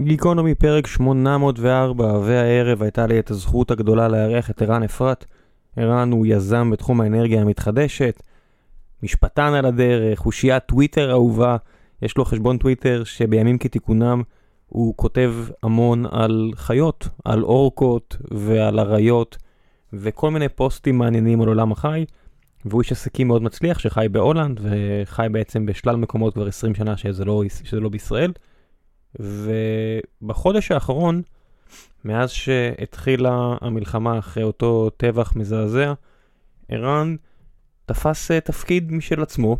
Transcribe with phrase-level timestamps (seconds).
[0.00, 5.24] גיקונומי פרק 804, והערב הייתה לי את הזכות הגדולה לארח את ערן אפרת.
[5.76, 8.22] ערן הוא יזם בתחום האנרגיה המתחדשת,
[9.02, 11.56] משפטן על הדרך, אושיית טוויטר אהובה,
[12.02, 14.22] יש לו חשבון טוויטר שבימים כתיקונם
[14.66, 19.36] הוא כותב המון על חיות, על אורקות ועל אריות
[19.92, 22.04] וכל מיני פוסטים מעניינים על עולם החי.
[22.64, 27.24] והוא איש עסקים מאוד מצליח שחי בהולנד וחי בעצם בשלל מקומות כבר 20 שנה שזה
[27.24, 28.32] לא, שזה לא בישראל.
[29.20, 31.22] ובחודש האחרון,
[32.04, 35.92] מאז שהתחילה המלחמה אחרי אותו טבח מזעזע,
[36.68, 37.16] ערן
[37.86, 39.56] תפס אה, תפקיד משל עצמו,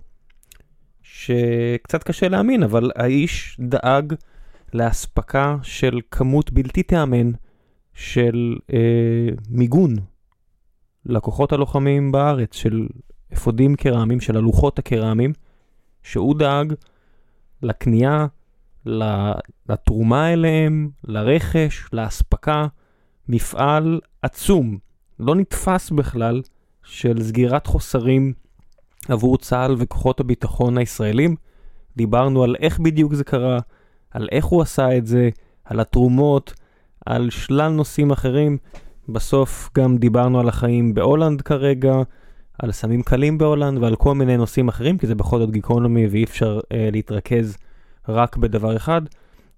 [1.02, 4.14] שקצת קשה להאמין, אבל האיש דאג
[4.74, 7.30] לאספקה של כמות בלתי תיאמן
[7.94, 9.96] של אה, מיגון
[11.06, 12.86] לכוחות הלוחמים בארץ, של
[13.32, 15.32] אפודים קרמיים, של הלוחות הקרמיים,
[16.02, 16.74] שהוא דאג
[17.62, 18.26] לקנייה,
[19.68, 22.66] לתרומה אליהם, לרכש, לאספקה,
[23.28, 24.78] מפעל עצום,
[25.20, 26.42] לא נתפס בכלל,
[26.82, 28.32] של סגירת חוסרים
[29.08, 31.36] עבור צה"ל וכוחות הביטחון הישראלים.
[31.96, 33.58] דיברנו על איך בדיוק זה קרה,
[34.10, 35.30] על איך הוא עשה את זה,
[35.64, 36.54] על התרומות,
[37.06, 38.58] על שלל נושאים אחרים.
[39.08, 41.94] בסוף גם דיברנו על החיים בהולנד כרגע,
[42.58, 46.24] על סמים קלים בהולנד ועל כל מיני נושאים אחרים, כי זה בכל זאת גיקונומי ואי
[46.24, 47.56] אפשר אה, להתרכז
[48.08, 49.02] רק בדבר אחד.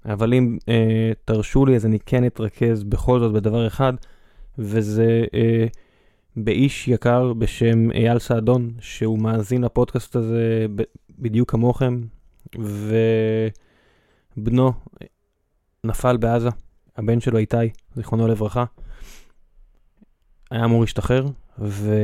[0.05, 3.93] אבל אם אה, תרשו לי אז אני כן אתרכז בכל זאת בדבר אחד,
[4.59, 5.67] וזה אה,
[6.37, 10.67] באיש יקר בשם אייל סעדון, שהוא מאזין לפודקאסט הזה
[11.19, 12.01] בדיוק כמוכם,
[14.37, 14.73] ובנו
[15.85, 16.49] נפל בעזה,
[16.97, 17.57] הבן שלו איתי,
[17.95, 18.65] זיכרונו לברכה.
[20.51, 21.27] היה אמור להשתחרר,
[21.59, 21.95] ו...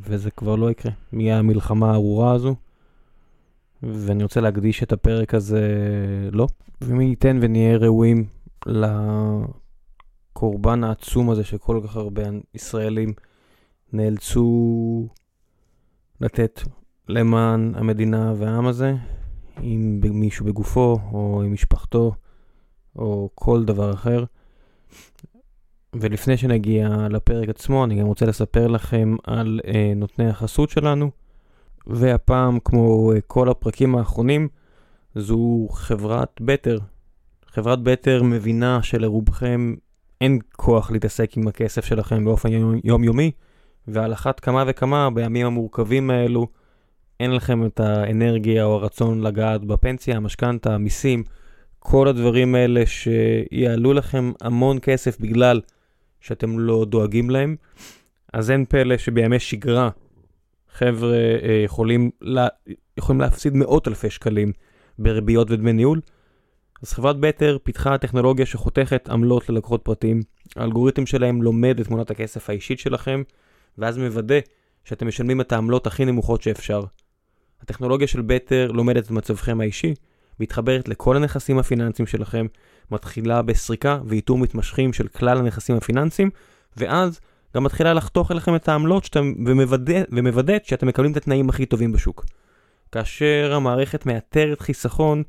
[0.00, 0.92] וזה כבר לא יקרה.
[1.12, 2.54] מהמלחמה הארורה הזו.
[3.82, 5.68] ואני רוצה להקדיש את הפרק הזה
[6.32, 6.46] לו,
[6.80, 8.26] ומי ייתן ונהיה ראויים
[10.36, 12.22] לקורבן העצום הזה שכל כך הרבה
[12.54, 13.12] ישראלים
[13.92, 15.08] נאלצו
[16.20, 16.60] לתת
[17.08, 18.94] למען המדינה והעם הזה,
[19.62, 22.12] אם מישהו בגופו, או עם משפחתו,
[22.96, 24.24] או כל דבר אחר.
[25.94, 31.10] ולפני שנגיע לפרק עצמו, אני גם רוצה לספר לכם על אה, נותני החסות שלנו.
[31.88, 34.48] והפעם, כמו אה, כל הפרקים האחרונים,
[35.14, 36.78] זו חברת בטר.
[37.46, 39.74] חברת בטר מבינה שלרובכם
[40.20, 42.48] אין כוח להתעסק עם הכסף שלכם באופן
[42.84, 43.30] יומיומי,
[43.88, 46.46] ועל אחת כמה וכמה בימים המורכבים האלו,
[47.20, 51.22] אין לכם את האנרגיה או הרצון לגעת בפנסיה, המשכנתה, המיסים,
[51.78, 55.60] כל הדברים האלה שיעלו לכם המון כסף בגלל
[56.20, 57.56] שאתם לא דואגים להם,
[58.32, 59.90] אז אין פלא שבימי שגרה
[60.72, 62.48] חבר'ה אה, יכולים, לה,
[62.96, 64.52] יכולים להפסיד מאות אלפי שקלים
[64.98, 66.00] בריביות ודמי ניהול.
[66.82, 70.22] אז חברת בטר פיתחה טכנולוגיה שחותכת עמלות ללקוחות פרטיים.
[70.56, 73.22] האלגוריתם שלהם לומד את תמונת הכסף האישית שלכם,
[73.78, 74.38] ואז מוודא
[74.84, 76.82] שאתם משלמים את העמלות הכי נמוכות שאפשר.
[77.62, 79.94] הטכנולוגיה של בטר לומדת את מצבכם האישי,
[80.40, 82.46] מתחברת לכל הנכסים הפיננסיים שלכם,
[82.90, 86.30] מתחילה בסריקה ואיתור מתמשכים של כלל הנכסים הפיננסיים,
[86.76, 87.20] ואז
[87.56, 91.92] גם מתחילה לחתוך אליכם את העמלות שאתם, ומוודא, ומוודאת שאתם מקבלים את התנאים הכי טובים
[91.92, 92.24] בשוק.
[92.92, 95.22] כאשר המערכת מאתרת חיסכון,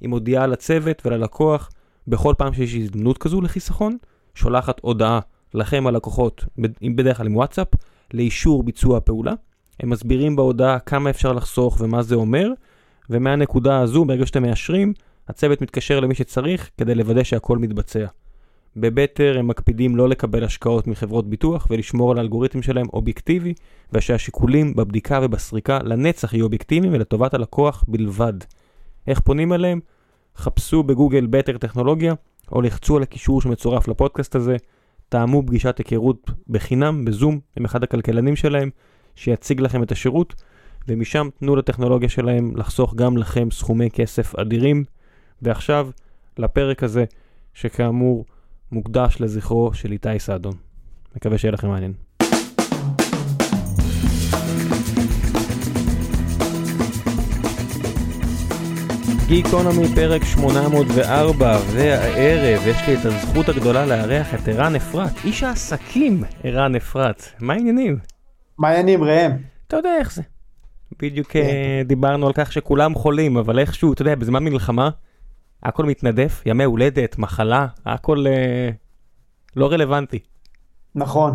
[0.00, 1.70] היא מודיעה לצוות וללקוח
[2.08, 3.96] בכל פעם שיש הזדמנות כזו לחיסכון,
[4.34, 5.20] שולחת הודעה
[5.54, 6.44] לכם הלקוחות,
[6.96, 7.68] בדרך כלל עם וואטסאפ,
[8.14, 9.32] לאישור ביצוע הפעולה.
[9.80, 12.48] הם מסבירים בהודעה כמה אפשר לחסוך ומה זה אומר,
[13.10, 14.92] ומהנקודה הזו, ברגע שאתם מאשרים,
[15.28, 18.06] הצוות מתקשר למי שצריך כדי לוודא שהכל מתבצע.
[18.76, 23.54] בבטר הם מקפידים לא לקבל השקעות מחברות ביטוח ולשמור על האלגוריתם שלהם אובייקטיבי,
[23.92, 28.32] ושהשיקולים בבדיקה ובסריקה לנצח יהיו אובייקטיביים ולטובת הלקוח בלבד.
[29.06, 29.80] איך פונים אליהם?
[30.36, 32.14] חפשו בגוגל בטר טכנולוגיה,
[32.52, 34.56] או לחצו על הקישור שמצורף לפודקאסט הזה,
[35.08, 38.70] טעמו פגישת היכרות בחינם, בזום, עם אחד הכלכלנים שלהם,
[39.14, 40.34] שיציג לכם את השירות,
[40.88, 44.84] ומשם תנו לטכנולוגיה שלהם לחסוך גם לכם סכומי כסף אדירים.
[45.42, 45.90] ועכשיו,
[46.38, 47.04] לפרק הזה,
[47.54, 48.24] שכאמור,
[48.72, 50.54] מוקדש לזכרו של איתי סעדון.
[51.16, 51.92] מקווה שיהיה לכם מעניין.
[59.26, 66.24] גיקונומי פרק 804, והערב יש לי את הזכות הגדולה לארח את ערן אפרת, איש העסקים
[66.44, 67.22] ערן אפרת.
[67.40, 67.98] מה העניינים?
[68.58, 69.30] מה העניינים ראם?
[69.66, 70.22] אתה יודע איך זה.
[71.02, 71.40] בדיוק כן.
[71.40, 74.90] אה, דיברנו על כך שכולם חולים, אבל איכשהו, אתה יודע, בזמן מלחמה,
[75.62, 78.70] הכל מתנדף, ימי הולדת, מחלה, הכל אה,
[79.56, 80.18] לא רלוונטי.
[80.94, 81.32] נכון,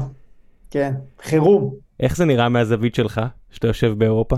[0.72, 1.74] כן, חירום.
[2.00, 3.22] איך זה נראה מהזווית שלך,
[3.52, 4.36] שאתה יושב באירופה?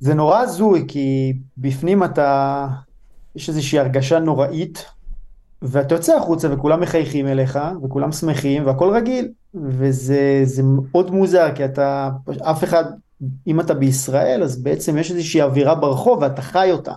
[0.00, 2.66] זה נורא הזוי, כי בפנים אתה,
[3.36, 4.84] יש איזושהי הרגשה נוראית,
[5.62, 9.28] ואתה יוצא החוצה וכולם מחייכים אליך, וכולם שמחים, והכל רגיל.
[9.54, 12.10] וזה זה מאוד מוזר, כי אתה,
[12.42, 12.84] אף אחד,
[13.46, 16.92] אם אתה בישראל, אז בעצם יש איזושהי אווירה ברחוב ואתה חי אותה.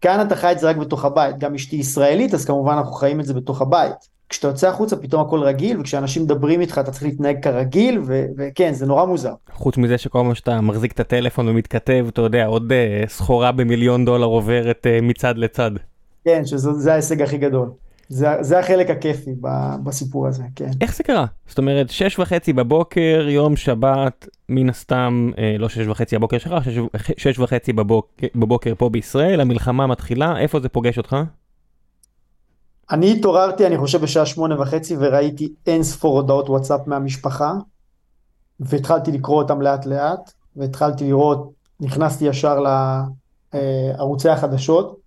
[0.00, 1.38] כאן אתה חי את זה רק בתוך הבית.
[1.38, 4.18] גם אשתי ישראלית, אז כמובן אנחנו חיים את זה בתוך הבית.
[4.28, 8.72] כשאתה יוצא החוצה פתאום הכל רגיל, וכשאנשים מדברים איתך אתה צריך להתנהג כרגיל, ו- וכן,
[8.72, 9.32] זה נורא מוזר.
[9.52, 14.04] חוץ מזה שכל פעם שאתה מחזיק את הטלפון ומתכתב, אתה יודע, עוד uh, סחורה במיליון
[14.04, 15.70] דולר עוברת uh, מצד לצד.
[16.24, 17.68] כן, שזה ההישג הכי גדול.
[18.08, 19.48] זה, זה החלק הכיפי ב,
[19.84, 20.70] בסיפור הזה, כן.
[20.80, 21.26] איך זה קרה?
[21.48, 26.64] זאת אומרת, שש וחצי בבוקר, יום שבת, מן הסתם, אה, לא שש וחצי הבוקר שלך,
[26.64, 26.78] שש,
[27.16, 31.16] שש וחצי בבוקר, בבוקר פה בישראל, המלחמה מתחילה, איפה זה פוגש אותך?
[32.90, 37.52] אני התעוררתי, אני חושב, בשעה שמונה וחצי, וראיתי אין ספור הודעות וואטסאפ מהמשפחה,
[38.60, 41.50] והתחלתי לקרוא אותם לאט לאט, והתחלתי לראות,
[41.80, 42.60] נכנסתי ישר
[43.54, 44.97] לערוצי החדשות,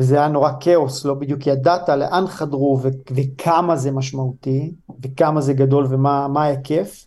[0.00, 5.52] וזה היה נורא כאוס, לא בדיוק ידעת לאן חדרו ו- וכמה זה משמעותי, וכמה זה
[5.52, 7.04] גדול ומה ההיקף.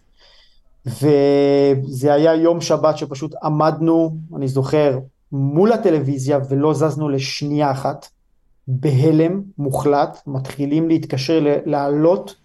[0.86, 5.00] וזה היה יום שבת שפשוט עמדנו, אני זוכר,
[5.32, 8.08] מול הטלוויזיה ולא זזנו לשנייה אחת,
[8.68, 12.36] בהלם מוחלט, מתחילים להתקשר, לעלות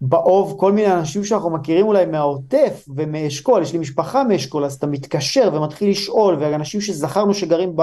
[0.00, 4.86] באוב כל מיני אנשים שאנחנו מכירים אולי מהעוטף ומאשכול, יש לי משפחה מאשכול, אז אתה
[4.86, 7.76] מתקשר ומתחיל לשאול, ואנשים שזכרנו שגרים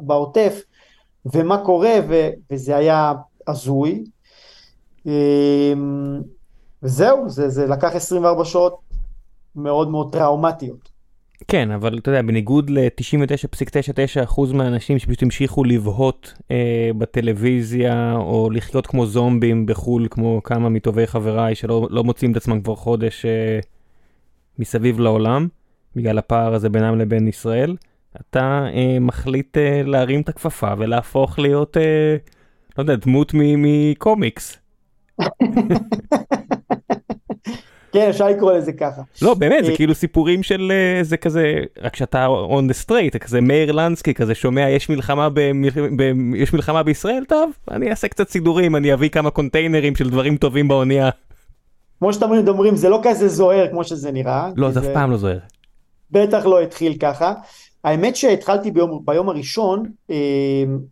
[0.00, 0.62] בעוטף,
[1.26, 3.12] ומה קורה, ו, וזה היה
[3.46, 4.04] הזוי.
[5.06, 6.20] אמ,
[6.82, 8.78] וזהו, זה, זה לקח 24 שעות
[9.56, 10.98] מאוד מאוד טראומטיות.
[11.48, 19.06] כן, אבל אתה יודע, בניגוד ל-99.99% מהאנשים שפשוט המשיכו לבהות אה, בטלוויזיה, או לחיות כמו
[19.06, 23.58] זומבים בחו"ל, כמו כמה מטובי חבריי שלא לא מוצאים את עצמם כבר חודש אה,
[24.58, 25.48] מסביב לעולם,
[25.96, 27.76] בגלל הפער הזה בינם לבין ישראל,
[28.20, 32.16] אתה אה, מחליט אה, להרים את הכפפה ולהפוך להיות, אה,
[32.78, 34.58] לא יודע, דמות מקומיקס.
[37.92, 39.02] כן, אפשר לקרוא לזה ככה.
[39.22, 40.72] לא, באמת, זה כאילו סיפורים של
[41.02, 45.40] זה כזה, רק שאתה on the straight, כזה מאיר לנסקי כזה שומע, יש מלחמה, ב,
[45.96, 46.02] ב,
[46.36, 50.68] יש מלחמה בישראל, טוב, אני אעשה קצת סידורים, אני אביא כמה קונטיינרים של דברים טובים
[50.68, 51.10] באונייה.
[51.98, 54.50] כמו שאתם אומרים, זה לא כזה זוהר כמו שזה נראה.
[54.56, 55.38] לא, זה אף פעם לא זוהר.
[56.10, 57.34] בטח לא התחיל ככה.
[57.88, 60.16] האמת שהתחלתי ביום, ביום הראשון, אה,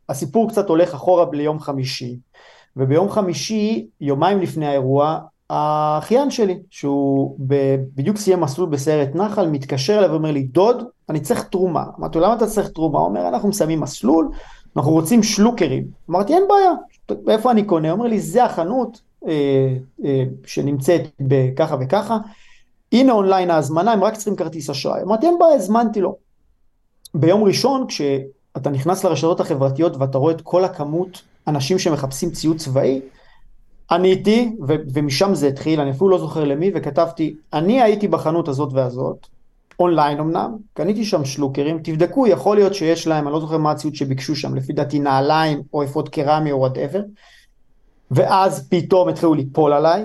[0.09, 2.17] הסיפור קצת הולך אחורה ליום חמישי,
[2.77, 5.19] וביום חמישי, יומיים לפני האירוע,
[5.51, 7.37] האחיין שלי, שהוא
[7.95, 11.85] בדיוק סיים מסלול בסיירת נחל, מתקשר אליי ואומר לי, דוד, אני צריך תרומה.
[11.99, 12.99] אמרתי לו, למה אתה צריך תרומה?
[12.99, 14.29] הוא אומר, אנחנו מסיימים מסלול,
[14.77, 15.85] אנחנו רוצים שלוקרים.
[16.11, 16.73] אמרתי, אין בעיה,
[17.29, 17.91] איפה אני קונה?
[17.91, 19.33] הוא אומר לי, זה החנות אה,
[20.05, 22.19] אה, שנמצאת בככה וככה,
[22.93, 25.03] הנה אונליין ההזמנה, הם רק צריכים כרטיס אשראי.
[25.03, 26.26] אמרתי, אין בעיה, הזמנתי לו.
[27.21, 33.01] ביום ראשון כשאתה נכנס לרשתות החברתיות ואתה רואה את כל הכמות אנשים שמחפשים ציוד צבאי,
[33.91, 38.73] עניתי ו- ומשם זה התחיל, אני אפילו לא זוכר למי, וכתבתי, אני הייתי בחנות הזאת
[38.73, 39.27] והזאת,
[39.81, 43.95] אונליין אמנם, קניתי שם שלוקרים, תבדקו, יכול להיות שיש להם, אני לא זוכר מה הציוד
[43.95, 47.01] שביקשו שם, לפי דעתי נעליים או אפוד קרמי או whatever,
[48.11, 50.05] ואז פתאום התחילו ליפול עליי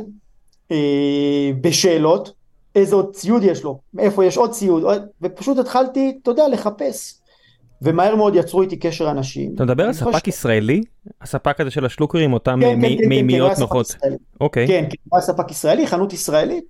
[0.72, 2.34] אה, בשאלות,
[2.76, 4.84] איזה עוד ציוד יש לו, איפה יש עוד ציוד,
[5.22, 7.18] ופשוט התחלתי, אתה יודע, לחפש.
[7.82, 9.52] ומהר מאוד יצרו איתי קשר אנשים.
[9.56, 10.82] אתה מדבר על ספק ישראלי?
[11.22, 13.96] הספק הזה של השלוקרים, אותם כן, כן, כן, מימיות נוחות.
[14.42, 14.68] אוקיי.
[14.68, 16.64] כן, כן, הוא היה ספק ישראלי, חנות ישראלית.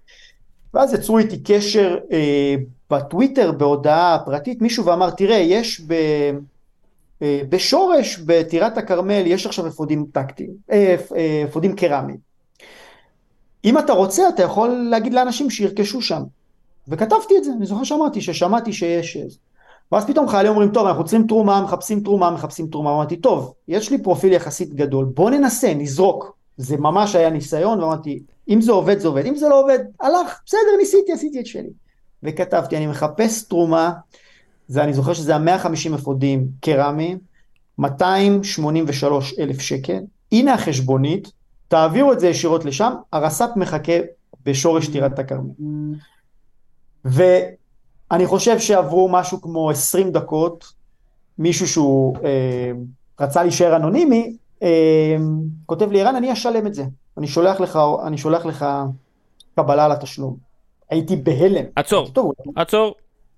[0.73, 2.55] ואז יצרו איתי קשר אה,
[2.89, 5.93] בטוויטר, בהודעה פרטית, מישהו ואמר, תראה, יש ב...
[7.21, 12.30] אה, בשורש, בטירת הכרמל, יש עכשיו אפודים טקטיים, אה, אה, אפודים קרמיים.
[13.65, 16.23] אם אתה רוצה, אתה יכול להגיד לאנשים שירכשו שם.
[16.87, 19.17] וכתבתי את זה, אני זוכר שאמרתי, ששמעתי שיש...
[19.91, 22.93] ואז פתאום חיילים אומרים, טוב, אנחנו צריכים תרומה, מחפשים תרומה, מחפשים תרומה.
[22.93, 26.37] אמרתי, טוב, יש לי פרופיל יחסית גדול, בוא ננסה, נזרוק.
[26.57, 30.39] זה ממש היה ניסיון, ואמרתי, אם זה עובד, זה עובד, אם זה לא עובד, הלך,
[30.45, 31.69] בסדר, ניסיתי, עשיתי את שלי.
[32.23, 33.91] וכתבתי, אני מחפש תרומה,
[34.67, 37.17] זה, אני זוכר שזה ה-150 אפודים קרמיים,
[37.77, 39.99] 283 אלף שקל,
[40.31, 41.31] הנה החשבונית,
[41.71, 43.93] תעבירו את זה ישירות לשם, הרס"פ מחכה
[44.45, 45.49] בשורש טירת הכרמל.
[47.05, 50.73] ואני חושב שעברו משהו כמו 20 דקות,
[51.37, 52.71] מישהו שהוא אה,
[53.19, 55.17] רצה להישאר אנונימי, אה,
[55.65, 56.83] כותב לי, ערן, אני אשלם את זה.
[57.17, 58.65] אני שולח לך, אני שולח לך
[59.55, 60.37] קבלה על התשלום.
[60.89, 61.65] הייתי בהלם.
[61.75, 62.07] עצור,
[62.55, 62.95] עצור,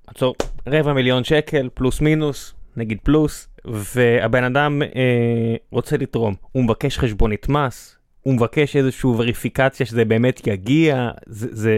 [0.08, 0.36] עצור.
[0.68, 6.36] רבע מיליון שקל, פלוס מינוס, נגיד פלוס, והבן אדם אה, רוצה לתרום.
[6.52, 11.48] הוא מבקש חשבונית מס, הוא מבקש איזושהי וריפיקציה שזה באמת יגיע, זה...
[11.52, 11.74] זה...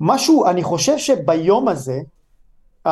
[0.00, 1.98] משהו, אני חושב שביום הזה,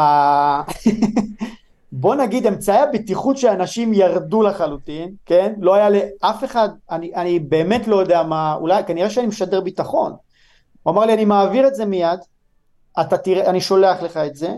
[1.93, 5.53] בוא נגיד אמצעי הבטיחות של אנשים ירדו לחלוטין, כן?
[5.59, 10.13] לא היה לאף אחד, אני, אני באמת לא יודע מה, אולי כנראה שאני משדר ביטחון.
[10.83, 12.19] הוא אמר לי אני מעביר את זה מיד,
[13.01, 14.51] אתה תראה, אני שולח לך את זה,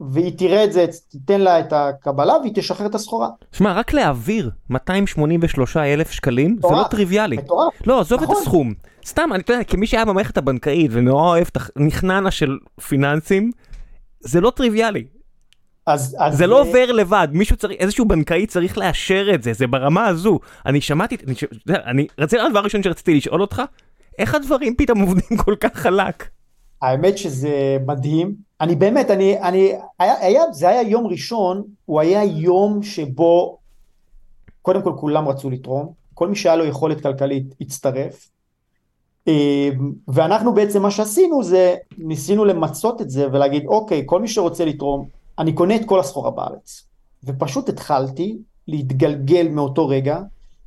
[0.00, 3.28] והיא תראה את זה, תיתן לה את הקבלה והיא תשחרר את הסחורה.
[3.52, 7.36] שמע, רק להעביר 283 אלף שקלים זה לא טריוויאלי.
[7.36, 7.72] מטורף.
[7.86, 8.42] לא, עזוב את נכון.
[8.42, 8.74] הסכום.
[9.06, 13.50] סתם, אני, אתה יודע, כמי שהיה במערכת הבנקאית ונורא אוהב את הנכננה של פיננסים,
[14.20, 15.04] זה לא טריוויאלי.
[15.86, 19.66] אז, אז זה לא עובר לבד, מישהו צריך, איזשהו בנקאי צריך לאשר את זה, זה
[19.66, 20.38] ברמה הזו.
[20.66, 21.34] אני שמעתי, אני,
[21.86, 23.62] אני, זה הדבר הראשון שרציתי לשאול אותך,
[24.18, 26.28] איך הדברים פתאום עובדים כל כך חלק?
[26.82, 28.34] האמת שזה מדהים.
[28.60, 33.58] אני באמת, אני, אני, היה, היה, זה היה יום ראשון, הוא היה יום שבו
[34.62, 38.30] קודם כל כולם רצו לתרום, כל מי שהיה לו יכולת כלכלית הצטרף.
[39.28, 39.68] אה,
[40.08, 45.08] ואנחנו בעצם מה שעשינו זה ניסינו למצות את זה ולהגיד אוקיי כל מי שרוצה לתרום
[45.38, 46.86] אני קונה את כל הסחורה בארץ
[47.24, 50.20] ופשוט התחלתי להתגלגל מאותו רגע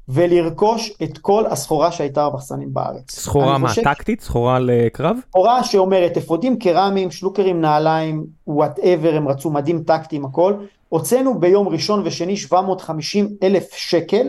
[0.10, 3.12] ולרכוש את כל הסחורה שהייתה במחסנים בארץ.
[3.12, 4.22] סחורה מה, חושב טקטית?
[4.22, 5.17] סחורה לקרב?
[5.29, 10.53] סחורה שאומרת אפודים קרמיים, שלוקרים, נעליים, whatever, הם רצו מדים טקטיים, הכל.
[10.89, 14.27] הוצאנו ביום ראשון ושני 750 אלף שקל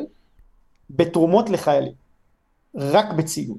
[0.91, 1.93] בתרומות לחיילים,
[2.75, 3.59] רק בציוד.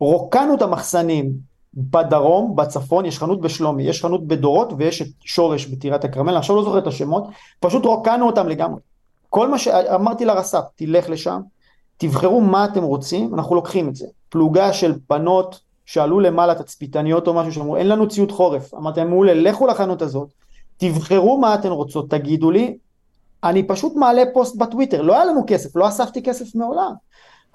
[0.00, 1.32] רוקנו את המחסנים
[1.74, 6.62] בדרום, בצפון, יש חנות בשלומי, יש חנות בדורות ויש את שורש בטירת הכרמל, עכשיו לא
[6.64, 7.24] זוכר את השמות,
[7.60, 8.80] פשוט רוקנו אותם לגמרי.
[9.28, 11.40] כל מה שאמרתי לרס"פ, תלך לשם,
[11.96, 14.06] תבחרו מה אתם רוצים, אנחנו לוקחים את זה.
[14.28, 19.08] פלוגה של בנות שעלו למעלה תצפיתניות או משהו שאמרו אין לנו ציוד חורף, אמרתי להם
[19.08, 20.28] מעולה, לכו לחנות הזאת,
[20.76, 22.78] תבחרו מה אתן רוצות, תגידו לי,
[23.44, 26.92] אני פשוט מעלה פוסט בטוויטר, לא היה לנו כסף, לא אספתי כסף מעולם.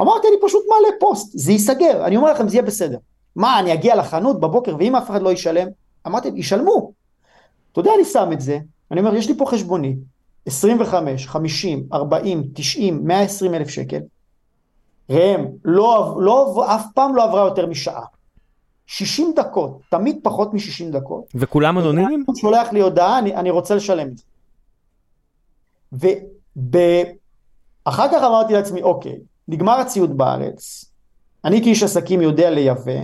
[0.01, 2.98] אמרתי אני פשוט מעלה פוסט, זה ייסגר, אני אומר לכם זה יהיה בסדר.
[3.36, 5.68] מה אני אגיע לחנות בבוקר ואם אף אחד לא ישלם?
[6.08, 6.92] אמרתי ישלמו.
[7.72, 8.60] אתה יודע אני שם את זה,
[8.92, 9.98] אני אומר יש לי פה חשבונית,
[10.45, 14.00] 25, 50, 40, 90, 120 אלף שקל,
[15.09, 18.05] ראם, לא, לא, אף פעם לא עברה יותר משעה.
[18.88, 21.25] 60 דקות, תמיד פחות מ-60 דקות.
[21.35, 22.23] וכולם אנונימיים?
[22.27, 24.23] הוא שולח לי הודעה, אני, אני רוצה לשלם את זה.
[26.55, 30.85] ואחר כך אמרתי לעצמי, אוקיי, נגמר הציוד בארץ,
[31.45, 33.01] אני כאיש עסקים יודע לייבא,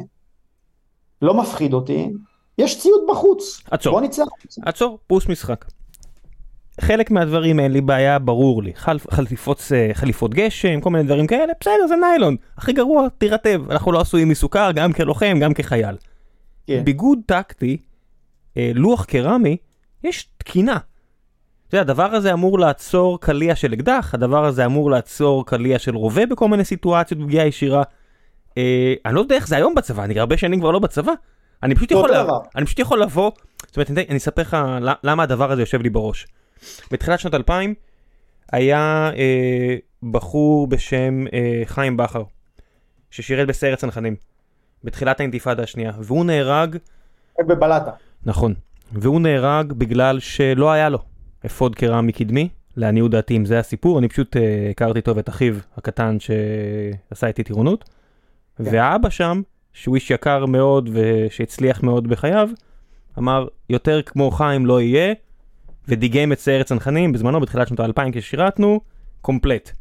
[1.22, 2.10] לא מפחיד אותי,
[2.58, 3.94] יש ציוד בחוץ, עצור.
[3.94, 4.24] בוא נצא.
[4.66, 5.66] עצור, פוס משחק.
[6.80, 8.72] חלק מהדברים אין לי בעיה, ברור לי.
[8.76, 12.36] חל, חליפות, אה, חליפות גשם, כל מיני דברים כאלה, בסדר, זה ניילון.
[12.58, 13.72] הכי גרוע, תירטב.
[13.72, 15.96] אנחנו לא עשויים מסוכר, גם כלוחם, גם כחייל.
[16.68, 16.82] כן.
[16.86, 17.78] ביגוד טקטי,
[18.58, 19.58] אה, לוח קרמי,
[20.04, 20.78] יש תקינה.
[21.68, 25.96] אתה יודע, הדבר הזה אמור לעצור קליע של אקדח, הדבר הזה אמור לעצור קליע של
[25.96, 27.84] רובה בכל מיני סיטואציות פגיעה ישירה.
[28.58, 31.14] אה, אני לא יודע איך זה היום בצבא, אני הרבה שנים כבר לא בצבא.
[31.64, 32.26] אני פשוט יכול, לה-.
[32.56, 33.32] אני פשוט יכול לבוא,
[33.68, 34.58] זאת אומרת, אני, אני אספר לך
[35.04, 36.28] למה הדבר הזה יושב לי בראש.
[36.92, 37.74] בתחילת שנות 2000
[38.52, 39.76] היה אה,
[40.12, 42.24] בחור בשם אה, חיים בכר,
[43.12, 44.16] ששירת בסיירת צנחנים,
[44.84, 46.78] בתחילת האינתיפאדה השנייה, והוא נהרג
[47.40, 47.92] בבלטה.
[48.26, 48.54] נכון.
[48.92, 51.00] והוא נהרג בגלל שלא היה לו
[51.46, 54.40] אפוד קרמי קדמי, לעניות דעתי אם זה הסיפור, אני פשוט uh,
[54.72, 57.84] הכרתי טוב את אחיו הקטן שעשה איתי טירונות,
[58.58, 58.64] כן.
[58.72, 59.42] והאבא שם,
[59.74, 62.50] שהוא איש יקר מאוד ושהצליח מאוד בחייו,
[63.18, 65.14] אמר יותר כמו חיים לא יהיה,
[65.90, 68.82] ודיגם את סיירת צנחנים בזמנו בתחילת שנות האלפיים כששירתנו,
[69.22, 69.72] קומפלט.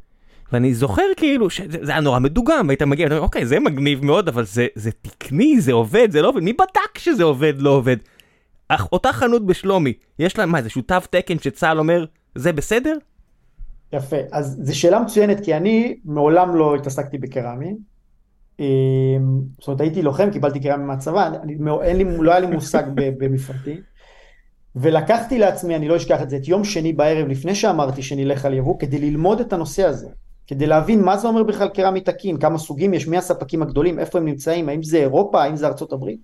[0.52, 4.04] ואני זוכר כאילו שזה זה היה נורא מדוגם והיית מגיע ואתה אומר אוקיי זה מגניב
[4.04, 7.70] מאוד אבל זה זה תקני זה עובד זה לא עובד מי בדק שזה עובד לא
[7.70, 7.96] עובד.
[8.68, 12.96] אך אותה חנות בשלומי יש לה מה איזשהו תו תקן שצה"ל אומר זה בסדר?
[13.92, 17.74] יפה, אז זו שאלה מצוינת כי אני מעולם לא התעסקתי בקרמי.
[18.60, 18.64] אמ,
[19.58, 23.24] זאת אומרת הייתי לוחם, קיבלתי קרמי מהצבא, אני, אין לי, לא היה לי מושג ב-
[23.24, 23.80] במפרטי.
[24.76, 28.54] ולקחתי לעצמי, אני לא אשכח את זה, את יום שני בערב לפני שאמרתי שנלך על
[28.54, 30.08] יבוא, כדי ללמוד את הנושא הזה.
[30.46, 34.18] כדי להבין מה זה אומר בכלל קרמי תקין, כמה סוגים יש, מי הספקים הגדולים, איפה
[34.18, 36.20] הם נמצאים, האם זה אירופה, האם זה ארצות הברית.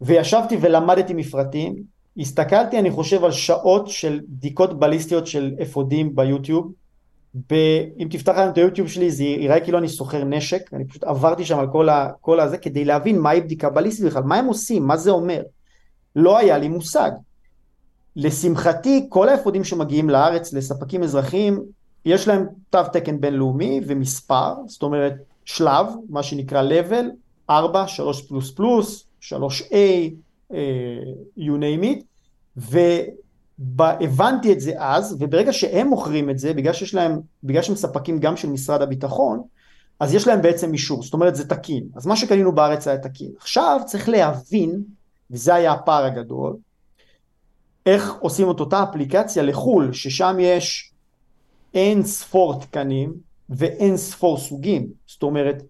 [0.00, 1.76] וישבתי ולמדתי מפרטים,
[2.18, 6.72] הסתכלתי אני חושב על שעות של בדיקות בליסטיות של אפודים ביוטיוב,
[7.50, 7.54] ב...
[7.98, 11.44] אם תפתח לנו את היוטיוב שלי זה יראה כאילו אני סוחר נשק, אני פשוט עברתי
[11.44, 12.08] שם על כל, ה...
[12.20, 15.42] כל הזה כדי להבין מהי בדיקה בליסטית בכלל, מה הם עושים, מה זה אומר.
[16.16, 17.10] לא היה לי מושג.
[18.16, 21.62] לשמחתי כל האפודים שמגיעים לארץ לספקים אזרחיים
[22.04, 25.14] יש להם תו תקן בינלאומי ומספר, זאת אומרת
[25.44, 27.04] שלב, מה שנקרא level,
[27.50, 29.74] 4, 3 פלוס פלוס, 3A,
[30.52, 30.54] uh,
[31.38, 32.04] you name it,
[33.58, 38.18] והבנתי את זה אז, וברגע שהם מוכרים את זה, בגלל שיש להם, בגלל שהם ספקים
[38.18, 39.42] גם של משרד הביטחון,
[40.00, 41.84] אז יש להם בעצם אישור, זאת אומרת זה תקין.
[41.94, 43.30] אז מה שקנינו בארץ היה תקין.
[43.38, 44.82] עכשיו צריך להבין,
[45.30, 46.56] וזה היה הפער הגדול,
[47.86, 50.92] איך עושים את אותה אפליקציה לחו"ל, ששם יש
[51.74, 53.12] אין ספור תקנים
[53.50, 54.86] ואין ספור סוגים.
[55.06, 55.62] זאת אומרת,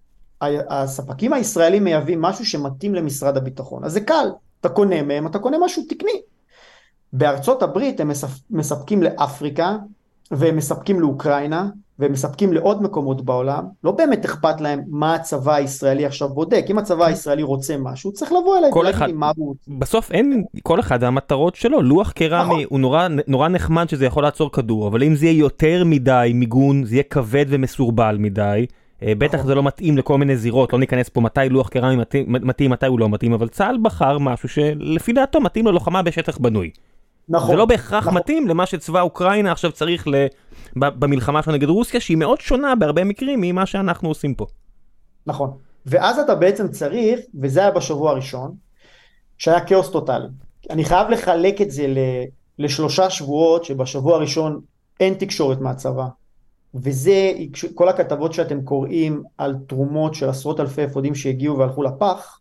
[0.70, 3.84] הספקים הישראלים מייבאים משהו שמתאים למשרד הביטחון.
[3.84, 4.28] אז זה קל,
[4.60, 6.22] אתה קונה מהם, אתה קונה משהו תקני.
[7.12, 8.10] בארצות הברית הם
[8.50, 9.76] מספקים לאפריקה,
[10.30, 16.06] והם מספקים לאוקראינה, והם מספקים לעוד מקומות בעולם, לא באמת אכפת להם מה הצבא הישראלי
[16.06, 19.54] עכשיו בודק, אם הצבא הישראלי רוצה משהו, צריך לבוא אליי ולהגיד לי מה הוא...
[19.68, 22.64] בסוף אין, כל אחד והמטרות שלו, לוח קרמי נכון.
[22.68, 26.84] הוא נורא, נורא נחמד שזה יכול לעצור כדור, אבל אם זה יהיה יותר מדי מיגון,
[26.84, 28.66] זה יהיה כבד ומסורבל מדי,
[29.02, 29.46] אה, בטח נכון.
[29.46, 32.86] זה לא מתאים לכל מיני זירות, לא ניכנס פה מתי לוח קרמי מתאים, מתאים, מתי
[32.86, 36.70] הוא לא מתאים, אבל צה"ל בחר משהו שלפי דעתו מתאים ללוחמה בשטח בנוי.
[37.28, 37.50] נכון.
[37.50, 38.14] זה לא בהכרח נכון.
[38.14, 40.14] מתאים למה שצבא אוקראינה עכשיו צריך ל...
[40.76, 44.46] במלחמה שלנו נגד רוסיה, שהיא מאוד שונה בהרבה מקרים ממה שאנחנו עושים פה.
[45.26, 45.50] נכון.
[45.86, 48.54] ואז אתה בעצם צריך, וזה היה בשבוע הראשון,
[49.38, 50.26] שהיה כאוס טוטאלי.
[50.70, 51.98] אני חייב לחלק את זה ל...
[52.58, 54.60] לשלושה שבועות, שבשבוע הראשון
[55.00, 56.06] אין תקשורת מהצבא.
[56.74, 57.32] וזה,
[57.74, 62.38] כל הכתבות שאתם קוראים על תרומות של עשרות אלפי אפודים שהגיעו והלכו לפח,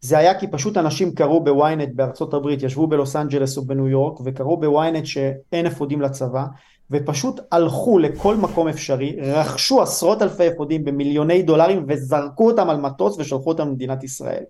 [0.00, 4.20] זה היה כי פשוט אנשים קראו בוויינט בארצות הברית, ישבו בלוס אנג'לס או בניו יורק,
[4.24, 6.44] וקראו בוויינט שאין אפודים לצבא,
[6.90, 13.18] ופשוט הלכו לכל מקום אפשרי, רכשו עשרות אלפי אפודים במיליוני דולרים וזרקו אותם על מטוס
[13.18, 14.42] ושלחו אותם למדינת ישראל.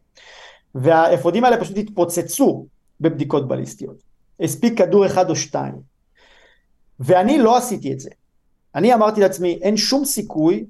[0.74, 2.66] והאפודים האלה פשוט התפוצצו
[3.00, 3.96] בבדיקות בליסטיות.
[4.40, 5.74] הספיק כדור אחד או שתיים.
[7.00, 8.10] ואני לא עשיתי את זה.
[8.74, 10.64] אני אמרתי לעצמי, אין שום סיכוי,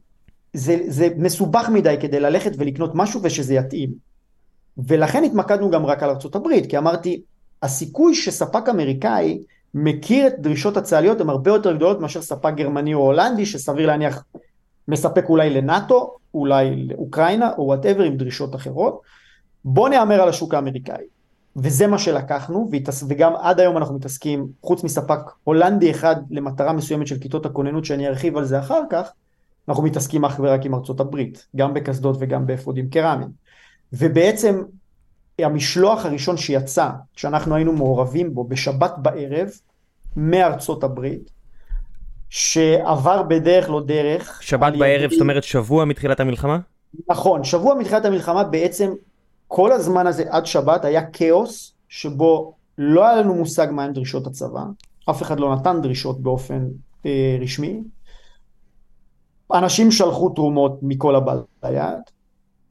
[0.52, 4.07] זה, זה מסובך מדי כדי ללכת ולקנות משהו ושזה יתאים.
[4.78, 7.22] ולכן התמקדנו גם רק על ארה"ב, כי אמרתי,
[7.62, 9.42] הסיכוי שספק אמריקאי
[9.74, 14.24] מכיר את דרישות הצה"ליות הן הרבה יותר גדולות מאשר ספק גרמני או הולנדי, שסביר להניח
[14.88, 19.00] מספק אולי לנאטו, אולי לאוקראינה או whatever עם דרישות אחרות.
[19.64, 21.04] בוא נהמר על השוק האמריקאי.
[21.56, 22.70] וזה מה שלקחנו,
[23.08, 28.08] וגם עד היום אנחנו מתעסקים, חוץ מספק הולנדי אחד למטרה מסוימת של כיתות הכוננות שאני
[28.08, 29.12] ארחיב על זה אחר כך,
[29.68, 33.47] אנחנו מתעסקים אך ורק עם ארצות הברית, גם בקסדות וגם באפודים קרמיים.
[33.92, 34.62] ובעצם
[35.38, 39.48] המשלוח הראשון שיצא, שאנחנו היינו מעורבים בו בשבת בערב,
[40.16, 41.30] מארצות הברית,
[42.30, 44.42] שעבר בדרך לא דרך.
[44.42, 45.14] שבת בערב, ידי...
[45.14, 46.58] זאת אומרת שבוע מתחילת המלחמה?
[47.08, 48.92] נכון, שבוע מתחילת המלחמה בעצם
[49.48, 54.62] כל הזמן הזה עד שבת היה כאוס, שבו לא היה לנו מושג מהן דרישות הצבא,
[55.10, 56.68] אף אחד לא נתן דרישות באופן
[57.06, 57.80] אה, רשמי.
[59.54, 62.02] אנשים שלחו תרומות מכל הבא ליד,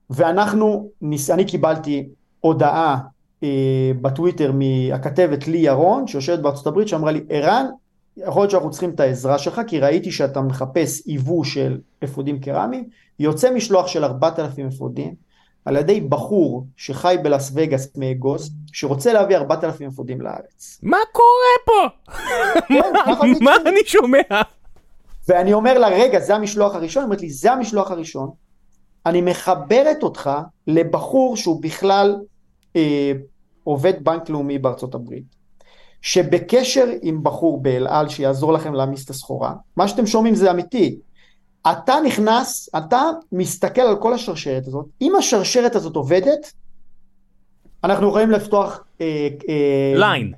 [0.10, 0.89] ואנחנו,
[1.30, 2.98] אני קיבלתי הודעה
[3.43, 7.65] אה, בטוויטר מהכתבת לי ירון, שיושבת בארצות הברית, שאמרה לי, ערן,
[8.17, 12.89] יכול להיות שאנחנו צריכים את העזרה שלך, כי ראיתי שאתה מחפש יבוא של אפודים קרמיים,
[13.20, 15.28] יוצא משלוח של 4,000 אפודים,
[15.65, 20.80] על ידי בחור שחי בלאס וגאס מאגוז, שרוצה להביא 4,000 אפודים לארץ.
[20.84, 22.12] מה קורה פה?
[22.67, 22.93] כן,
[23.41, 24.22] מה אני שומע?
[25.28, 27.02] ואני אומר לה, רגע, זה המשלוח הראשון?
[27.02, 28.30] היא אומרת לי, זה המשלוח הראשון.
[29.08, 30.30] אני מחברת אותך
[30.67, 32.15] לבחור שהוא בכלל
[32.76, 33.12] אה,
[33.63, 35.24] עובד בנק לאומי בארצות הברית,
[36.02, 40.98] שבקשר עם בחור באל על שיעזור לכם להעמיס את הסחורה, מה שאתם שומעים זה אמיתי,
[41.72, 46.54] אתה נכנס, אתה מסתכל על כל השרשרת הזאת, אם השרשרת הזאת עובדת,
[47.84, 50.34] אנחנו יכולים לפתוח אה, אה, line.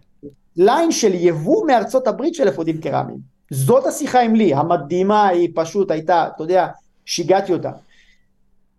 [0.55, 3.17] line של יבוא מארצות הברית של אפודים קרמיים.
[3.51, 6.67] זאת השיחה עם לי, המדהימה היא פשוט הייתה, אתה יודע,
[7.05, 7.71] שיגעתי אותה.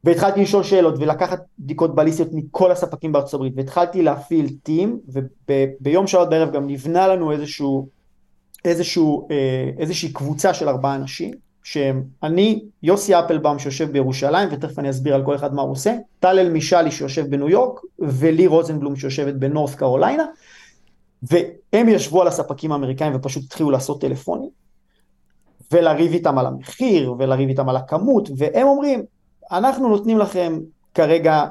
[0.04, 6.28] והתחלתי לשאול שאלות ולקחת בדיקות בליסטיות מכל הספקים בארצות הברית והתחלתי להפעיל טים וביום שבת
[6.28, 7.88] בערב גם נבנה לנו איזשהו,
[8.64, 14.90] איזשהו, אה, איזושהי קבוצה של ארבעה אנשים שהם אני, יוסי אפלבאום שיושב בירושלים ותכף אני
[14.90, 19.34] אסביר על כל אחד מה הוא עושה, טל אלמישלי שיושב בניו יורק ולי רוזנבלום שיושבת
[19.34, 20.24] בנורף קרוליינה
[21.22, 24.50] והם ישבו על הספקים האמריקאים ופשוט התחילו לעשות טלפונים
[25.72, 29.02] ולריב איתם על המחיר ולריב איתם על הכמות והם אומרים
[29.52, 30.60] אנחנו נותנים לכם
[30.94, 31.44] כרגע,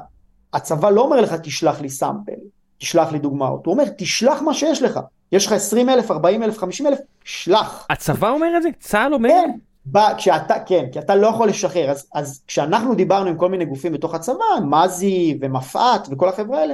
[0.54, 2.40] הצבא לא אומר לך תשלח לי סאמפל,
[2.78, 5.00] תשלח לי דוגמאות, הוא אומר תשלח מה שיש לך,
[5.32, 7.88] יש לך 20 אלף, 40 אלף, 50 אלף, שלח.
[7.90, 8.70] הצבא אומר את זה?
[8.80, 9.30] צה"ל אומר?
[9.30, 9.52] כן,
[9.86, 13.66] בא, כשאתה, כן, כי אתה לא יכול לשחרר, אז, אז כשאנחנו דיברנו עם כל מיני
[13.66, 16.74] גופים בתוך הצבא, מזי ומפא"ת וכל החבר'ה האלה,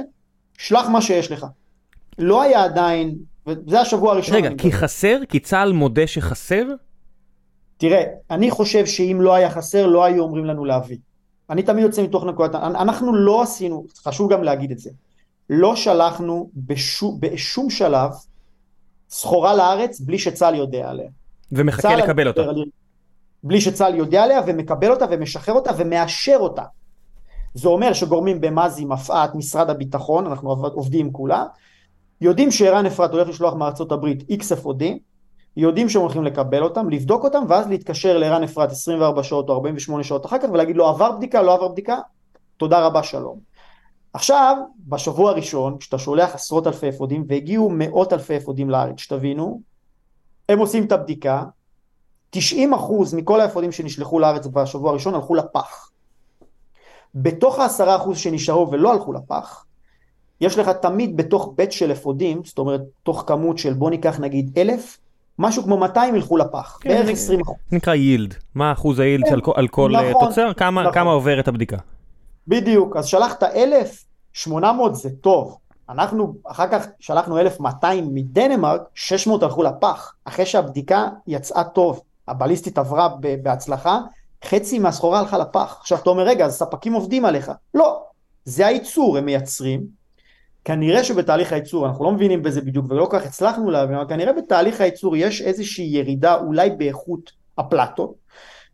[0.58, 1.46] שלח מה שיש לך.
[2.18, 3.14] לא היה עדיין,
[3.46, 4.36] וזה השבוע הראשון.
[4.36, 4.78] רגע, כי דבר.
[4.78, 5.18] חסר?
[5.28, 6.64] כי צה"ל מודה שחסר?
[7.76, 10.96] תראה, אני חושב שאם לא היה חסר, לא היו אומרים לנו להביא.
[11.50, 14.90] אני תמיד יוצא מתוך נקודת, אנחנו לא עשינו, חשוב גם להגיד את זה,
[15.50, 18.10] לא שלחנו בשום, בשום שלב
[19.10, 21.08] סחורה לארץ בלי שצה"ל יודע עליה.
[21.52, 22.42] ומחכה לקבל אותה.
[23.44, 26.62] בלי שצה"ל יודע עליה ומקבל אותה ומשחרר אותה ומאשר אותה.
[27.54, 31.46] זה אומר שגורמים במזי, מפא"ת, משרד הביטחון, אנחנו עובדים עם כולם,
[32.20, 34.98] יודעים שערן אפרת הולך לשלוח מארצות הברית איקס אפודים,
[35.56, 40.04] יודעים שהם הולכים לקבל אותם, לבדוק אותם, ואז להתקשר לערן אפרת 24 שעות או 48
[40.04, 41.98] שעות אחר כך ולהגיד לו עבר בדיקה, לא עבר בדיקה,
[42.56, 43.38] תודה רבה, שלום.
[44.12, 49.60] עכשיו, בשבוע הראשון, כשאתה שולח עשרות אלפי אפודים, והגיעו מאות אלפי אפודים לארץ, שתבינו,
[50.48, 51.44] הם עושים את הבדיקה,
[52.36, 52.38] 90%
[53.16, 55.90] מכל האפודים שנשלחו לארץ בשבוע הראשון הלכו לפח.
[57.14, 59.64] בתוך העשרה אחוז שנשארו ולא הלכו לפח,
[60.40, 64.58] יש לך תמיד בתוך בית של אפודים, זאת אומרת, תוך כמות של בוא ניקח נגיד
[64.58, 64.98] אלף,
[65.38, 67.56] משהו כמו 200 ילכו לפח, כן, בערך 20 אחוז.
[67.72, 70.94] נקרא יילד, מה אחוז היילד כן, על, על כל אה, נכון, תוצר, כמה, נכון.
[70.94, 71.76] כמה עובר את הבדיקה.
[72.48, 75.56] בדיוק, אז שלחת 1,800 זה טוב.
[75.88, 83.08] אנחנו אחר כך שלחנו 1,200 מדנמרק, 600 הלכו לפח, אחרי שהבדיקה יצאה טוב, הבליסטית עברה
[83.42, 83.98] בהצלחה,
[84.44, 85.76] חצי מהסחורה הלכה לפח.
[85.80, 87.52] עכשיו אתה אומר, רגע, אז ספקים עובדים עליך.
[87.74, 88.02] לא,
[88.44, 90.05] זה הייצור, הם מייצרים.
[90.66, 94.32] כנראה שבתהליך הייצור, אנחנו לא מבינים בזה בדיוק ולא כל כך הצלחנו להבין, אבל כנראה
[94.32, 98.14] בתהליך הייצור יש איזושהי ירידה אולי באיכות הפלטות,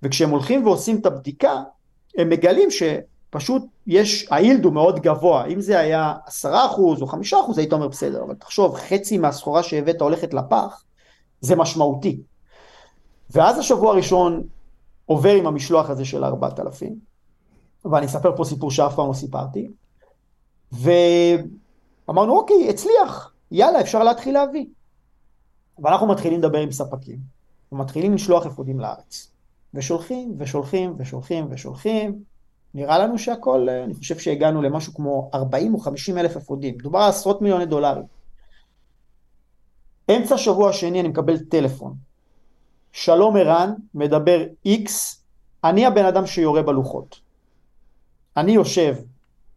[0.03, 1.63] וכשהם הולכים ועושים את הבדיקה,
[2.19, 7.41] הם מגלים שפשוט יש, האילד הוא מאוד גבוה, אם זה היה עשרה אחוז או חמישה
[7.41, 10.85] אחוז היית אומר בסדר, אבל תחשוב, חצי מהסחורה שהבאת הולכת לפח,
[11.41, 12.21] זה משמעותי.
[13.31, 14.43] ואז השבוע הראשון
[15.07, 16.95] עובר עם המשלוח הזה של 4,000,
[17.85, 19.69] ואני אספר פה סיפור שאף פעם לא סיפרתי,
[22.13, 24.67] ואמרנו אוקיי, הצליח, יאללה, אפשר להתחיל להביא.
[25.79, 27.19] ואנחנו מתחילים לדבר עם ספקים,
[27.73, 29.33] ומתחילים לשלוח אפודים לארץ.
[29.75, 32.23] ושולחים, ושולחים, ושולחים, ושולחים.
[32.75, 36.75] נראה לנו שהכל, אני חושב שהגענו למשהו כמו 40 או 50 אלף אפודים.
[36.75, 38.05] מדובר על עשרות מיליוני דולרים.
[40.11, 41.95] אמצע שבוע השני אני מקבל טלפון
[42.93, 45.25] שלום ערן, מדבר איקס,
[45.65, 47.21] אני הבן אדם שיורה בלוחות.
[48.37, 48.97] אני יושב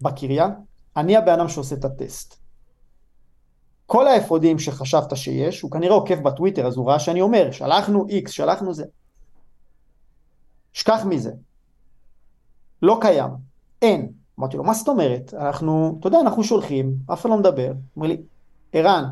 [0.02, 0.50] בקריה,
[0.98, 2.45] אני הבן אדם שעושה את הטסט.
[3.86, 8.32] כל האפודים שחשבת שיש, הוא כנראה עוקב בטוויטר, אז הוא ראה שאני אומר, שלחנו איקס,
[8.32, 8.86] שלחנו זה.
[10.74, 11.32] שכח מזה.
[12.82, 13.30] לא קיים.
[13.82, 14.12] אין.
[14.40, 15.34] אמרתי לו, מה זאת אומרת?
[15.34, 17.72] אנחנו, אתה יודע, אנחנו שולחים, אף אחד לא מדבר.
[17.96, 18.18] אומר לי,
[18.74, 19.04] ערן,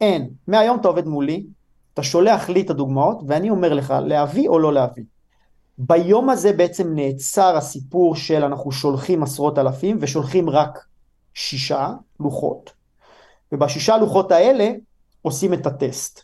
[0.00, 0.30] אין.
[0.46, 1.46] מהיום אתה עובד מולי,
[1.94, 5.04] אתה שולח לי את הדוגמאות ואני אומר לך להביא או לא להביא.
[5.78, 10.78] ביום הזה בעצם נעצר הסיפור של אנחנו שולחים עשרות אלפים ושולחים רק
[11.34, 12.77] שישה לוחות
[13.52, 14.70] ובשישה לוחות האלה
[15.22, 16.22] עושים את הטסט.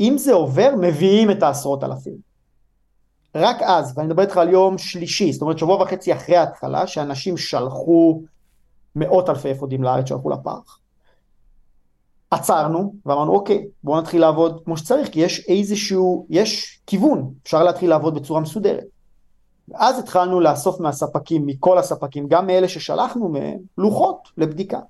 [0.00, 2.16] אם זה עובר מביאים את העשרות אלפים.
[3.34, 7.36] רק אז, ואני מדבר איתך על יום שלישי, זאת אומרת שבוע וחצי אחרי ההתחלה, שאנשים
[7.36, 8.22] שלחו
[8.96, 10.78] מאות אלפי אפודים לארץ שהלכו לפח.
[12.30, 17.90] עצרנו ואמרנו אוקיי בואו נתחיל לעבוד כמו שצריך כי יש איזשהו, יש כיוון, אפשר להתחיל
[17.90, 18.84] לעבוד בצורה מסודרת.
[19.68, 24.80] ואז התחלנו לאסוף מהספקים, מכל הספקים, גם מאלה ששלחנו מהם, לוחות לבדיקה.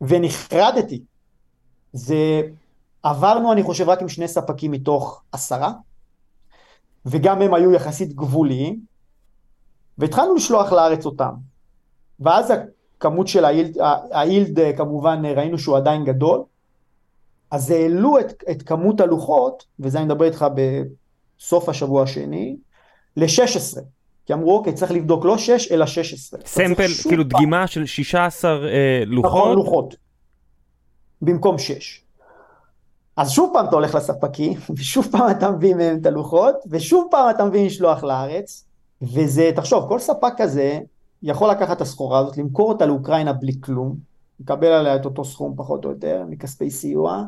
[0.00, 1.02] ונחרדתי.
[1.92, 2.40] זה,
[3.02, 5.72] עברנו אני חושב רק עם שני ספקים מתוך עשרה,
[7.06, 8.80] וגם הם היו יחסית גבוליים,
[9.98, 11.34] והתחלנו לשלוח לארץ אותם.
[12.20, 12.52] ואז
[13.00, 13.78] כמות של האילד,
[14.12, 16.42] האילד כמובן ראינו שהוא עדיין גדול,
[17.50, 20.46] אז העלו את, את כמות הלוחות, וזה אני מדבר איתך
[21.38, 22.56] בסוף השבוע השני,
[23.16, 23.80] ל-16.
[24.26, 26.40] כי אמרו אוקיי צריך לבדוק לא 6 אלא 16.
[26.46, 27.40] סמפל, כאילו פעם.
[27.40, 29.30] דגימה של 16 אה, לוחות?
[29.30, 29.94] נכון, לוחות.
[31.22, 32.04] במקום 6.
[33.16, 37.30] אז שוב פעם אתה הולך לספקים, ושוב פעם אתה מביא מהם את הלוחות, ושוב פעם
[37.30, 38.64] אתה מביא משלוח לארץ,
[39.02, 40.78] וזה, תחשוב, כל ספק כזה,
[41.22, 43.96] יכול לקחת את הסחורה הזאת, למכור אותה לאוקראינה בלי כלום,
[44.40, 47.24] לקבל עליה את אותו סכום פחות או יותר מכספי סיוע,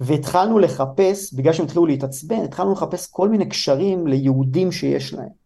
[0.00, 5.45] והתחלנו לחפש, בגלל שהם התחילו להתעצבן, התחלנו לחפש כל מיני קשרים ליהודים שיש להם.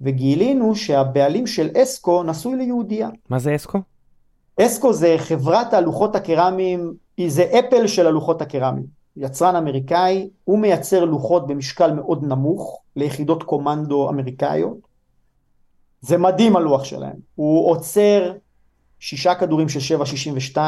[0.00, 3.08] וגילינו שהבעלים של אסקו נשוי ליהודייה.
[3.30, 3.78] מה זה אסקו?
[4.60, 6.94] אסקו זה חברת הלוחות הקרמיים,
[7.26, 8.86] זה אפל של הלוחות הקרמיים.
[9.16, 14.78] יצרן אמריקאי, הוא מייצר לוחות במשקל מאוד נמוך ליחידות קומנדו אמריקאיות.
[16.00, 17.16] זה מדהים הלוח שלהם.
[17.34, 18.32] הוא עוצר
[18.98, 19.98] שישה כדורים של
[20.54, 20.58] 7.62,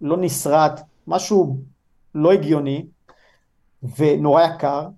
[0.00, 1.56] לא נסרט, משהו
[2.14, 2.86] לא הגיוני,
[3.98, 4.88] ונורא יקר,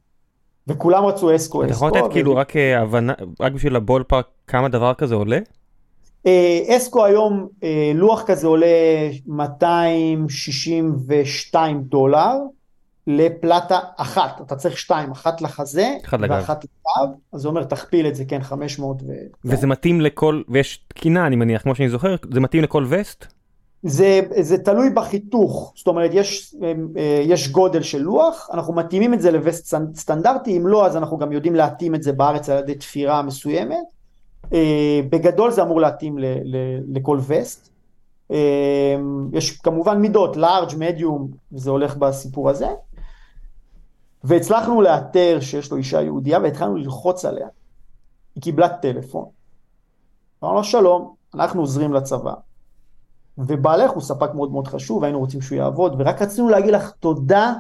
[0.69, 1.65] וכולם רצו אסקו.
[1.65, 5.39] אתה יכול לתת כאילו רק אה, הבנה, רק בשביל הבול פארק, כמה דבר כזה עולה?
[6.27, 8.67] אה, אסקו היום, אה, לוח כזה עולה
[9.27, 12.35] 262 דולר,
[13.07, 18.15] לפלטה אחת, אתה צריך שתיים, אחת לחזה, אחד ואחת לגב, אז זה אומר תכפיל את
[18.15, 19.07] זה, כן, 500 ו...
[19.45, 23.27] וזה מתאים לכל, ויש תקינה אני מניח, כמו שאני זוכר, זה מתאים לכל וסט?
[23.89, 26.55] זה, זה תלוי בחיתוך, זאת אומרת יש,
[26.97, 31.19] אה, יש גודל של לוח, אנחנו מתאימים את זה לווסט סטנדרטי, אם לא אז אנחנו
[31.19, 33.85] גם יודעים להתאים את זה בארץ על ידי תפירה מסוימת,
[34.53, 36.57] אה, בגדול זה אמור להתאים ל, ל,
[36.89, 37.69] לכל וסט,
[39.33, 42.69] יש כמובן מידות, לארג', מדיום, זה הולך בסיפור הזה.
[44.25, 47.49] והצלחנו לאתר שיש לו אישה יהודייה והתחלנו ללחוץ עליה.
[48.35, 49.25] היא קיבלה טלפון.
[50.43, 52.35] אמרנו לו שלום, אנחנו עוזרים לצבא.
[53.39, 57.55] ובעלך הוא ספק מאוד מאוד חשוב, היינו רוצים שהוא יעבוד, ורק רצינו להגיד לך תודה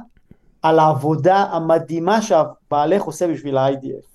[0.63, 4.07] על העבודה המדהימה שהבעלך עושה בשביל ה-IDF.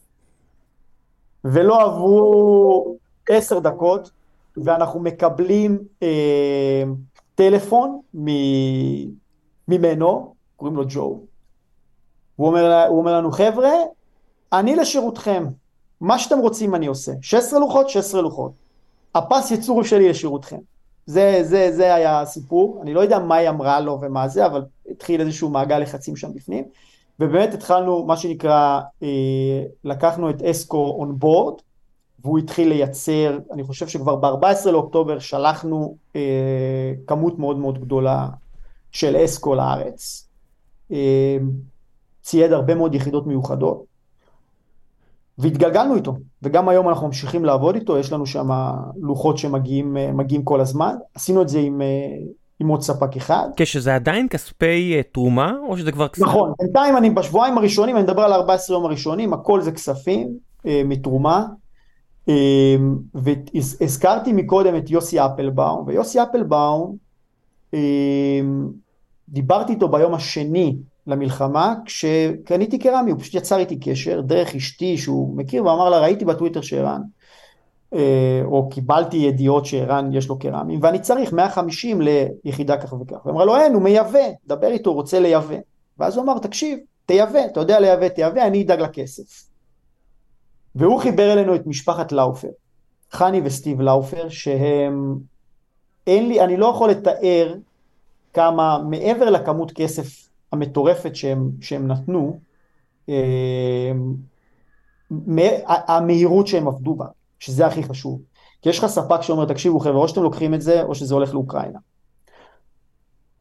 [1.46, 2.96] ולא עברו
[3.30, 4.12] עשר דקות,
[4.58, 6.84] ואנחנו מקבלים אה,
[7.36, 8.02] טלפון
[9.68, 11.20] ממנו, קוראים לו ג'ו.
[12.36, 13.72] הוא אומר, הוא אומר לנו, חבר'ה,
[14.54, 15.46] אני לשירותכם,
[16.02, 17.12] מה שאתם רוצים אני עושה.
[17.22, 18.52] 16 לוחות, 16 לוחות.
[19.16, 20.60] הפס ייצור שלי לשירותכם.
[21.06, 24.64] זה, זה, זה היה הסיפור, אני לא יודע מה היא אמרה לו ומה זה, אבל
[24.90, 26.66] התחיל איזשהו מעגל לחצים שם בפנים,
[27.20, 31.62] ובאמת התחלנו, מה שנקרא, אה, לקחנו את אסקו און בורד,
[32.24, 38.28] והוא התחיל לייצר, אני חושב שכבר ב-14 לאוקטובר שלחנו אה, כמות מאוד מאוד גדולה
[38.92, 40.28] של אסקו לארץ.
[40.92, 41.38] אה,
[42.22, 43.93] צייד הרבה מאוד יחידות מיוחדות,
[45.38, 48.50] והתגלגלנו איתו, וגם היום אנחנו ממשיכים לעבוד איתו, יש לנו שם
[49.02, 51.82] לוחות שמגיעים כל הזמן, עשינו את זה עם,
[52.60, 53.48] עם עוד ספק אחד.
[53.56, 56.28] כשזה עדיין כספי תרומה, או שזה כבר כספים?
[56.28, 60.28] נכון, בינתיים אני בשבועיים הראשונים, אני מדבר על 14 יום הראשונים, הכל זה כספים
[60.66, 61.46] מתרומה,
[63.14, 66.96] והזכרתי מקודם את יוסי אפלבאום, ויוסי אפלבאום,
[69.30, 75.38] דיברתי איתו ביום השני למלחמה, כשקניתי קרמי, הוא פשוט יצר איתי קשר, דרך אשתי שהוא
[75.38, 77.02] מכיר, ואמר לה, ראיתי בטוויטר שערן,
[77.94, 83.18] אה, או קיבלתי ידיעות שערן יש לו קרמי, ואני צריך 150 ליחידה כך וכך.
[83.24, 85.56] הוא אמר לו, אין, הוא מייבא, דבר איתו, הוא רוצה לייבא.
[86.00, 89.46] ואז הוא אמר, תקשיב, תייבא, אתה יודע לייבא, תייבא, אני אדאג לכסף.
[90.76, 92.50] והוא חיבר אלינו את משפחת לאופר,
[93.12, 95.16] חני וסטיב לאופר, שהם,
[96.08, 97.56] אין לי, אני לא יכול לתאר
[98.34, 102.40] כמה, מעבר לכמות כסף המטורפת שהם, שהם נתנו,
[103.10, 103.92] אה,
[105.68, 107.06] המהירות שהם עבדו בה,
[107.40, 108.22] שזה הכי חשוב.
[108.62, 111.34] כי יש לך ספק שאומר, תקשיבו חבר'ה, או שאתם לוקחים את זה, או שזה הולך
[111.34, 111.80] לאוקראינה.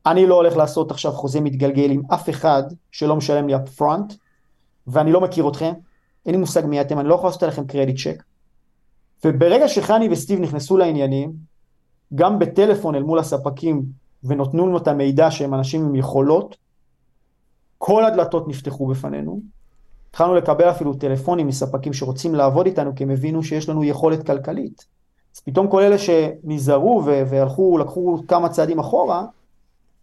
[0.07, 4.13] אני לא הולך לעשות עכשיו חוזה מתגלגל עם אף אחד שלא משלם לי אפפרונט,
[4.87, 5.73] ואני לא מכיר אתכם,
[6.27, 8.23] אין לי מושג מי אתם, אני לא יכול לעשות עליכם קרדיט צ'ק.
[9.25, 11.33] וברגע שחני וסטיב נכנסו לעניינים,
[12.15, 13.83] גם בטלפון אל מול הספקים,
[14.25, 16.57] ונותנו לנו את המידע שהם אנשים עם יכולות,
[17.85, 19.41] כל הדלתות נפתחו בפנינו.
[20.11, 24.87] התחלנו לקבל אפילו טלפונים מספקים שרוצים לעבוד איתנו כי הם הבינו שיש לנו יכולת כלכלית.
[25.35, 29.25] אז פתאום כל אלה שנזהרו והלכו, לקחו כמה צעדים אחורה,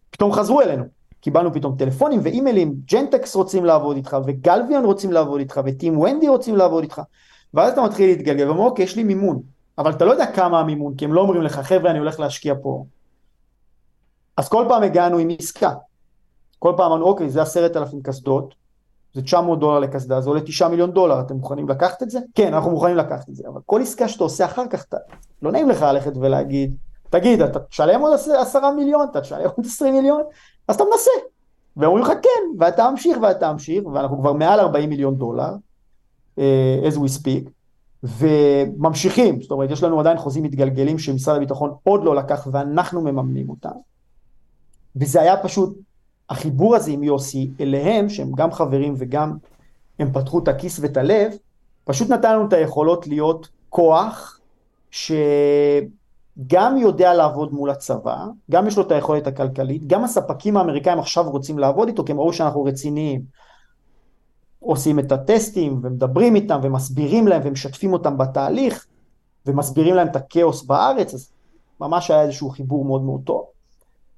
[0.09, 0.83] פתאום חזרו אלינו.
[1.21, 6.55] קיבלנו פתאום טלפונים ואימיילים, ג'נטקס רוצים לעבוד איתך, וגלוויון רוצים לעבוד איתך, וטים ונדי רוצים
[6.55, 7.01] לעבוד איתך.
[7.53, 9.41] ואז אתה מתחיל להתגלגל ואומר, אוקיי, יש לי מימון.
[9.77, 12.53] אבל אתה לא יודע כמה המימון, כי הם לא אומרים לך, חבר'ה, אני הולך להשקיע
[12.61, 12.85] פה.
[14.37, 15.73] אז כל פעם הגענו עם עסקה.
[16.59, 18.55] כל פעם אמרנו, אוקיי, זה עשרת אלפים קסדות,
[19.13, 22.19] זה 900 דולר לקסדה, זה עולה 9 מיליון דולר, אתם מוכנים לקחת את זה?
[22.35, 24.97] כן, אנחנו מוכנים לקחת את זה, אבל כל עסקה שאתה עושה אחר כך, אתה,
[25.41, 26.75] לא נעים לך ללכת ולהגיד,
[27.09, 30.21] תגיד, אתה תשלם עוד 10 מיליון, אתה תשלם עוד 20 מיליון,
[30.67, 31.11] אז אתה מנסה.
[31.77, 35.55] ואומרים לך כן, ואתה ממשיך ואתה ממשיך, ואנחנו כבר מעל 40 מיליון דולר,
[36.37, 36.41] uh,
[36.87, 37.49] as we speak,
[38.03, 43.49] וממשיכים, זאת אומרת, יש לנו עדיין חוזים מתגלגלים שמשרד הביטחון עוד לא לקח ואנחנו מממנים
[43.49, 43.75] אותם.
[44.95, 45.77] וזה היה פשוט
[46.29, 49.37] החיבור הזה עם יוסי אליהם, שהם גם חברים וגם
[49.99, 51.31] הם פתחו את הכיס ואת הלב,
[51.83, 54.39] פשוט נתן לנו את היכולות להיות כוח
[54.91, 61.29] שגם יודע לעבוד מול הצבא, גם יש לו את היכולת הכלכלית, גם הספקים האמריקאים עכשיו
[61.29, 63.21] רוצים לעבוד איתו, כי הם ראו שאנחנו רציניים.
[64.59, 68.85] עושים את הטסטים ומדברים איתם ומסבירים להם ומשתפים אותם בתהליך
[69.45, 71.31] ומסבירים להם את הכאוס בארץ, אז
[71.81, 73.45] ממש היה איזשהו חיבור מאוד מאוד טוב.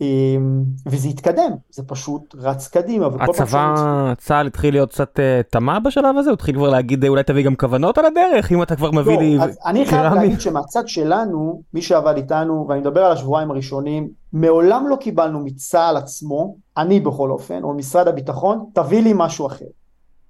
[0.01, 3.07] אמ, וזה התקדם, זה פשוט רץ קדימה.
[3.19, 6.29] הצבא, צה"ל התחיל להיות קצת תמה אה, בשלב הזה?
[6.29, 9.21] הוא התחיל כבר להגיד אולי תביא גם כוונות על הדרך אם אתה כבר מביא לא,
[9.21, 9.53] לי קרמי?
[9.65, 14.95] אני חייב להגיד שמהצד שלנו, מי שעבד איתנו, ואני מדבר על השבועיים הראשונים, מעולם לא
[14.95, 19.65] קיבלנו מצה"ל עצמו, אני בכל אופן, או משרד הביטחון, תביא לי משהו אחר.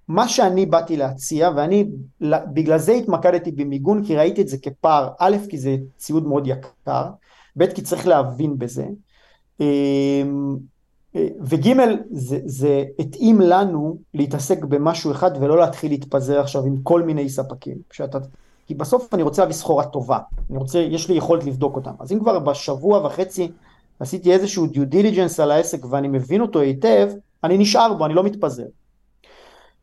[0.07, 1.89] מה שאני באתי להציע, ואני
[2.53, 7.09] בגלל זה התמקדתי במיגון, כי ראיתי את זה כפער, א', כי זה ציוד מאוד יקר,
[7.57, 8.85] ב', כי צריך להבין בזה.
[9.61, 10.57] אמ,
[11.41, 11.73] וג'
[12.11, 17.77] זה, זה התאים לנו להתעסק במשהו אחד ולא להתחיל להתפזר עכשיו עם כל מיני ספקים.
[17.91, 18.17] שאתה,
[18.67, 20.19] כי בסוף אני רוצה להביא סחורה טובה,
[20.49, 21.91] אני רוצה, יש לי יכולת לבדוק אותם.
[21.99, 23.51] אז אם כבר בשבוע וחצי
[23.99, 27.11] עשיתי איזשהו דיו דיליג'נס על העסק ואני מבין אותו היטב,
[27.43, 28.65] אני נשאר בו, אני לא מתפזר.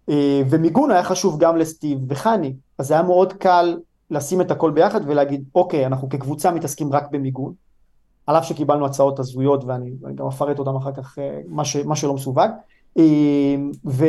[0.08, 3.78] אה, ומיגון היה חשוב גם לסטיב וחני, אז היה מאוד קל
[4.10, 7.67] לשים את הכל ביחד ולהגיד, אוקיי, אנחנו כקבוצה מתעסקים רק במיגון.
[8.28, 11.76] על אף שקיבלנו הצעות הזויות ואני, ואני גם אפרט אותן אחר כך, אה, מה, ש,
[11.76, 12.50] מה שלא מסווג.
[12.98, 13.04] אה,
[13.86, 14.06] ו,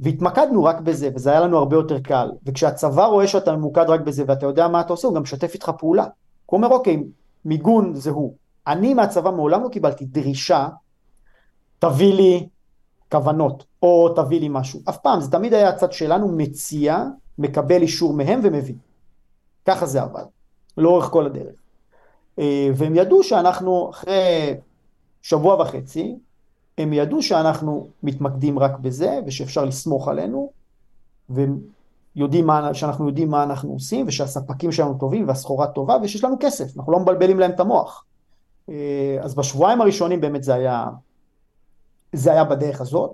[0.00, 2.30] והתמקדנו רק בזה, וזה היה לנו הרבה יותר קל.
[2.46, 5.70] וכשהצבא רואה שאתה ממוקד רק בזה ואתה יודע מה אתה עושה, הוא גם משתף איתך
[5.78, 6.06] פעולה.
[6.46, 7.02] הוא אומר, אוקיי,
[7.44, 8.34] מיגון זה הוא.
[8.66, 10.68] אני מהצבא מעולם לא קיבלתי דרישה,
[11.78, 12.48] תביא לי
[13.12, 14.80] כוונות, או תביא לי משהו.
[14.88, 17.04] אף פעם, זה תמיד היה הצד שלנו מציע,
[17.38, 18.74] מקבל אישור מהם ומביא.
[19.66, 20.24] ככה זה עבד,
[20.76, 21.67] לאורך כל הדרך.
[22.38, 24.54] אה, והם ידעו שאנחנו אחרי
[25.22, 26.16] שבוע וחצי,
[26.78, 30.52] הם ידעו שאנחנו מתמקדים רק בזה ושאפשר לסמוך עלינו
[31.28, 31.58] והם
[32.16, 36.76] יודעים מה, שאנחנו יודעים מה אנחנו עושים ושהספקים שלנו טובים והסחורה טובה ושיש לנו כסף,
[36.76, 38.04] אנחנו לא מבלבלים להם את המוח.
[38.68, 40.86] אה, אז בשבועיים הראשונים באמת זה היה,
[42.12, 43.10] זה היה בדרך הזאת.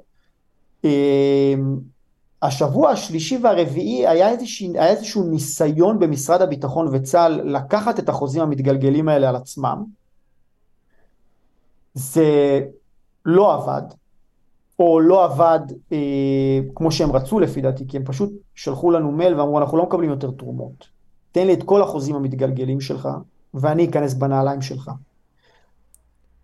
[2.44, 9.08] השבוע השלישי והרביעי היה איזשהו, היה איזשהו ניסיון במשרד הביטחון וצה"ל לקחת את החוזים המתגלגלים
[9.08, 9.84] האלה על עצמם.
[11.94, 12.60] זה
[13.24, 13.82] לא עבד,
[14.78, 15.60] או לא עבד
[15.92, 15.98] אה,
[16.74, 20.10] כמו שהם רצו לפי דעתי, כי הם פשוט שלחו לנו מייל ואמרו אנחנו לא מקבלים
[20.10, 20.88] יותר תרומות.
[21.32, 23.08] תן לי את כל החוזים המתגלגלים שלך
[23.54, 24.90] ואני אכנס בנעליים שלך.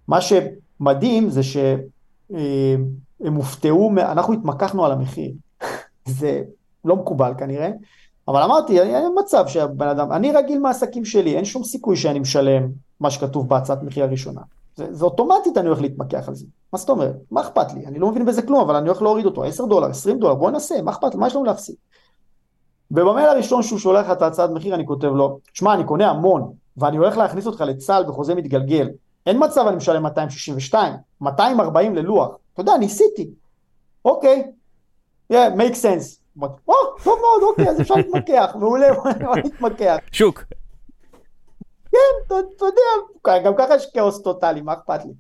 [0.08, 5.32] מה שמדהים זה שהם הופתעו, אנחנו התמקחנו על המחיר.
[6.10, 6.42] זה
[6.84, 7.70] לא מקובל כנראה,
[8.28, 12.68] אבל אמרתי, אין מצב שהבן אדם, אני רגיל מהעסקים שלי, אין שום סיכוי שאני משלם
[13.00, 14.40] מה שכתוב בהצעת מחיר הראשונה.
[14.76, 16.46] זה, זה אוטומטית אני הולך להתמקח על זה.
[16.72, 17.16] מה זאת אומרת?
[17.30, 17.86] מה אכפת לי?
[17.86, 20.50] אני לא מבין בזה כלום, אבל אני הולך להוריד אותו, 10 דולר, 20 דולר, בוא
[20.50, 21.20] נעשה, מה אכפת לי?
[21.20, 21.74] מה יש לנו להפסיד?
[22.90, 26.52] ובמייל הראשון שהוא שולח לך את ההצעת מחיר, אני כותב לו, שמע, אני קונה המון,
[26.76, 28.88] ואני הולך להכניס אותך לצה"ל בחוזה מתגלגל.
[29.26, 32.28] אין מצב אני משלם 262, 240 ללוח.
[32.52, 33.30] אתה יודע, ניסיתי.
[34.04, 34.50] אוקיי,
[35.30, 36.20] yeah, make sense.
[36.42, 39.96] או, טוב מאוד, אוקיי, אז אפשר להתמקח, מעולה, בוא נתמקח.
[40.12, 40.44] שוק.
[41.90, 45.12] כן, אתה יודע, גם ככה יש כאוס טוטאלי, מה אכפת לי?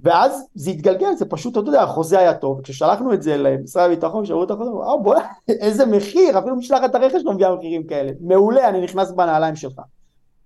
[0.00, 4.24] ואז זה התגלגל, זה פשוט, אתה יודע, החוזה היה טוב, כששלחנו את זה למשרד הביטחון,
[4.24, 8.68] שאלו את החוזה, אה בוא'נה, איזה מחיר, אפילו משלחת הרכש לא מביאה מחירים כאלה, מעולה,
[8.68, 9.80] אני נכנס בנעליים שלך.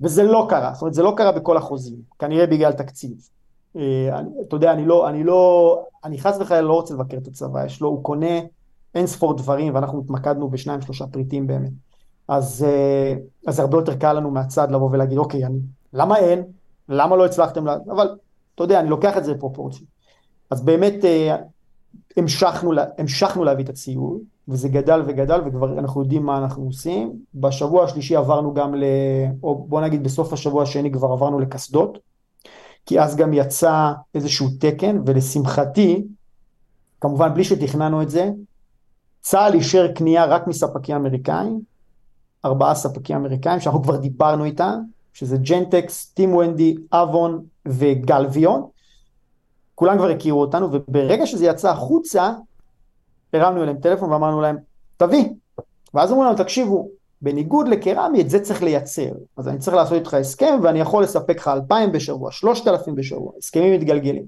[0.00, 3.10] וזה לא קרה, זאת אומרת, זה לא קרה בכל החוזים, כנראה בגלל תקציב.
[3.76, 7.64] אה, אתה יודע, אני לא, אני לא, אני חס וחלילה לא רוצה לבקר את הצבא,
[7.64, 8.40] יש לו, הוא קונה
[8.94, 11.72] אין ספור דברים, ואנחנו התמקדנו בשניים שלושה פריטים באמת.
[12.28, 13.14] אז, אה,
[13.46, 15.58] אז הרבה יותר קל לנו מהצד לבוא ולהגיד, אוקיי, אני,
[15.92, 16.44] למה אין?
[16.88, 17.66] למה לא הצלחתם?
[17.66, 17.76] לה...
[17.90, 18.16] אבל
[18.54, 19.86] אתה יודע, אני לוקח את זה לפרופורציה.
[20.50, 21.36] אז באמת אה,
[22.16, 27.12] המשכנו, המשכנו להביא את הציוד, וזה גדל וגדל, וכבר אנחנו יודעים מה אנחנו עושים.
[27.34, 28.84] בשבוע השלישי עברנו גם ל...
[29.42, 31.98] או בוא נגיד בסוף השבוע השני כבר עברנו לקסדות,
[32.86, 36.04] כי אז גם יצא איזשהו תקן, ולשמחתי,
[37.00, 38.30] כמובן בלי שתכננו את זה,
[39.20, 41.60] צה"ל אישר קנייה רק מספקים אמריקאים,
[42.44, 44.80] ארבעה ספקים אמריקאים שאנחנו כבר דיברנו איתם,
[45.12, 48.68] שזה ג'נטקס, טים ונדי, אבון וגלוויון.
[49.74, 52.32] כולם כבר הכירו אותנו, וברגע שזה יצא החוצה,
[53.32, 54.56] הרמנו אליהם טלפון ואמרנו להם,
[54.96, 55.24] תביא.
[55.94, 56.88] ואז אמרו לנו, תקשיבו,
[57.22, 59.10] בניגוד לקרמי, את זה צריך לייצר.
[59.36, 63.72] אז אני צריך לעשות איתך הסכם, ואני יכול לספק לך 2,000 בשבוע, 3,000 בשבוע, הסכמים
[63.72, 64.24] מתגלגלים.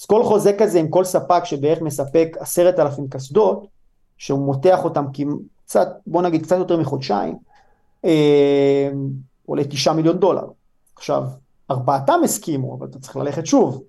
[0.00, 3.66] אז כל חוזה כזה עם כל ספק שבערך מספק 10,000 קסדות,
[4.18, 5.04] שהוא מותח אותם
[5.64, 7.38] קצת, בוא נגיד קצת יותר מחודשיים,
[8.04, 8.90] אה,
[9.46, 10.46] עולה תשעה מיליון דולר.
[10.96, 11.24] עכשיו,
[11.70, 13.82] ארבעתם הסכימו, אבל אתה צריך ללכת שוב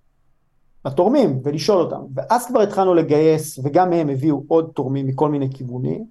[0.85, 2.01] לתורמים ולשאול אותם.
[2.15, 6.05] ואז כבר התחלנו לגייס, וגם הם הביאו עוד תורמים מכל מיני כיוונים,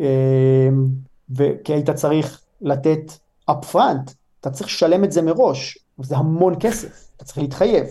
[0.00, 0.68] אה,
[1.64, 3.12] כי היית צריך לתת
[3.50, 7.84] upfront, אתה צריך לשלם את זה מראש, זה המון כסף, אתה צריך להתחייב.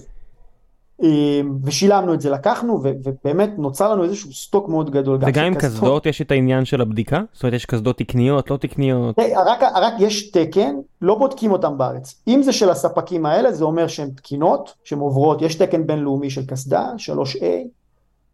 [1.03, 5.17] אמ, ושילמנו את זה, לקחנו, ובאמת נוצר לנו איזשהו סטוק מאוד גדול.
[5.21, 7.21] וגם עם קסדות יש את העניין של הבדיקה?
[7.33, 9.19] זאת אומרת, יש קסדות תקניות, לא תקניות?
[9.19, 12.23] רק, רק יש תקן, לא בודקים אותם בארץ.
[12.27, 16.45] אם זה של הספקים האלה, זה אומר שהן תקינות, שהן עוברות, יש תקן בינלאומי של
[16.45, 17.45] קסדה, 3A,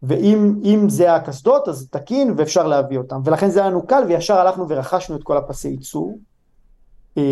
[0.02, 3.20] ואם זה הקסדות, אז תקין ואפשר להביא אותם.
[3.24, 6.18] ולכן זה היה לנו קל, וישר הלכנו ורכשנו את כל הפסי ייצור,
[7.16, 7.22] אמ,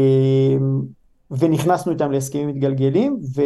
[1.30, 3.42] ונכנסנו איתם להסכמים מתגלגלים, ו...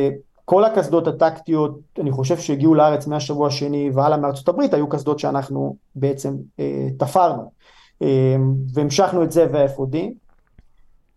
[0.49, 5.77] כל הקסדות הטקטיות, אני חושב שהגיעו לארץ מהשבוע השני והלאה מארצות הברית, היו קסדות שאנחנו
[5.95, 7.51] בעצם אה, תפרנו.
[8.03, 8.37] אה,
[8.75, 9.97] והמשכנו את זה ו-FOD.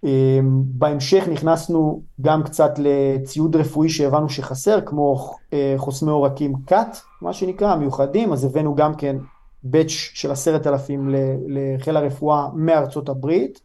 [0.06, 7.34] אה, בהמשך נכנסנו גם קצת לציוד רפואי שהבנו שחסר, כמו אה, חוסמי עורקים קאט, מה
[7.34, 9.16] שנקרא, מיוחדים, אז הבאנו גם כן
[9.64, 11.10] באץ' של עשרת אלפים
[11.48, 13.62] לחיל הרפואה מארצות הברית.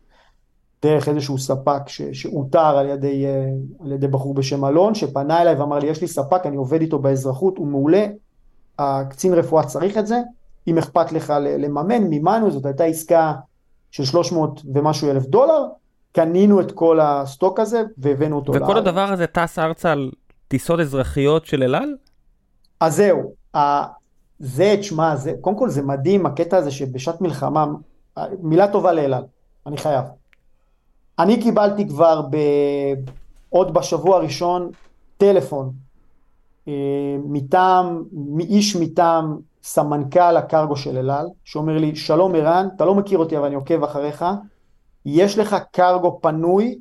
[0.83, 3.49] דרך איזשהו ספק שאותר על ידי, אה,
[3.85, 6.99] על ידי בחור בשם אלון, שפנה אליי ואמר לי, יש לי ספק, אני עובד איתו
[6.99, 8.07] באזרחות, הוא מעולה,
[8.79, 10.20] הקצין רפואה צריך את זה,
[10.68, 13.35] אם אכפת לך לממן, מימנו, זאת הייתה עסקה
[13.91, 15.64] של 300 ומשהו אלף דולר,
[16.12, 18.77] קנינו את כל הסטוק הזה והבאנו אותו וכל לארץ.
[18.77, 20.11] הדבר הזה טס ארצה על
[20.49, 21.95] טיסות אזרחיות של אל על?
[22.81, 23.33] אז זהו,
[24.39, 27.66] זה, תשמע, זה, קודם כל זה מדהים הקטע הזה שבשעת מלחמה,
[28.43, 29.24] מילה טובה לאל על,
[29.66, 30.05] אני חייב.
[31.18, 32.36] אני קיבלתי כבר ב...
[33.48, 34.70] עוד בשבוע הראשון
[35.16, 35.72] טלפון
[36.68, 42.94] אה, מטעם, מאיש מטעם סמנכ"ל הקרגו של אל על, שאומר לי, שלום ערן, אתה לא
[42.94, 44.24] מכיר אותי אבל אני עוקב אחריך,
[45.06, 46.78] יש לך קרגו פנוי,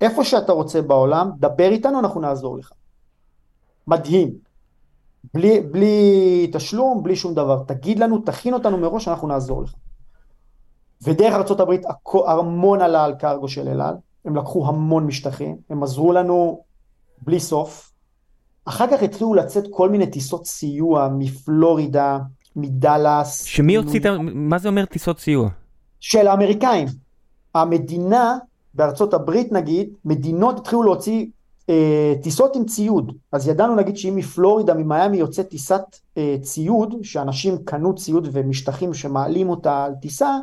[0.00, 2.70] איפה שאתה רוצה בעולם, דבר איתנו, אנחנו נעזור לך.
[3.86, 4.30] מדהים.
[5.34, 7.62] בלי, בלי תשלום, בלי שום דבר.
[7.66, 9.74] תגיד לנו, תכין אותנו מראש, אנחנו נעזור לך.
[11.02, 11.70] ודרך ארה"ב
[12.26, 13.94] המון עלה על קרגו של אל על,
[14.24, 16.62] הם לקחו המון משטחים, הם עזרו לנו
[17.22, 17.92] בלי סוף.
[18.64, 22.18] אחר כך התחילו לצאת כל מיני טיסות סיוע מפלורידה,
[22.56, 23.44] מדאלאס.
[23.44, 24.16] שמי הוציא את ה...
[24.20, 25.48] מה זה אומר טיסות סיוע?
[26.00, 26.88] של האמריקאים.
[27.54, 28.38] המדינה,
[28.74, 31.26] בארצות הברית נגיד, מדינות התחילו להוציא
[31.70, 33.12] אה, טיסות עם ציוד.
[33.32, 35.82] אז ידענו נגיד שאם מפלורידה, ממיאמי יוצא טיסת
[36.18, 40.38] אה, ציוד, שאנשים קנו ציוד ומשטחים שמעלים אותה על טיסה,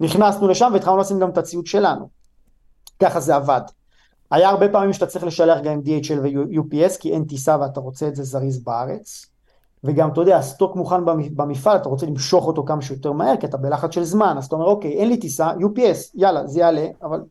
[0.00, 2.08] נכנסנו לשם והתחלנו לשים גם את הציוד שלנו.
[3.02, 3.60] ככה זה עבד.
[4.30, 8.08] היה הרבה פעמים שאתה צריך לשלח גם עם DHL ו-UPS כי אין טיסה ואתה רוצה
[8.08, 9.26] את זה זריז בארץ.
[9.84, 11.04] וגם אתה יודע, הסטוק מוכן
[11.36, 14.56] במפעל, אתה רוצה למשוך אותו כמה שיותר מהר, כי אתה בלחץ של זמן, אז אתה
[14.56, 17.22] אומר, אוקיי, אין לי טיסה, UPS, יאללה, זה יעלה, אבל...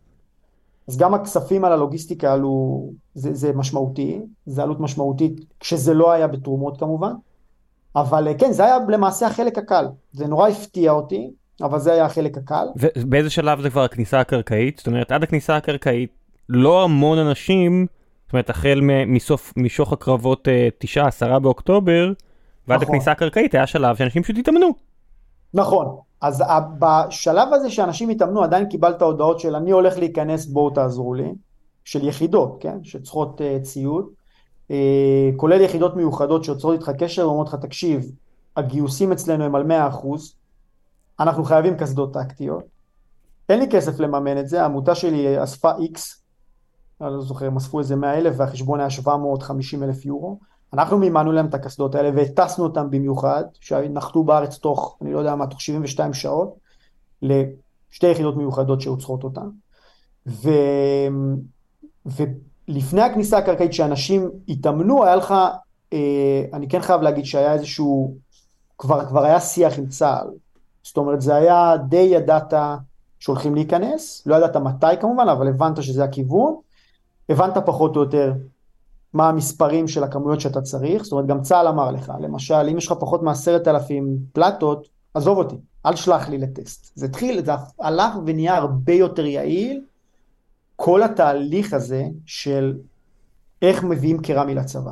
[0.87, 6.27] אז גם הכספים על הלוגיסטיקה עלו, זה, זה משמעותי, זה עלות משמעותית, כשזה לא היה
[6.27, 7.13] בתרומות כמובן,
[7.95, 11.31] אבל כן, זה היה למעשה החלק הקל, זה נורא הפתיע אותי,
[11.61, 12.67] אבל זה היה החלק הקל.
[12.75, 14.77] ובאיזה שלב זה כבר הכניסה הקרקעית?
[14.77, 16.09] זאת אומרת, עד הכניסה הקרקעית,
[16.49, 17.87] לא המון אנשים,
[18.25, 20.47] זאת אומרת, החל מסוף, משוך הקרבות
[21.29, 22.11] 9-10 באוקטובר,
[22.67, 22.95] ועד נכון.
[22.95, 24.69] הכניסה הקרקעית היה שלב שאנשים פשוט התאמנו.
[25.53, 26.43] נכון, אז
[26.79, 31.33] בשלב הזה שאנשים התאמנו עדיין קיבלת הודעות של אני הולך להיכנס בואו תעזרו לי,
[31.85, 34.05] של יחידות, כן, שצריכות uh, ציוד,
[34.67, 34.73] uh,
[35.35, 38.11] כולל יחידות מיוחדות שיוצרות איתך קשר ואומרות לך תקשיב,
[38.57, 40.05] הגיוסים אצלנו הם על 100%,
[41.19, 42.63] אנחנו חייבים קסדות טקטיות,
[43.49, 45.99] אין לי כסף לממן את זה, העמותה שלי אספה X,
[47.01, 50.39] אני לא זוכר, הם אספו איזה 100 אלף והחשבון היה 750 אלף יורו,
[50.73, 55.35] אנחנו מימנו להם את הקסדות האלה והטסנו אותם במיוחד, שנחתו בארץ תוך, אני לא יודע
[55.35, 56.55] מה, תוך 72 שעות,
[57.21, 59.49] לשתי יחידות מיוחדות שעוצרות אותן.
[60.27, 60.49] ו...
[62.05, 65.33] ולפני הכניסה הקרקעית שאנשים התאמנו, היה לך,
[65.93, 68.15] אה, אני כן חייב להגיד שהיה איזשהו,
[68.77, 70.27] כבר, כבר היה שיח עם צה"ל.
[70.87, 72.53] זאת אומרת, זה היה די ידעת
[73.19, 76.55] שהולכים להיכנס, לא ידעת מתי כמובן, אבל הבנת שזה הכיוון.
[77.29, 78.33] הבנת פחות או יותר
[79.13, 82.87] מה המספרים של הכמויות שאתה צריך, זאת אומרת גם צה"ל אמר לך, למשל אם יש
[82.87, 86.91] לך פחות מעשרת אלפים פלטות, עזוב אותי, אל שלח לי לטסט.
[86.95, 89.81] זה התחיל, זה הלך ונהיה הרבה יותר יעיל,
[90.75, 92.77] כל התהליך הזה של
[93.61, 94.91] איך מביאים קרמי לצבא.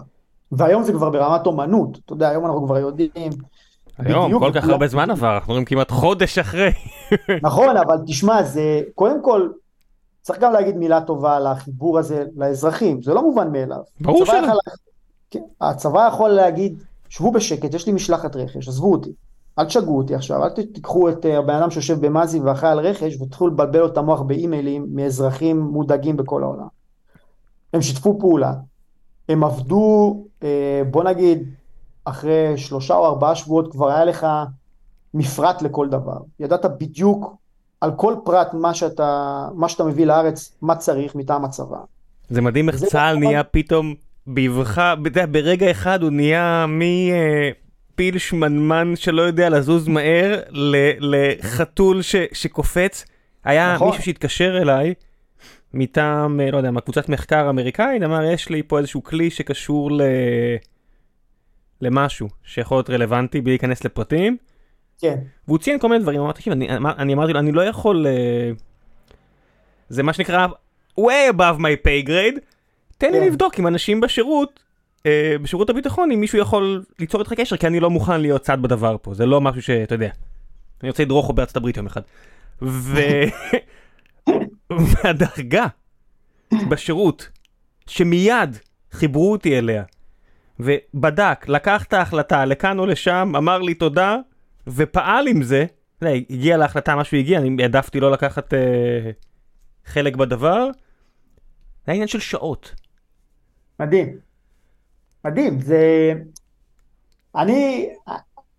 [0.52, 3.32] והיום זה כבר ברמת אומנות, אתה יודע, היום אנחנו כבר יודעים.
[3.98, 6.72] היום, כל כך הרבה זמן עבר, אנחנו רואים כמעט חודש אחרי.
[7.42, 9.50] נכון, אבל תשמע, זה, קודם כל,
[10.22, 13.82] צריך גם להגיד מילה טובה על החיבור הזה לאזרחים, זה לא מובן מאליו.
[14.02, 14.54] ברור שלא.
[15.32, 19.12] כן, הצבא יכול להגיד, שבו בשקט, יש לי משלחת רכש, עזבו אותי.
[19.60, 23.50] אל תשגעו אותי עכשיו, אל תיקחו את הבן אדם שיושב במאזי ואחראי על רכש ותתחילו
[23.50, 26.68] לבלבל לו את המוח באימיילים מאזרחים מודאגים בכל העולם.
[27.74, 28.54] הם שיתפו פעולה,
[29.30, 31.50] הם עבדו, אה, בוא נגיד,
[32.06, 34.28] אחרי שלושה או ארבעה שבועות כבר היה לך
[35.14, 36.18] מפרט לכל דבר.
[36.40, 37.36] ידעת בדיוק
[37.82, 41.78] על כל פרט מה שאתה, מה שאתה מביא לארץ, מה צריך מטעם הצבא.
[42.30, 43.94] זה מדהים איך צה"ל נהיה פתאום
[44.28, 44.94] באבחה,
[45.32, 50.40] ברגע אחד הוא נהיה מפיל שמנמן שלא יודע לזוז מהר
[51.00, 53.06] לחתול ש, שקופץ.
[53.44, 53.88] היה נכון.
[53.88, 54.94] מישהו שהתקשר אליי
[55.74, 60.02] מטעם, לא יודע, קבוצת מחקר אמריקאית, אמר יש לי פה איזשהו כלי שקשור ל...
[61.82, 64.38] למשהו שיכול להיות רלוונטי בלי להיכנס לפרטים.
[65.00, 65.20] כן.
[65.48, 68.62] והוא ציין כל מיני דברים, אמרתי, תקשיב, אני, אני אמרתי לו, אני לא יכול, uh,
[69.90, 70.48] זה מה שנקרא
[71.00, 72.40] way above my pay grade,
[72.98, 73.12] תן כן.
[73.12, 74.64] לי לבדוק עם אנשים בשירות,
[75.00, 75.06] uh,
[75.42, 78.96] בשירות הביטחון, אם מישהו יכול ליצור איתך קשר, כי אני לא מוכן להיות צד בדבר
[79.02, 80.10] פה, זה לא משהו שאתה יודע.
[80.82, 82.02] אני רוצה לדרוך בארצות הברית יום אחד.
[82.62, 83.00] ו...
[84.88, 85.66] והדרגה
[86.70, 87.30] בשירות,
[87.88, 88.58] שמיד
[88.92, 89.84] חיברו אותי אליה,
[90.60, 94.18] ובדק, לקח את ההחלטה לכאן או לשם, אמר לי תודה,
[94.68, 95.66] ופעל עם זה,
[95.98, 99.12] אתה הגיע להחלטה מה שהוא הגיע, אני העדפתי לא לקחת אה,
[99.86, 100.68] חלק בדבר,
[101.86, 102.76] זה עניין של שעות.
[103.80, 104.18] מדהים.
[105.26, 106.14] מדהים, זה...
[107.36, 107.90] אני...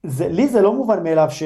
[0.03, 1.42] זה, לי זה לא מובן מאליו ש,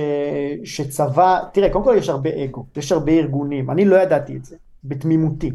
[0.64, 4.56] שצבא, תראה, קודם כל יש הרבה אגו, יש הרבה ארגונים, אני לא ידעתי את זה.
[4.84, 5.50] בתמימותי.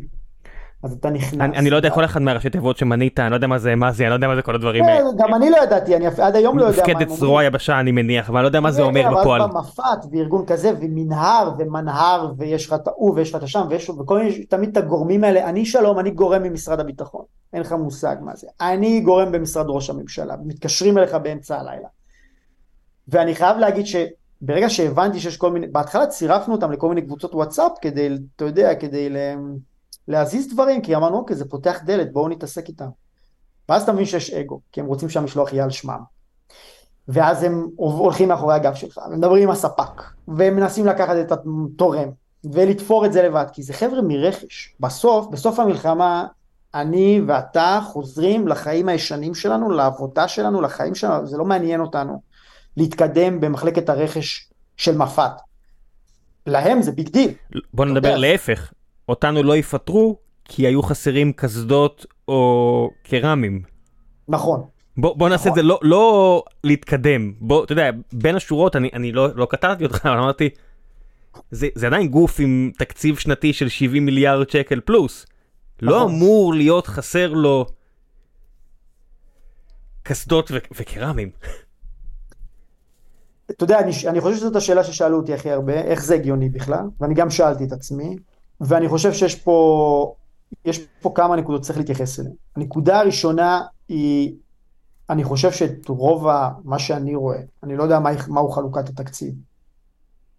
[0.85, 1.41] אז אתה נכנס.
[1.41, 3.91] אני, אני לא יודע כל אחד מהראשי תיבות שמנית, אני לא יודע מה זה מה
[3.91, 4.99] זה, אני לא יודע מה זה כל הדברים האלה.
[4.99, 7.79] כן, גם אני לא ידעתי, אני עד היום לא יודע מה הם מפקדת זרוע יבשה
[7.79, 9.41] אני מניח, אבל אני לא יודע מה זה כן, אומר אבל בפועל.
[9.41, 13.89] אז במפת וארגון כזה ומנהר ומנהר ויש לך את ההוא ויש לך את השם ויש
[13.89, 18.15] וכל מיני תמיד את הגורמים האלה אני שלום אני גורם ממשרד הביטחון אין לך מושג
[18.21, 21.87] מה זה אני גורם במשרד ראש הממשלה מתקשרים אליך באמצע הלילה.
[23.07, 27.71] ואני חייב להגיד שברגע שהבנתי שיש כל מיני בהתחלה צירפנו אותם לכל מיני קבוצות וואטסאפ
[27.81, 29.09] כדי אתה יודע כדי
[30.07, 32.89] להזיז דברים כי אמרנו אוקיי זה פותח דלת בואו נתעסק איתם.
[33.69, 35.99] ואז אתה מבין שיש אגו כי הם רוצים שהמשלוח יהיה על שמם.
[37.07, 42.09] ואז הם הולכים מאחורי הגב שלך, ומדברים עם הספק, והם מנסים לקחת את התורם,
[42.53, 44.75] ולתפור את זה לבד, כי זה חבר'ה מרכש.
[44.79, 46.25] בסוף, בסוף המלחמה,
[46.73, 52.21] אני ואתה חוזרים לחיים הישנים שלנו, לעבודה שלנו, לחיים שלנו, זה לא מעניין אותנו
[52.77, 55.31] להתקדם במחלקת הרכש של מפא"ת.
[56.47, 57.33] להם זה big deal.
[57.73, 58.17] בוא נדבר יודע.
[58.17, 58.73] להפך,
[59.09, 63.61] אותנו לא יפטרו כי היו חסרים קסדות או קרמים.
[64.27, 64.63] נכון.
[64.97, 69.11] בוא, בוא נעשה את זה לא, לא להתקדם, בוא, אתה יודע, בין השורות, אני, אני
[69.11, 70.49] לא, לא קטעתי אותך, אבל אמרתי,
[71.51, 75.25] זה, זה עדיין גוף עם תקציב שנתי של 70 מיליארד שקל פלוס.
[75.81, 76.15] לא נכון.
[76.15, 77.65] אמור להיות חסר לו
[80.03, 81.29] קסדות ו- וקרמים.
[83.51, 86.83] אתה יודע, אני, אני חושב שזאת השאלה ששאלו אותי הכי הרבה, איך זה הגיוני בכלל,
[86.99, 88.15] ואני גם שאלתי את עצמי,
[88.61, 90.15] ואני חושב שיש פה,
[90.65, 92.33] יש פה כמה נקודות שצריך להתייחס אליהן.
[92.55, 94.35] הנקודה הראשונה היא,
[95.09, 99.33] אני חושב שאת רוב ה- מה שאני רואה, אני לא יודע מה, מהו חלוקת התקציב,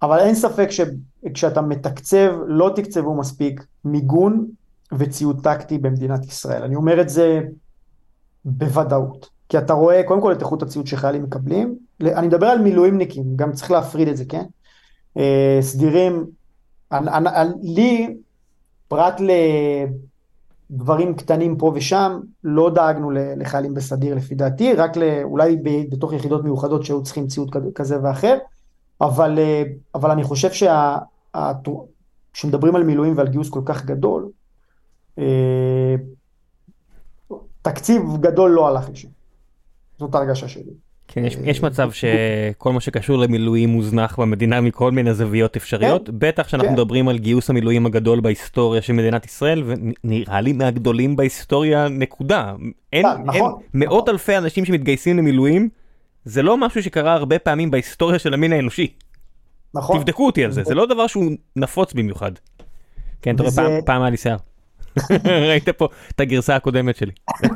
[0.03, 4.47] אבל אין ספק שכשאתה מתקצב, לא תקצבו מספיק מיגון
[4.99, 6.62] וציוד טקטי במדינת ישראל.
[6.62, 7.41] אני אומר את זה
[8.45, 9.29] בוודאות.
[9.49, 13.53] כי אתה רואה קודם כל את איכות הציוד שחיילים מקבלים, אני מדבר על מילואימניקים, גם
[13.53, 14.45] צריך להפריד את זה, כן?
[15.17, 16.27] אה, סדירים,
[16.93, 18.16] אני- אני- אני- לי,
[18.89, 19.20] פרט
[20.70, 25.57] לדברים קטנים פה ושם, לא דאגנו לחיילים בסדיר לפי דעתי, רק ל- אולי
[25.91, 28.39] בתוך יחידות מיוחדות שהיו צריכים ציוד כזה- ואחר,
[29.01, 29.62] אבל, אה,
[29.95, 30.97] אבל אני חושב שה...
[31.34, 31.53] ה-
[32.32, 34.28] כשמדברים על מילואים ועל גיוס כל כך גדול,
[35.18, 35.95] אה,
[37.62, 39.09] תקציב גדול לא הלך לשם.
[39.99, 40.86] זאת ההרגשה שלי.
[41.09, 46.49] כן, יש, יש מצב שכל מה שקשור למילואים מוזנח במדינה מכל מיני זוויות אפשריות, בטח
[46.49, 46.75] שאנחנו כן.
[46.75, 52.53] מדברים על גיוס המילואים הגדול בהיסטוריה של מדינת ישראל, ונראה לי מהגדולים בהיסטוריה, נקודה.
[52.93, 54.09] אין, אה, אין נכון, מאות נכון.
[54.15, 55.69] אלפי אנשים שמתגייסים למילואים,
[56.25, 58.93] זה לא משהו שקרה הרבה פעמים בהיסטוריה של המין האנושי.
[59.75, 59.99] נכון.
[59.99, 61.25] תבדקו אותי על זה, זה לא דבר שהוא
[61.57, 62.33] נפוץ במיוחד.
[63.23, 64.37] כן, אתה רואה, וזה- פעם- פעם היה לי שיער.
[65.49, 67.13] ראית פה את הגרסה הקודמת שלי,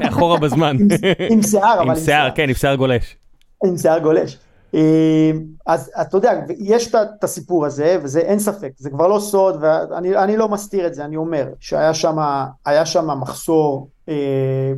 [0.09, 0.77] אחורה בזמן.
[0.81, 0.89] עם-
[1.31, 3.17] עם שיער, אבל עם שיער, כן, עם שיער גולש.
[3.65, 4.39] עם שיער גולש.
[4.75, 5.31] אה,
[5.67, 10.17] אז אתה יודע, יש את הסיפור הזה, וזה אין ספק, זה כבר לא סוד, ואני
[10.17, 12.19] אני לא מסתיר את זה, אני אומר שהיה שם,
[12.67, 14.73] היה שם מחסור אה,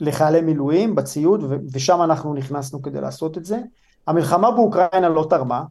[0.00, 3.58] לחיילי מילואים בציוד, ו- ושם אנחנו נכנסנו כדי לעשות את זה.
[4.06, 5.62] המלחמה באוקראינה לא תרמה,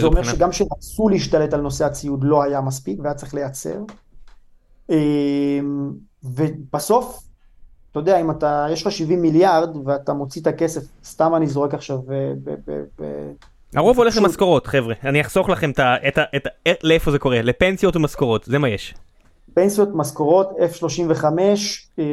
[0.00, 0.22] זה אומר?
[0.22, 3.78] שגם כשרצו להשתלט על נושא הציוד לא היה מספיק והיה צריך לייצר.
[4.90, 7.22] אמ, ובסוף,
[7.94, 11.74] אתה יודע, אם אתה, יש לך 70 מיליארד ואתה מוציא את הכסף, סתם אני זורק
[11.74, 12.12] עכשיו ב...
[12.44, 13.04] ב, ב, ב
[13.74, 14.94] הרוב הולך למשכורות, חבר'ה.
[15.04, 15.94] אני אחסוך לכם את ה...
[16.08, 16.22] את ה...
[16.36, 16.70] את ה...
[16.70, 17.42] את- לאיפה זה קורה?
[17.42, 18.94] לפנסיות ומשכורות, זה מה יש.
[19.54, 21.24] פנסיות, משכורות, F35,
[21.98, 22.04] אמ,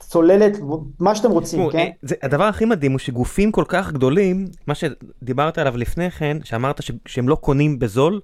[0.00, 0.52] צוללת,
[1.00, 1.78] מה שאתם רוצים, כן?
[1.78, 6.36] אה, זה- הדבר הכי מדהים הוא שגופים כל כך גדולים, מה שדיברת עליו לפני כן,
[6.44, 8.20] שאמרת ש- שהם לא קונים בזול,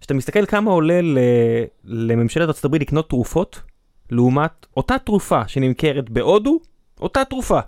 [0.00, 1.18] כשאתה מסתכל כמה עולה ל...
[1.84, 3.60] לממשלת ארצות הברית לקנות תרופות,
[4.10, 6.58] לעומת אותה תרופה שנמכרת בהודו,
[7.00, 7.60] אותה תרופה.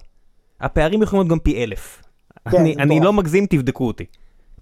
[0.61, 2.03] הפערים יכולים להיות גם פי אלף.
[2.51, 3.01] כן, אני, אני.
[3.01, 4.05] לא מגזים, תבדקו אותי.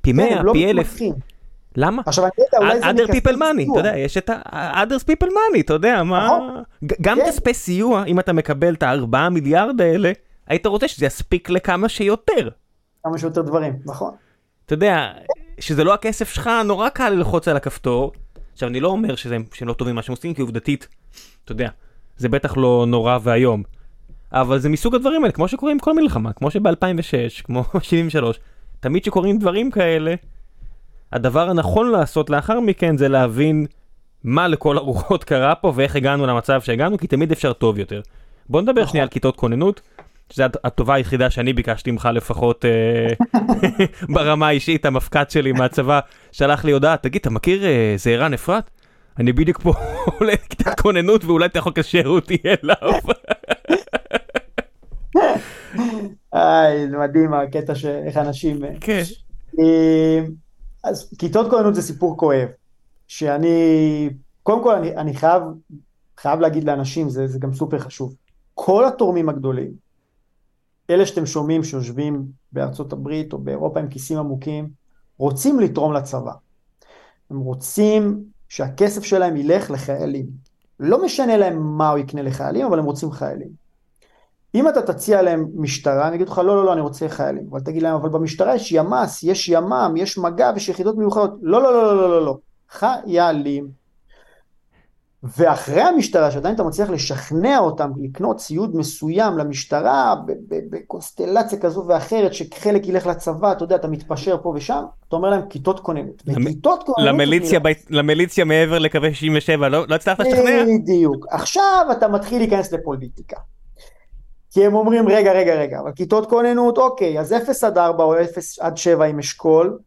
[0.00, 0.86] פי כן, 100, הם לא פי אלף.
[0.86, 1.14] מתמקחים.
[1.76, 2.02] למה?
[2.06, 3.80] עכשיו אני לא יודע, אולי זה other people money, סיוע.
[3.80, 6.26] אתה יודע, יש את ה-others people money, אתה יודע, מה...
[6.26, 6.62] נכון.
[7.00, 7.26] גם כן.
[7.26, 10.12] כספי סיוע, אם אתה מקבל את הארבעה מיליארד האלה,
[10.46, 12.48] היית רוצה שזה יספיק לכמה שיותר.
[13.04, 14.14] כמה שיותר דברים, נכון.
[14.66, 15.12] אתה יודע,
[15.60, 18.12] שזה לא הכסף שלך, נורא קל ללחוץ על הכפתור.
[18.52, 20.88] עכשיו, אני לא אומר שזה, שהם לא טובים מה שהם עושים, כי עובדתית,
[21.52, 21.70] אתה יודע,
[22.16, 23.62] זה בטח לא נורא ואיום.
[24.32, 28.38] אבל זה מסוג הדברים האלה, כמו שקורה עם כל מלחמה, כמו שב-2006, כמו 73,
[28.80, 30.14] תמיד שקורים דברים כאלה,
[31.12, 33.66] הדבר הנכון לעשות לאחר מכן זה להבין
[34.24, 38.00] מה לכל הרוחות קרה פה ואיך הגענו למצב שהגענו, כי תמיד אפשר טוב יותר.
[38.48, 38.86] בוא נדבר נכון.
[38.90, 39.80] שנייה על כיתות כוננות,
[40.30, 43.40] שזו הט- הטובה היחידה שאני ביקשתי ממך לפחות אה,
[44.14, 46.00] ברמה האישית, המפקד שלי מהצבא
[46.32, 48.70] שלח לי הודעה, תגיד, אתה מכיר אה, זה ערן אפרת?
[49.20, 49.72] אני בדיוק פה
[50.18, 52.92] עולה לכיתת כוננות ואולי אתה יכול לקשר אותי אליו.
[56.34, 58.64] איי, זה מדהים הקטע שאיך אנשים...
[58.64, 59.02] אה, כן.
[59.58, 60.24] אה,
[60.84, 62.48] אז כיתות כוננות זה סיפור כואב,
[63.08, 64.10] שאני,
[64.42, 65.42] קודם כל אני, אני חייב,
[66.16, 68.14] חייב להגיד לאנשים, זה, זה גם סופר חשוב,
[68.54, 69.70] כל התורמים הגדולים,
[70.90, 74.68] אלה שאתם שומעים שיושבים בארצות הברית או באירופה עם כיסים עמוקים,
[75.18, 76.32] רוצים לתרום לצבא.
[77.30, 80.26] הם רוצים שהכסף שלהם ילך לחיילים.
[80.80, 83.48] לא משנה להם מה הוא יקנה לחיילים, אבל הם רוצים חיילים.
[84.54, 87.46] אם אתה תציע להם משטרה, אני אגיד לך, לא, לא, לא, אני רוצה חיילים.
[87.50, 91.30] אבל תגיד להם, אבל במשטרה יש ימ"ס, יש ימ"מ, יש מג"ב, יש יחידות מיוחדות.
[91.42, 92.38] לא, לא, לא, לא, לא, לא, לא.
[92.70, 93.79] חיילים.
[95.22, 100.14] ואחרי המשטרה, שעדיין אתה מצליח לשכנע אותם לקנות ציוד מסוים למשטרה,
[100.48, 105.42] בקונסטלציה כזו ואחרת, שחלק ילך לצבא, אתה יודע, אתה מתפשר פה ושם, אתה אומר להם
[105.48, 106.22] כיתות כוננות.
[106.26, 107.14] וכיתות כוננות...
[107.14, 107.68] למיליציה, ב...
[107.90, 110.64] למיליציה מעבר לקווי 67, לא, לא הצלחת לשכנע?
[110.64, 111.26] בדיוק.
[111.30, 113.36] עכשיו אתה מתחיל להיכנס לפוליטיקה.
[114.50, 118.22] כי הם אומרים, רגע, רגע, רגע, אבל כיתות כוננות, אוקיי, אז 0 עד 4 או
[118.22, 119.78] 0 עד 7 עם אשכול,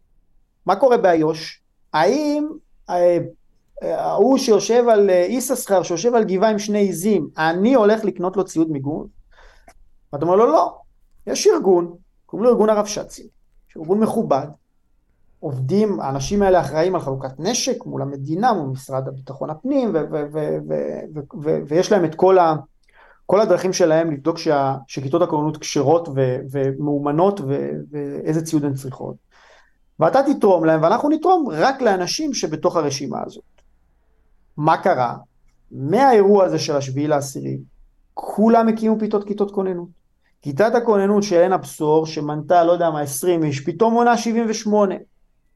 [0.65, 1.61] מה קורה באיו"ש?
[1.93, 2.47] האם
[2.89, 3.17] אה,
[3.83, 8.45] ההוא שיושב על אה, איססחר, שיושב על גבעה עם שני עיזים, אני הולך לקנות לו
[8.45, 9.07] ציוד מיגון?
[10.13, 10.77] ואתה אומר לו, לא,
[11.27, 13.25] יש ארגון, קוראים לו ארגון הרבש"צים,
[13.77, 14.47] ארגון מכובד,
[15.39, 19.95] עובדים, האנשים האלה אחראים על חלוקת נשק מול המדינה, מול משרד הביטחון הפנים,
[21.67, 22.55] ויש להם את כל, ה,
[23.25, 26.09] כל הדרכים שלהם לבדוק שה, שכיתות הכוננות כשרות
[26.51, 27.41] ומאומנות
[27.91, 29.15] ואיזה ציוד הן צריכות.
[29.99, 33.52] ואתה תתרום להם, ואנחנו נתרום רק לאנשים שבתוך הרשימה הזאת.
[34.57, 35.15] מה קרה?
[35.71, 37.57] מהאירוע הזה של השביעי לעשירי,
[38.13, 39.87] כולם הקימו פתאום כיתות כוננות.
[40.41, 44.95] כיתת הכוננות של עין הבשור, שמנתה, לא יודע מה, 20 איש, פתאום מונה 78.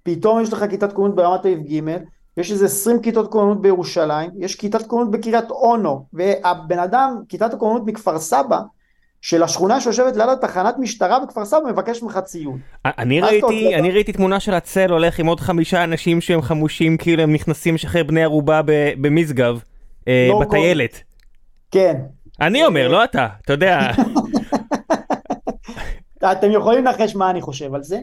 [0.04, 1.98] פתאום יש לך כיתת כוננות ברמת אביב ג',
[2.38, 7.82] יש איזה 20 כיתות כוננות בירושלים, יש כיתת כוננות בקריית אונו, והבן אדם, כיתת הכוננות
[7.86, 8.60] מכפר סבא,
[9.22, 12.60] של השכונה שיושבת ליד התחנת משטרה בכפר סבא מבקש ממך ציון.
[12.86, 17.24] אני ראיתי, אני ראיתי תמונה של הצל הולך עם עוד חמישה אנשים שהם חמושים כאילו
[17.24, 18.62] הם נכנסים לשחרר בני ערובה
[19.02, 19.60] במשגב,
[20.08, 21.02] אה, לא בטיילת.
[21.72, 22.02] כן.
[22.42, 23.80] אני אומר, לא אתה, אתה יודע.
[26.32, 28.00] אתם יכולים לנחש מה אני חושב על זה,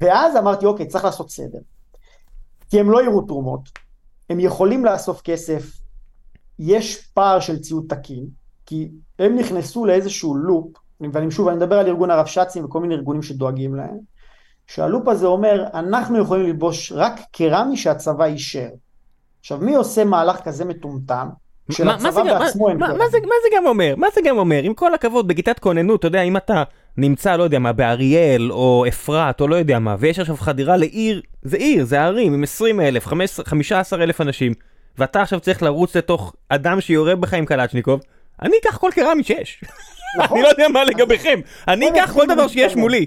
[0.00, 1.58] ואז אמרתי אוקיי צריך לעשות סדר.
[2.70, 3.60] כי הם לא יראו תרומות,
[4.30, 5.62] הם יכולים לאסוף כסף,
[6.58, 8.26] יש פער של ציוד תקין,
[8.66, 8.88] כי
[9.18, 10.66] הם נכנסו לאיזשהו לופ,
[11.12, 13.98] ואני שוב, אני מדבר על ארגון הרבש"צים וכל מיני ארגונים שדואגים להם,
[14.66, 18.68] שהלופ הזה אומר, אנחנו יכולים ללבוש רק קרמי שהצבא אישר.
[19.40, 21.28] עכשיו, מי עושה מהלך כזה מטומטם?
[21.70, 23.94] שלצבא בעצמו אין מה זה גם אומר?
[23.96, 24.62] מה זה גם אומר?
[24.62, 26.62] עם כל הכבוד, בכיתת כוננות, אתה יודע, אם אתה
[26.96, 31.22] נמצא, לא יודע מה, באריאל, או אפרת, או לא יודע מה, ויש עכשיו חדירה לעיר,
[31.42, 33.06] זה עיר, זה ערים, עם 20 אלף,
[33.44, 34.52] 15 אלף אנשים,
[34.98, 38.00] ואתה עכשיו צריך לרוץ לתוך אדם שיורה בך עם קלצ'ניקוב,
[38.42, 39.64] אני אקח כל קרמי שיש.
[40.30, 43.06] אני לא יודע מה לגביכם, אני אקח כל דבר שיש מולי.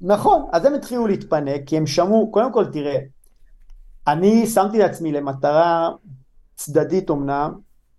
[0.00, 2.98] נכון, אז הם התחילו להתפנק, כי הם שמעו, קודם כל תראה,
[4.06, 5.90] אני שמתי לעצמי למטרה
[6.54, 7.52] צדדית אמנם,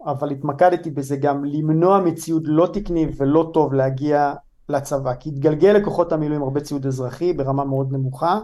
[0.05, 4.33] אבל התמקדתי בזה גם למנוע מציוד לא תקני ולא טוב להגיע
[4.69, 8.39] לצבא, כי התגלגל לכוחות המילואים הרבה ציוד אזרחי ברמה מאוד נמוכה,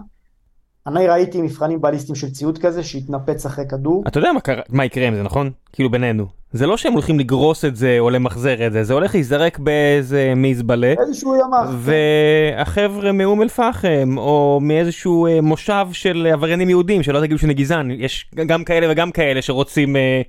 [0.88, 4.03] אני ראיתי מבחנים בליסטים של ציוד כזה שהתנפץ אחרי כדור.
[4.07, 5.51] אתה יודע מה, קרה, מה יקרה עם זה נכון?
[5.73, 6.25] כאילו בינינו.
[6.53, 10.34] זה לא שהם הולכים לגרוס את זה או למחזר את זה, זה הולך להיזרק באיזה
[10.36, 10.93] מזבלה.
[11.07, 11.69] איזשהו ימ"ח.
[11.77, 17.91] והחבר'ה מאום אל פחם, או מאיזשהו אה, מושב של עבריינים יהודים, שלא תגידו שאני גזען,
[17.91, 20.21] יש גם כאלה וגם כאלה שרוצים אה,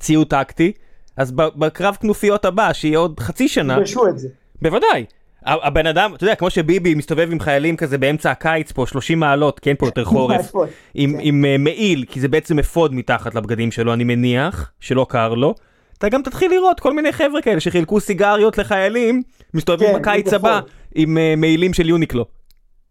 [0.00, 0.72] ציוד טקטי,
[1.16, 3.74] אז בקרב כנופיות הבא, שיהיה עוד חצי שנה...
[3.74, 4.28] יגרשו את זה.
[4.62, 5.04] בוודאי.
[5.46, 9.60] הבן אדם, אתה יודע, כמו שביבי מסתובב עם חיילים כזה באמצע הקיץ פה, 30 מעלות,
[9.60, 10.52] כן פה יותר חורף,
[10.94, 11.18] עם, כן.
[11.20, 15.54] עם אה, מעיל, כי זה בעצם אפוד מתחת לבגדים שלו, אני מניח, שלא קר לו.
[15.98, 19.22] אתה גם תתחיל לראות כל מיני חבר'ה כאלה שחילקו סיגריות לחיילים,
[19.54, 20.60] מסתובבים כן, בקיץ הבא
[20.94, 22.24] עם אה, מעילים של יוניקלו.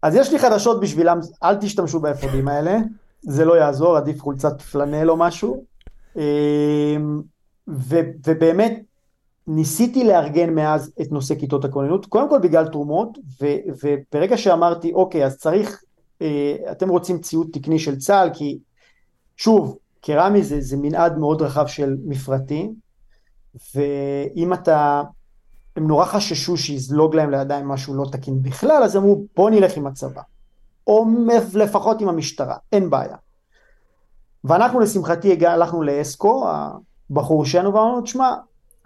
[0.02, 2.76] אז יש לי חדשות בשבילם, אל תשתמשו באפודים האלה,
[3.22, 5.64] זה לא יעזור, עדיף חולצת פלנל או משהו.
[6.16, 6.22] אמ,
[7.68, 8.80] ו, ובאמת,
[9.52, 13.46] ניסיתי לארגן מאז את נושא כיתות הכוננות, קודם כל בגלל תרומות, ו,
[13.82, 15.82] וברגע שאמרתי, אוקיי, אז צריך,
[16.22, 18.58] אה, אתם רוצים ציוד תקני של צה"ל, כי
[19.36, 22.74] שוב, קרמי זה, זה מנעד מאוד רחב של מפרטים,
[23.74, 25.02] ואם אתה,
[25.76, 29.86] הם נורא חששו שיזלוג להם לידיים משהו לא תקין בכלל, אז אמרו, בוא נלך עם
[29.86, 30.22] הצבא,
[30.86, 31.06] או
[31.54, 33.16] לפחות עם המשטרה, אין בעיה.
[34.44, 36.48] ואנחנו לשמחתי הלכנו לאסקו,
[37.10, 38.34] הבחור שלנו, ואמרנו, תשמע,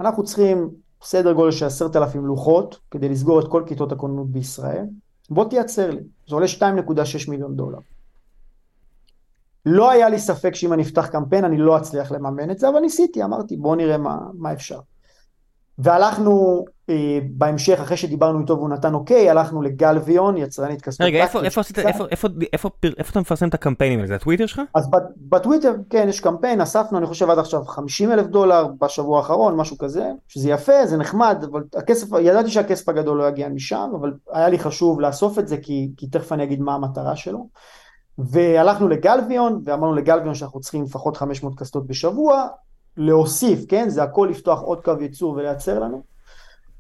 [0.00, 0.70] אנחנו צריכים
[1.02, 4.84] סדר גודל של עשרת אלפים לוחות כדי לסגור את כל כיתות הכוננות בישראל,
[5.30, 7.78] בוא תייצר לי, זה עולה 2.6 מיליון דולר.
[9.66, 12.80] לא היה לי ספק שאם אני אפתח קמפיין אני לא אצליח לממן את זה, אבל
[12.80, 14.80] ניסיתי, אמרתי בוא נראה מה, מה אפשר.
[15.78, 21.06] והלכנו אה, בהמשך, אחרי שדיברנו איתו והוא נתן אוקיי, הלכנו לגלוויון, יצרנית כספות.
[21.06, 22.68] רגע, איפה, איפה, עשית, איפה, איפה, איפה,
[22.98, 24.08] איפה אתה מפרסם את הקמפיינים האלה?
[24.08, 24.60] זה הטוויטר שלך?
[24.74, 29.56] אז בטוויטר, כן, יש קמפיין, אספנו, אני חושב עד עכשיו 50 אלף דולר בשבוע האחרון,
[29.56, 34.12] משהו כזה, שזה יפה, זה נחמד, אבל הכסף, ידעתי שהכסף הגדול לא יגיע משם, אבל
[34.32, 37.48] היה לי חשוב לאסוף את זה, כי, כי תכף אני אגיד מה המטרה שלו.
[38.18, 42.46] והלכנו לגלוויון, ואמרנו לגלוויון שאנחנו צריכים לפחות 500 קסדות בשבוע,
[42.96, 46.02] להוסיף, כן, זה הכל לפתוח עוד קו ייצור ולייצר לנו.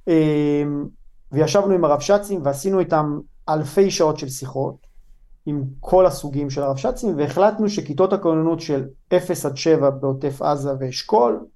[0.08, 0.86] אמ,
[1.32, 4.76] וישבנו עם הרבש"צים ועשינו איתם אלפי שעות של שיחות
[5.46, 8.84] עם כל הסוגים של הרבש"צים והחלטנו שכיתות הכוננות של
[9.16, 11.46] 0 עד 7 בעוטף עזה ואשכול,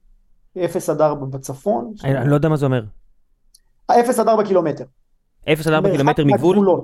[0.65, 1.93] 0 עד 4 בצפון.
[2.05, 2.85] אני לא יודע מה זה אומר.
[3.91, 4.85] 0 עד 4 קילומטר.
[5.53, 6.81] 0 עד 4 קילומטר מגבול?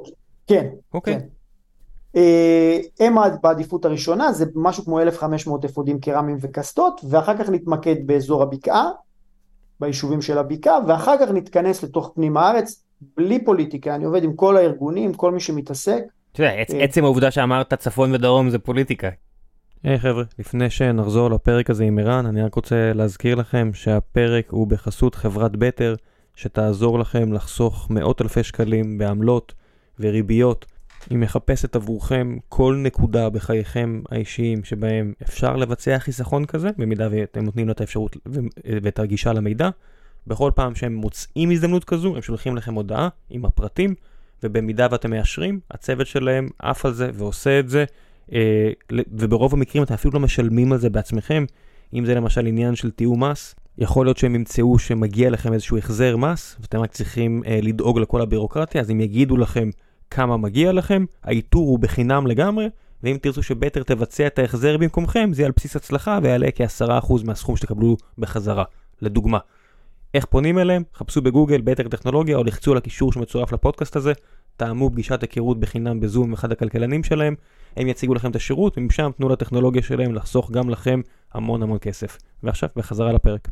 [0.47, 0.69] כן.
[0.95, 1.21] אוקיי.
[2.17, 8.43] אה, הם בעדיפות הראשונה, זה משהו כמו 1,500 אפודים קרמיים וקסדות, ואחר כך נתמקד באזור
[8.43, 8.91] הבקעה,
[9.81, 12.85] ביישובים של הבקעה, ואחר כך נתכנס לתוך פנים הארץ,
[13.17, 16.03] בלי פוליטיקה, אני עובד עם כל הארגונים, כל מי שמתעסק.
[16.33, 19.09] אתה יודע, עצ- עצם העובדה שאמרת צפון ודרום זה פוליטיקה.
[19.85, 24.51] היי hey, חבר'ה, לפני שנחזור לפרק הזה עם ערן, אני רק רוצה להזכיר לכם שהפרק
[24.51, 25.95] הוא בחסות חברת בטר,
[26.35, 29.53] שתעזור לכם לחסוך מאות אלפי שקלים בעמלות
[30.01, 30.67] וריביות
[31.11, 37.67] היא מחפשת עבורכם כל נקודה בחייכם האישיים שבהם אפשר לבצע חיסכון כזה, במידה ואתם נותנים
[37.67, 38.17] לו את האפשרות
[38.83, 39.71] ואת הגישה למידע.
[40.27, 43.95] בכל פעם שהם מוצאים הזדמנות כזו, הם שולחים לכם הודעה עם הפרטים,
[44.43, 47.85] ובמידה ואתם מאשרים, הצוות שלהם עף על זה ועושה את זה,
[48.33, 51.45] אה, וברוב המקרים אתם אפילו לא משלמים על זה בעצמכם,
[51.95, 56.17] אם זה למשל עניין של תיאום מס, יכול להיות שהם ימצאו שמגיע לכם איזשהו החזר
[56.17, 59.71] מס, ואתם רק צריכים אה, לדאוג לכל הבירוקרטיה, אז אם יגידו לכם
[60.15, 62.69] כמה מגיע לכם, האיתור הוא בחינם לגמרי,
[63.03, 67.57] ואם תרצו שבטר תבצע את ההחזר במקומכם, זה יהיה על בסיס הצלחה ויעלה כ-10% מהסכום
[67.57, 68.65] שתקבלו בחזרה.
[69.03, 69.39] לדוגמה,
[70.15, 70.83] איך פונים אליהם?
[70.95, 74.13] חפשו בגוגל בטר טכנולוגיה או לחצו על הקישור שמצורף לפודקאסט הזה,
[74.57, 77.35] תאמו פגישת היכרות בחינם בזום עם אחד הכלכלנים שלהם,
[77.77, 81.01] הם יציגו לכם את השירות, ומשם תנו לטכנולוגיה שלהם לחסוך גם לכם
[81.33, 82.19] המון המון כסף.
[82.43, 83.49] ועכשיו בחזרה לפרק.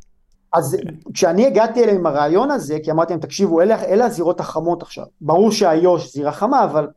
[0.52, 0.76] אז
[1.14, 5.04] כשאני הגעתי אליהם עם הרעיון הזה, כי אמרתי להם, תקשיבו, אלה, אלה הזירות החמות עכשיו.
[5.20, 6.88] ברור שאיו"ש זירה חמה, אבל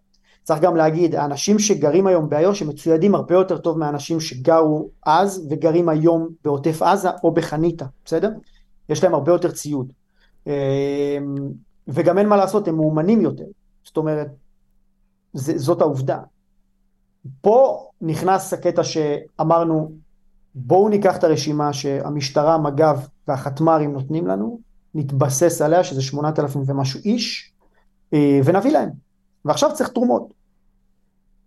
[0.43, 5.47] צריך גם להגיד, האנשים שגרים היום באיו"ש הם מצוידים הרבה יותר טוב מהאנשים שגרו אז
[5.49, 8.31] וגרים היום בעוטף עזה או בחניתה, בסדר?
[8.89, 9.91] יש להם הרבה יותר ציוד.
[10.47, 10.51] אמ,
[11.87, 13.43] וגם אין מה לעשות, הם מאומנים יותר.
[13.83, 14.27] זאת אומרת,
[15.33, 16.19] זה, זאת העובדה.
[17.41, 19.91] פה נכנס הקטע שאמרנו,
[20.55, 22.97] בואו ניקח את הרשימה שהמשטרה, מג"ב
[23.27, 24.59] והחתמ"רים נותנים לנו,
[24.95, 27.53] נתבסס עליה, שזה 8,000 ומשהו איש,
[28.13, 28.89] אה, ונביא להם.
[29.45, 30.33] ועכשיו צריך תרומות.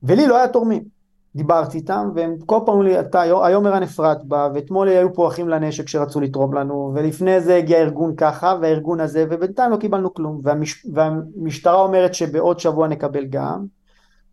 [0.03, 0.99] ולי לא היה תורמים.
[1.35, 5.49] דיברתי איתם, והם כל פעם לי, אתה, היום ערן אפרת בא, ואתמול היו פה אחים
[5.49, 10.41] לנשק שרצו לתרום לנו, ולפני זה הגיע ארגון ככה, והארגון הזה, ובינתיים לא קיבלנו כלום.
[10.43, 13.67] והמש, והמשטרה אומרת שבעוד שבוע נקבל גם,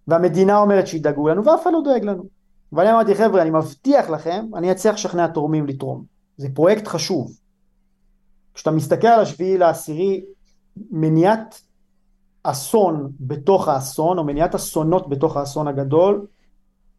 [0.08, 2.24] והמדינה אומרת שידאגו לנו, ואף אחד לא דואג לנו.
[2.72, 6.15] ואני אמרתי, חבר'ה, אני מבטיח לכם, אני אצליח לשכנע תורמים לתרום.
[6.38, 7.38] זה פרויקט חשוב.
[8.54, 10.24] כשאתה מסתכל על השביעי לעשירי,
[10.92, 11.62] מניעת
[12.44, 16.26] אסון בתוך האסון, או מניעת אסונות בתוך האסון הגדול,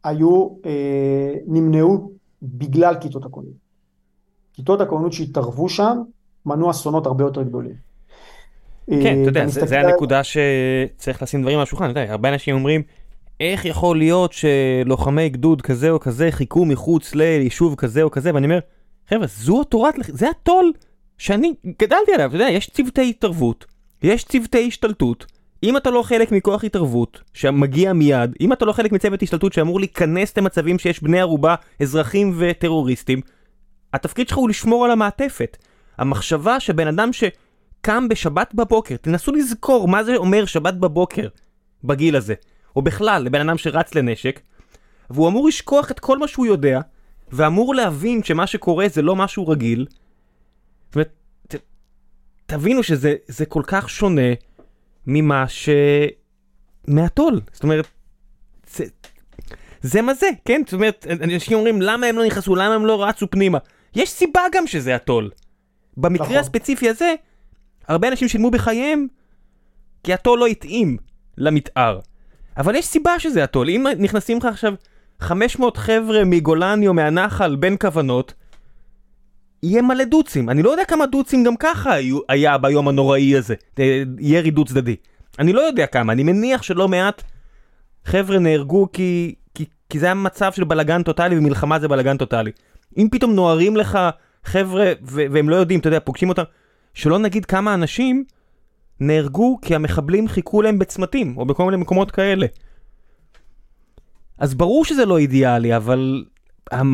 [0.03, 2.11] היו, אה, נמנעו
[2.41, 3.67] בגלל כיתות הכוננות.
[4.53, 5.97] כיתות הכוננות שהתערבו שם,
[6.45, 7.75] מנעו אסונות הרבה יותר גדולים.
[8.89, 12.55] כן, אתה יודע, זה, זה הנקודה שצריך לשים דברים על השולחן, אתה יודע, הרבה אנשים
[12.55, 12.81] אומרים,
[13.39, 18.45] איך יכול להיות שלוחמי גדוד כזה או כזה חיכו מחוץ ליישוב כזה או כזה, ואני
[18.45, 18.59] אומר,
[19.09, 20.73] חבר'ה, זו התורת, זה הטול
[21.17, 23.65] שאני גדלתי עליו, אתה יודע, יש צוותי התערבות,
[24.03, 25.25] יש צוותי השתלטות,
[25.63, 29.79] אם אתה לא חלק מכוח התערבות שמגיע מיד, אם אתה לא חלק מצוות השתלטות שאמור
[29.79, 33.21] להיכנס למצבים שיש בני ערובה, אזרחים וטרוריסטים,
[33.93, 35.57] התפקיד שלך הוא לשמור על המעטפת.
[35.97, 41.27] המחשבה שבן אדם שקם בשבת בבוקר, תנסו לזכור מה זה אומר שבת בבוקר
[41.83, 42.33] בגיל הזה.
[42.75, 44.39] או בכלל לבן אדם שרץ לנשק,
[45.09, 46.81] והוא אמור לשכוח את כל מה שהוא יודע,
[47.31, 49.85] ואמור להבין שמה שקורה זה לא משהו רגיל.
[50.85, 51.09] זאת אומרת,
[51.47, 51.55] ת,
[52.45, 54.31] תבינו שזה כל כך שונה
[55.07, 55.69] ממה ש...
[56.87, 57.41] מהטול.
[57.51, 57.87] זאת אומרת,
[58.73, 58.85] זה,
[59.81, 60.61] זה מה זה, כן?
[60.65, 63.57] זאת אומרת, אנשים אומרים למה הם לא נכנסו, למה הם לא רצו פנימה.
[63.95, 65.29] יש סיבה גם שזה הטול.
[65.97, 66.37] במקרה נכון.
[66.37, 67.13] הספציפי הזה,
[67.87, 69.07] הרבה אנשים שילמו בחייהם
[70.03, 70.97] כי הטול לא התאים
[71.37, 71.99] למתאר.
[72.57, 74.73] אבל יש סיבה שזה הטול, אם נכנסים לך עכשיו
[75.19, 78.33] 500 חבר'ה מגולני או מהנחל בין כוונות,
[79.63, 80.49] יהיה מלא דוצים.
[80.49, 81.95] אני לא יודע כמה דוצים גם ככה
[82.29, 84.95] היה ביום הנוראי הזה, אה, ירי דו צדדי.
[85.39, 87.23] אני לא יודע כמה, אני מניח שלא מעט
[88.05, 92.51] חבר'ה נהרגו כי, כי, כי זה היה מצב של בלאגן טוטאלי ומלחמה זה בלאגן טוטאלי.
[92.97, 93.99] אם פתאום נוהרים לך
[94.43, 96.43] חבר'ה והם לא יודעים, אתה יודע, פוגשים אותם,
[96.93, 98.23] שלא נגיד כמה אנשים
[98.99, 102.45] נהרגו כי המחבלים חיכו להם בצמתים, או בכל מיני מקומות כאלה.
[104.39, 106.25] אז ברור שזה לא אידיאלי, אבל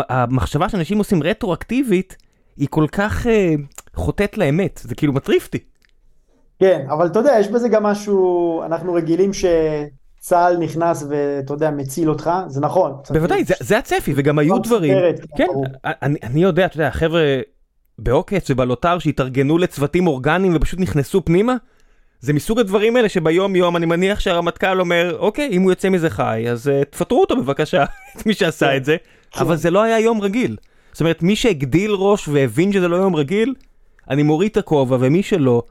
[0.09, 2.17] המחשבה שאנשים עושים רטרואקטיבית,
[2.57, 3.53] היא כל כך אה,
[3.95, 5.59] חוטאת לאמת, זה כאילו מטריף אותי.
[6.59, 12.09] כן, אבל אתה יודע, יש בזה גם משהו, אנחנו רגילים שצה"ל נכנס ואתה יודע, מציל
[12.09, 12.93] אותך, זה נכון.
[13.09, 14.97] בוודאי, זה, זה הצפי, וגם היו דברים,
[15.37, 15.47] כן,
[15.85, 17.21] אני, אני יודע, אתה יודע, חבר'ה
[17.99, 21.55] בעוקץ ובלוטר שהתארגנו לצוותים אורגניים ופשוט נכנסו פנימה,
[22.23, 26.09] זה מסוג הדברים האלה שביום יום אני מניח שהרמטכ"ל אומר, אוקיי, אם הוא יוצא מזה
[26.09, 27.83] חי, אז uh, תפטרו אותו בבקשה,
[28.17, 28.97] את מי שעשה כן, את זה,
[29.31, 29.39] כן.
[29.39, 30.57] אבל זה לא היה יום רגיל.
[30.91, 33.53] זאת אומרת, מי שהגדיל ראש והבין שזה לא יום רגיל,
[34.09, 35.63] אני מוריד את הכובע, ומי שלא,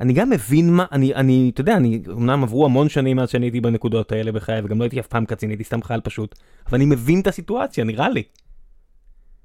[0.00, 3.46] אני גם מבין מה, אני, אני, אתה יודע, אני, אמנם עברו המון שנים מאז שאני
[3.46, 6.34] הייתי בנקודות האלה בחיי, וגם לא הייתי אף פעם קצין, הייתי סתם חייל פשוט,
[6.68, 8.22] אבל אני מבין את הסיטואציה, נראה לי.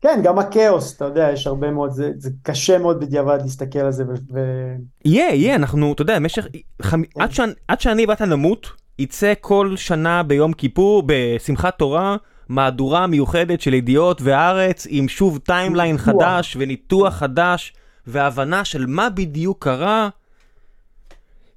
[0.02, 3.92] כן, גם הכאוס, אתה יודע, יש הרבה מאוד, זה, זה קשה מאוד בדיעבד להסתכל על
[3.92, 4.40] זה ו...
[5.06, 6.48] יהיה, יהיה, אנחנו, אתה יודע, במשך,
[6.82, 7.04] חמ...
[7.04, 7.22] כן.
[7.22, 7.40] עד, ש...
[7.68, 8.68] עד שאני באת למות,
[9.00, 12.18] יצא כל שנה ביום כיפור, בשמחת תורה,
[12.50, 17.74] מהדורה מיוחדת של ידיעות והארץ, עם שוב timeline חדש וניתוח חדש,
[18.08, 20.10] והבנה של מה בדיוק קרה.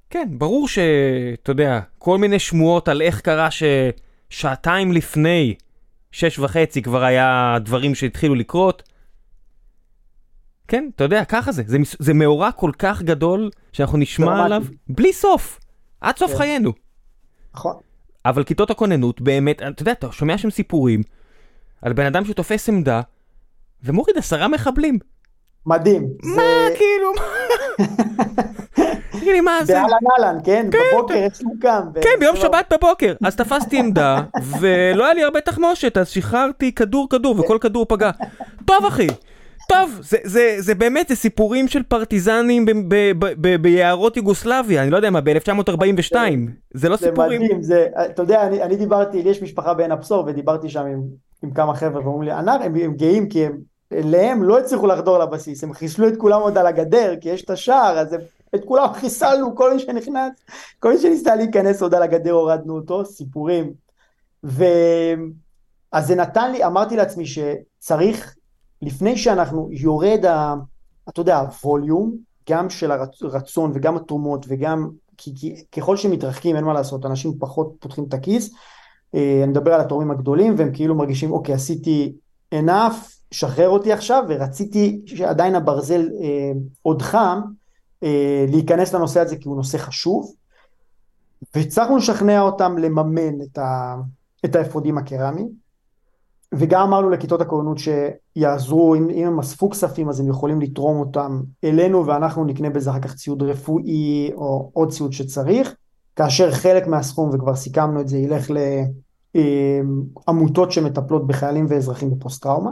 [0.09, 5.55] כן, ברור שאתה יודע, כל מיני שמועות על איך קרה ששעתיים לפני
[6.11, 8.83] שש וחצי כבר היה דברים שהתחילו לקרות.
[10.67, 11.63] כן, אתה יודע, ככה זה.
[11.65, 15.59] זה, זה מאורע כל כך גדול שאנחנו נשמע עליו בלי סוף,
[16.01, 16.37] עד סוף כן.
[16.37, 16.73] חיינו.
[17.53, 17.75] נכון.
[18.25, 21.03] אבל כיתות הכוננות באמת, אתה יודע, אתה שומע שם סיפורים
[21.81, 23.01] על בן אדם שתופס עמדה
[23.83, 24.99] ומוריד עשרה מחבלים.
[25.65, 26.07] מדהים.
[26.23, 26.67] מה, זה...
[26.77, 27.11] כאילו,
[29.29, 29.73] תגיד לי, מה זה?
[29.73, 30.67] באהלן אהלן, כן?
[30.71, 30.77] כן?
[30.93, 31.81] בבוקר אצלו קם.
[32.01, 33.13] כן, ביום שבת בבוקר.
[33.23, 34.21] אז תפסתי עמדה,
[34.59, 38.11] ולא היה לי הרבה תחמושת, אז שחררתי כדור כדור, וכל כדור פגע.
[38.65, 39.07] טוב, אחי.
[39.69, 42.65] טוב, זה, זה, זה באמת, זה סיפורים של פרטיזנים
[43.61, 46.15] ביערות יוגוסלביה, אני לא יודע מה, ב-1942,
[46.73, 47.39] זה לא זה סיפורים.
[47.41, 50.85] זה מדהים, זה, אתה יודע, אני, אני דיברתי, לי יש משפחה בעין הבשור, ודיברתי שם
[50.85, 51.01] עם,
[51.43, 53.57] עם כמה חבר'ה, ואומרים לי, הם, הם, הם גאים כי הם,
[53.93, 57.49] אליהם לא הצליחו לחדור לבסיס, הם חיסלו את כולם עוד על הגדר, כי יש את
[57.49, 58.19] השער, אז הם
[58.55, 60.31] את כולם חיסלנו, כל מי שנכנס,
[60.79, 63.73] כל מי שניסה להיכנס עוד על הגדר הורדנו אותו, סיפורים.
[64.43, 64.63] ו...
[65.91, 68.35] אז זה נתן לי, אמרתי לעצמי שצריך,
[68.81, 70.55] לפני שאנחנו יורד, ה,
[71.09, 72.17] אתה יודע, הווליום,
[72.49, 77.75] גם של הרצון וגם התרומות וגם, כי, כי ככל שמתרחקים אין מה לעשות, אנשים פחות
[77.79, 78.53] פותחים את הכיס,
[79.15, 82.13] אה, אני מדבר על התורמים הגדולים והם כאילו מרגישים, אוקיי, עשיתי
[82.55, 82.95] enough,
[83.31, 87.41] שחרר אותי עכשיו, ורציתי שעדיין הברזל אה, עוד חם,
[88.03, 90.33] אה, להיכנס לנושא הזה כי הוא נושא חשוב,
[91.55, 93.95] והצלחנו לשכנע אותם לממן את, ה,
[94.45, 95.49] את האפודים הקרמיים,
[96.53, 101.41] וגם אמרנו לכיתות הכוננות שיעזרו, אם, אם הם אספו כספים אז הם יכולים לתרום אותם
[101.63, 105.75] אלינו ואנחנו נקנה בזה אחר כך ציוד רפואי או עוד ציוד שצריך,
[106.15, 108.51] כאשר חלק מהסכום, וכבר סיכמנו את זה, ילך
[110.27, 112.71] לעמותות שמטפלות בחיילים ואזרחים בפוסט טראומה.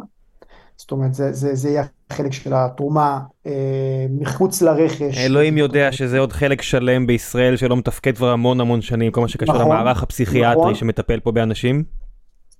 [0.77, 5.17] זאת אומרת, זה, זה, זה יהיה חלק של התרומה אה, מחוץ לרכש.
[5.17, 9.27] אלוהים יודע שזה עוד חלק שלם בישראל שלא מתפקד כבר המון המון שנים, כל מה
[9.27, 10.75] שקשור נכון, למערך הפסיכיאטרי נכון.
[10.75, 11.83] שמטפל פה באנשים.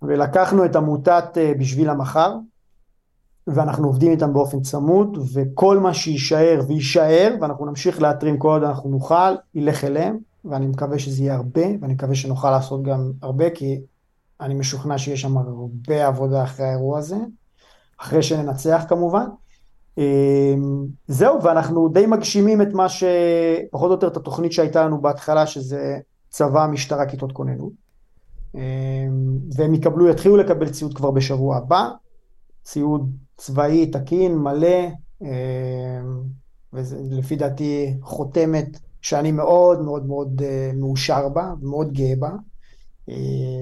[0.01, 2.33] ולקחנו את עמותת אה, בשביל המחר,
[3.47, 8.89] ואנחנו עובדים איתם באופן צמוד, וכל מה שיישאר ויישאר, ואנחנו נמשיך להתרים כל עוד אנחנו
[8.89, 13.81] נוכל, ילך אליהם, ואני מקווה שזה יהיה הרבה, ואני מקווה שנוכל לעשות גם הרבה, כי
[14.41, 17.15] אני משוכנע שיש שם הרבה עבודה אחרי האירוע הזה.
[17.97, 19.25] אחרי שננצח כמובן.
[19.97, 23.03] אמ, זהו, ואנחנו די מגשימים את מה ש...
[23.71, 25.97] פחות או יותר את התוכנית שהייתה לנו בהתחלה, שזה
[26.29, 27.71] צבא, משטרה, כיתות כוננות.
[28.55, 28.61] אמ,
[29.55, 31.89] והם יקבלו, יתחילו לקבל ציוד כבר בשבוע הבא,
[32.63, 34.87] ציוד צבאי תקין, מלא,
[35.21, 35.27] אמ,
[36.73, 42.31] ולפי דעתי חותמת שאני מאוד מאוד מאוד אה, מאושר בה, מאוד גאה בה,
[43.09, 43.15] אה,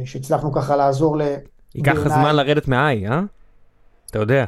[0.06, 1.22] שהצלחנו ככה לעזור ל...
[1.76, 3.22] ייקח זמן לרדת מהעי, אה?
[4.10, 4.46] אתה יודע.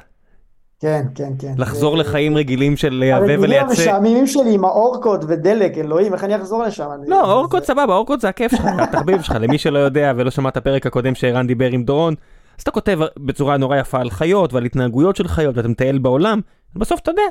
[0.79, 1.53] כן, כן, כן.
[1.57, 2.01] לחזור זה...
[2.03, 3.43] לחיים רגילים של לייבא ולייצא.
[3.43, 6.87] הרגילים המשעממים שלי עם האורקות ודלק, אלוהים, איך אני אחזור לשם?
[7.07, 7.67] לא, אורקות זה...
[7.67, 11.15] סבבה, אורקות זה הכיף שלך, התחביב שלך, למי שלא יודע ולא שמע את הפרק הקודם
[11.15, 12.15] שערן דיבר עם דורון,
[12.57, 16.41] אז אתה כותב בצורה נורא יפה על חיות ועל התנהגויות של חיות ואתה מטייל בעולם,
[16.75, 17.21] בסוף אתה יודע,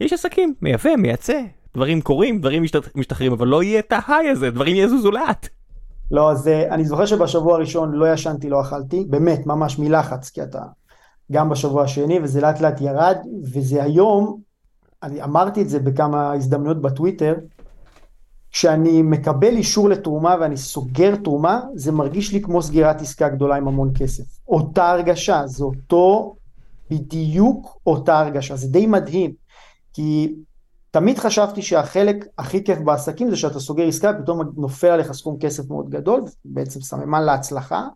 [0.00, 1.40] יש עסקים, מייבא, מייצא,
[1.74, 2.62] דברים קורים, דברים
[2.94, 5.48] משתחררים, אבל לא יהיה את ההיי הזה, דברים יזוזו לאט.
[6.10, 10.42] לא, אז אה, אני זוכר שבשבוע הראשון לא ישנתי, לא אכלתי, באמת, ממש מלחץ, כי
[10.42, 10.60] אתה
[11.32, 13.16] גם בשבוע השני, וזה לאט לאט ירד,
[13.52, 14.40] וזה היום,
[15.02, 17.34] אני אמרתי את זה בכמה הזדמנויות בטוויטר,
[18.52, 23.68] כשאני מקבל אישור לתרומה ואני סוגר תרומה, זה מרגיש לי כמו סגירת עסקה גדולה עם
[23.68, 24.24] המון כסף.
[24.48, 26.34] אותה הרגשה, זה אותו,
[26.90, 29.32] בדיוק אותה הרגשה, זה די מדהים,
[29.92, 30.34] כי
[30.90, 35.70] תמיד חשבתי שהחלק הכי כיף בעסקים זה שאתה סוגר עסקה, פתאום נופל עליך סכום כסף
[35.70, 37.88] מאוד גדול, בעצם סממן להצלחה,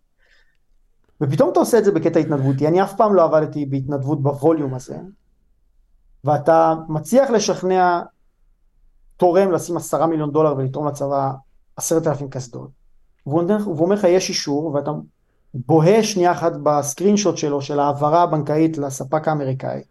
[1.21, 2.69] ופתאום אתה עושה את זה בקטע התנדבותי.
[2.69, 4.99] אני אף פעם לא עבדתי בהתנדבות בווליום הזה,
[6.25, 8.01] ואתה מצליח לשכנע
[9.17, 11.31] תורם לשים עשרה מיליון דולר ולתרום לצבא
[11.77, 12.71] עשרת אלפים קסדות.
[13.27, 14.91] והוא אומר לך יש אישור ואתה
[15.55, 19.83] בוהה שנייה אחת בסקרין שוט שלו של העברה הבנקאית לספק האמריקאי.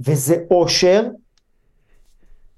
[0.00, 1.08] וזה אושר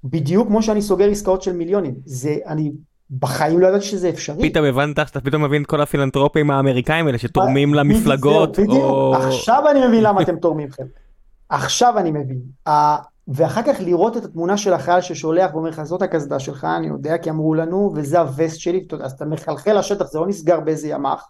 [0.03, 1.95] בדיוק כמו שאני סוגר עסקאות של מיליונים.
[2.05, 2.71] זה, אני
[3.19, 4.49] בחיים לא ידעתי שזה אפשרי.
[4.49, 8.59] פתאום הבנת שאתה פתאום מבין כל הפילנטרופים האמריקאים האלה שתורמים למפלגות.
[8.59, 9.15] בדיוק, או...
[9.15, 10.87] עכשיו אני מבין למה אתם תורמים חבר'ה.
[11.49, 12.41] עכשיו אני מבין.
[13.27, 17.17] ואחר כך לראות את התמונה של החייל ששולח ואומר לך זאת הקסדה שלך אני יודע
[17.17, 21.29] כי אמרו לנו וזה הווסט שלי אז אתה מחלחל לשטח זה לא נסגר באיזה ימ"ח.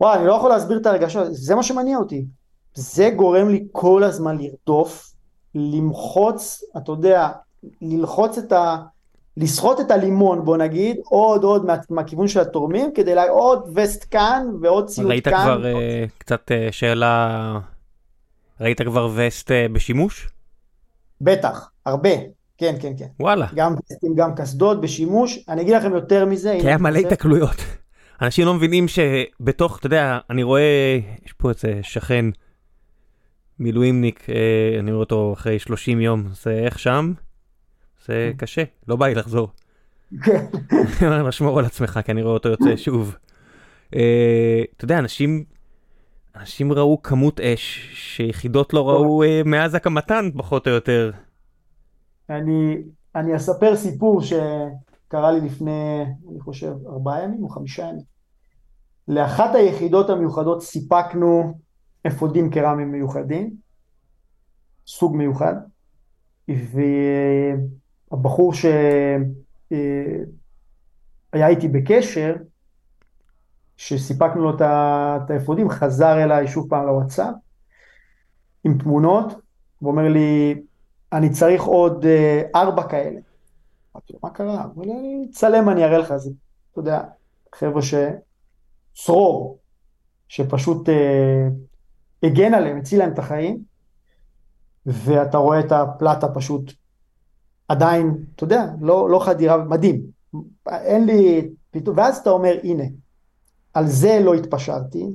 [0.00, 2.26] וואי אני לא יכול להסביר את הרגשה זה מה שמניע אותי.
[2.74, 5.12] זה גורם לי כל הזמן לרדוף
[5.54, 7.28] למחוץ אתה יודע
[7.82, 8.76] ללחוץ את ה...
[9.38, 13.28] לסחוט את הלימון בוא נגיד עוד עוד מה, מהכיוון של התורמים כדי לה...
[13.28, 15.34] עוד וסט כאן ועוד ציוד ראית כאן.
[15.34, 17.58] ראית כבר uh, קצת uh, שאלה
[18.60, 20.28] ראית כבר וסט uh, בשימוש?
[21.20, 22.10] בטח, הרבה,
[22.58, 23.06] כן, כן, כן.
[23.20, 23.46] וואלה.
[23.54, 25.38] גם וסטים, גם קסדות בשימוש.
[25.48, 26.56] אני אגיד לכם יותר מזה.
[26.60, 27.56] כי היה מלא התקלויות.
[28.22, 32.24] אנשים לא מבינים שבתוך, אתה יודע, אני רואה, יש פה איזה שכן,
[33.58, 37.12] מילואימניק, אה, אני רואה אותו אחרי 30 יום, זה איך שם?
[38.06, 39.48] זה קשה, לא בא לי לחזור.
[40.22, 40.46] כן.
[41.28, 43.16] לשמור על עצמך, כי אני רואה אותו יוצא שוב.
[43.94, 45.44] אה, אתה יודע, אנשים
[46.40, 51.10] אנשים ראו כמות אש שיחידות לא ראו uh, מאז הקמתן פחות או יותר.
[52.30, 52.76] אני,
[53.14, 58.04] אני אספר סיפור שקרה לי לפני, אני חושב, ארבעה ימים או חמישה ימים.
[59.08, 61.54] לאחת היחידות המיוחדות סיפקנו
[62.06, 63.54] אפודים קרמיים מיוחדים,
[64.86, 65.54] סוג מיוחד,
[68.10, 69.18] והבחור שהיה
[71.34, 72.34] אה, איתי בקשר,
[73.76, 77.34] שסיפקנו לו את האפודים, חזר אליי שוב פעם לוואטסאפ
[78.64, 79.32] עם תמונות,
[79.82, 80.62] ואומר לי,
[81.12, 83.20] אני צריך עוד אה, ארבע כאלה.
[83.94, 84.62] אמרתי לו, מה קרה?
[84.74, 86.30] הוא אומר לי, צלם אני אראה לך, זה,
[86.72, 87.02] אתה יודע,
[87.54, 87.94] חבר'ה ש...
[89.04, 89.58] צרור,
[90.28, 91.48] שפשוט אה,
[92.22, 93.62] הגן עליהם, הציל להם את החיים,
[94.86, 96.72] ואתה רואה את הפלטה פשוט
[97.68, 100.02] עדיין, אתה יודע, לא, לא חדירה, מדהים.
[100.68, 102.84] אין לי, פתאום, ואז אתה אומר, הנה,
[103.74, 105.06] על זה לא התפשרתי,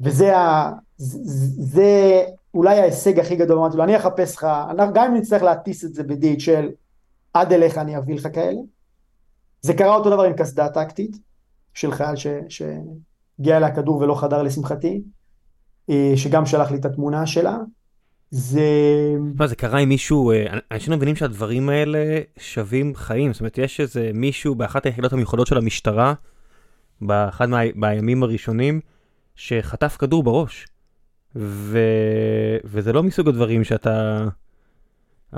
[0.00, 1.18] וזה ה, זה,
[1.58, 2.22] זה
[2.54, 4.46] אולי ההישג הכי גדול, אמרתי לו, אני אחפש לך,
[4.94, 6.66] גם אם נצטרך להטיס את זה ב-DHL,
[7.34, 8.60] עד אליך אני אביא לך כאלה.
[9.60, 11.16] זה קרה אותו דבר עם קסדה טקטית,
[11.74, 12.16] של חייל
[12.48, 15.02] שהגיע אליה כדור ולא חדר לשמחתי,
[15.90, 17.58] אה, שגם שלח לי את התמונה שלה.
[18.34, 18.62] זה...
[19.34, 23.58] מה זה קרה עם מישהו, אה, אנשים לא מבינים שהדברים האלה שווים חיים, זאת אומרת
[23.58, 26.14] יש איזה מישהו באחת היחידות המיוחדות של המשטרה,
[27.00, 28.80] באחד מה, בימים הראשונים,
[29.36, 30.66] שחטף כדור בראש.
[31.36, 31.78] ו...
[32.64, 34.24] וזה לא מסוג הדברים שאתה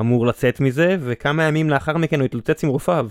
[0.00, 3.08] אמור לצאת מזה, וכמה ימים לאחר מכן הוא התלוצץ עם רופאיו.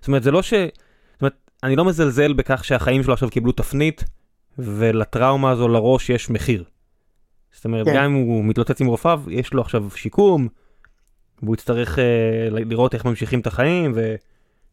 [0.00, 0.54] זאת אומרת, זה לא ש...
[0.54, 4.04] זאת אומרת, אני לא מזלזל בכך שהחיים שלו עכשיו קיבלו תפנית,
[4.58, 6.64] ולטראומה הזו לראש יש מחיר.
[7.52, 7.94] זאת אומרת, כן.
[7.96, 10.48] גם אם הוא מתלוצץ עם רופאיו, יש לו עכשיו שיקום,
[11.42, 12.00] והוא יצטרך uh,
[12.50, 14.14] לראות איך ממשיכים את החיים, ו...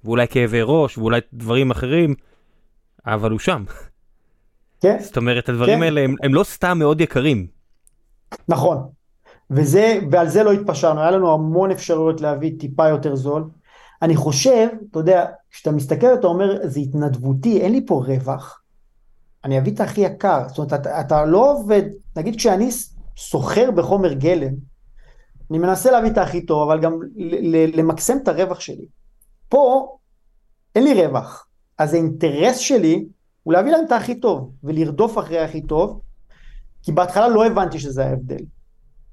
[0.03, 2.15] ואולי כאבי ראש, ואולי דברים אחרים.
[3.05, 3.63] אבל הוא שם.
[4.81, 4.97] כן.
[4.99, 5.83] זאת אומרת, הדברים כן.
[5.83, 7.47] האלה הם, הם לא סתם מאוד יקרים.
[8.47, 8.77] נכון.
[9.51, 13.43] וזה, ועל זה לא התפשרנו, היה לנו המון אפשרויות להביא טיפה יותר זול.
[14.01, 18.61] אני חושב, אתה יודע, כשאתה מסתכל ואתה אומר, זה התנדבותי, אין לי פה רווח,
[19.45, 20.47] אני אביא את הכי יקר.
[20.47, 21.83] זאת אומרת, אתה, אתה לא עובד,
[22.15, 22.69] נגיד כשאני
[23.17, 24.53] סוחר בחומר גלם,
[25.51, 26.99] אני מנסה להביא את הכי טוב, אבל גם
[27.73, 28.85] למקסם את הרווח שלי.
[29.49, 29.95] פה
[30.75, 31.47] אין לי רווח.
[31.77, 33.05] אז האינטרס שלי
[33.43, 36.01] הוא להביא להם את הכי טוב, ולרדוף אחרי הכי טוב,
[36.83, 38.43] כי בהתחלה לא הבנתי שזה ההבדל.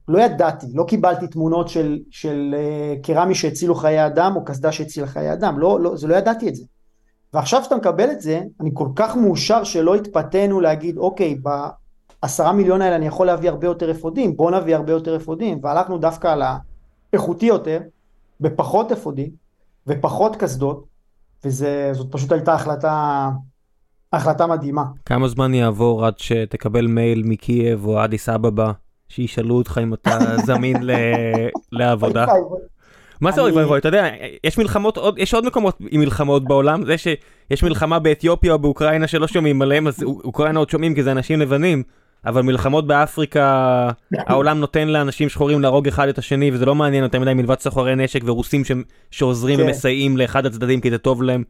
[0.09, 5.07] לא ידעתי, לא קיבלתי תמונות של, של uh, קרמי שהצילו חיי אדם, או קסדה שהצילה
[5.07, 6.65] חיי אדם, לא, לא, זה לא ידעתי את זה.
[7.37, 11.39] ועכשיו שאתה מקבל את זה, אני כל כך מאושר שלא התפתינו להגיד, אוקיי,
[12.23, 15.99] בעשרה מיליון האלה אני יכול להביא הרבה יותר אפודים, בוא נביא הרבה יותר אפודים, והלכנו
[15.99, 16.43] דווקא על
[17.13, 17.81] האיכותי יותר,
[18.41, 19.31] בפחות אפודים,
[19.87, 20.85] ופחות קסדות,
[21.45, 23.29] וזאת פשוט הייתה החלטה,
[24.13, 24.85] החלטה מדהימה.
[25.05, 28.73] כמה זמן יעבור עד שתקבל מייל מקייב או אדיס אבבה,
[29.09, 30.77] שישאלו אותך אם אתה זמין
[31.73, 32.27] לעבודה?
[33.21, 34.09] מה זה אוי ואבוי, אתה יודע,
[34.45, 39.27] יש מלחמות, יש עוד מקומות עם מלחמות בעולם, זה שיש מלחמה באתיופיה או באוקראינה שלא
[39.27, 41.83] שומעים עליהם, אז אוקראינה עוד שומעים כי זה אנשים לבנים,
[42.27, 47.21] אבל מלחמות באפריקה, העולם נותן לאנשים שחורים להרוג אחד את השני, וזה לא מעניין יותר
[47.21, 48.73] מדי מלבד סוחרי נשק ורוסים ש...
[49.11, 49.65] שעוזרים כן.
[49.65, 51.45] ומסייעים לאחד הצדדים כי זה טוב להם.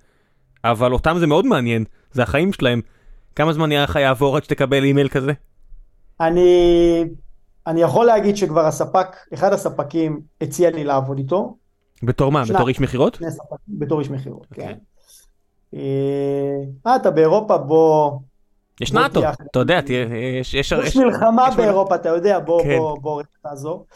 [0.65, 2.81] אבל אותם זה מאוד מעניין, זה החיים שלהם.
[3.37, 5.33] כמה זמן נראה לך יעבור עד שתקבל אימייל כזה?
[6.21, 7.05] אני,
[7.67, 11.57] אני יכול להגיד שכבר הספק, אחד הספקים הציע לי לעבוד איתו,
[12.03, 12.43] בתור מה?
[12.55, 13.19] בתור איש מכירות?
[13.69, 14.67] בתור איש מכירות, אוקיי.
[14.67, 14.79] כן.
[15.75, 18.13] אה, אתה באירופה, בוא,
[18.81, 19.81] יש נאטו, אתה יודע,
[20.41, 20.55] יש...
[20.55, 22.79] יש- מלחמה באירופה, אתה יודע, בוא, כן.
[22.79, 23.87] בוא, בוא, תעזור.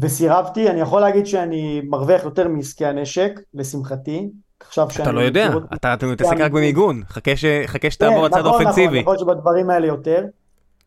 [0.00, 4.28] וסירבתי, אני יכול להגיד שאני מרוויח יותר מעסקי הנשק, לשמחתי.
[4.60, 5.02] עכשיו שאני...
[5.02, 6.60] אתה לא יודע, אתה מתעסק רק מיגון.
[6.60, 7.02] במיגון,
[7.66, 8.86] חכה שתעבור כן, לצד נכון, האופנסיבי.
[8.86, 10.24] נכון, יכול להיות שבדברים האלה יותר.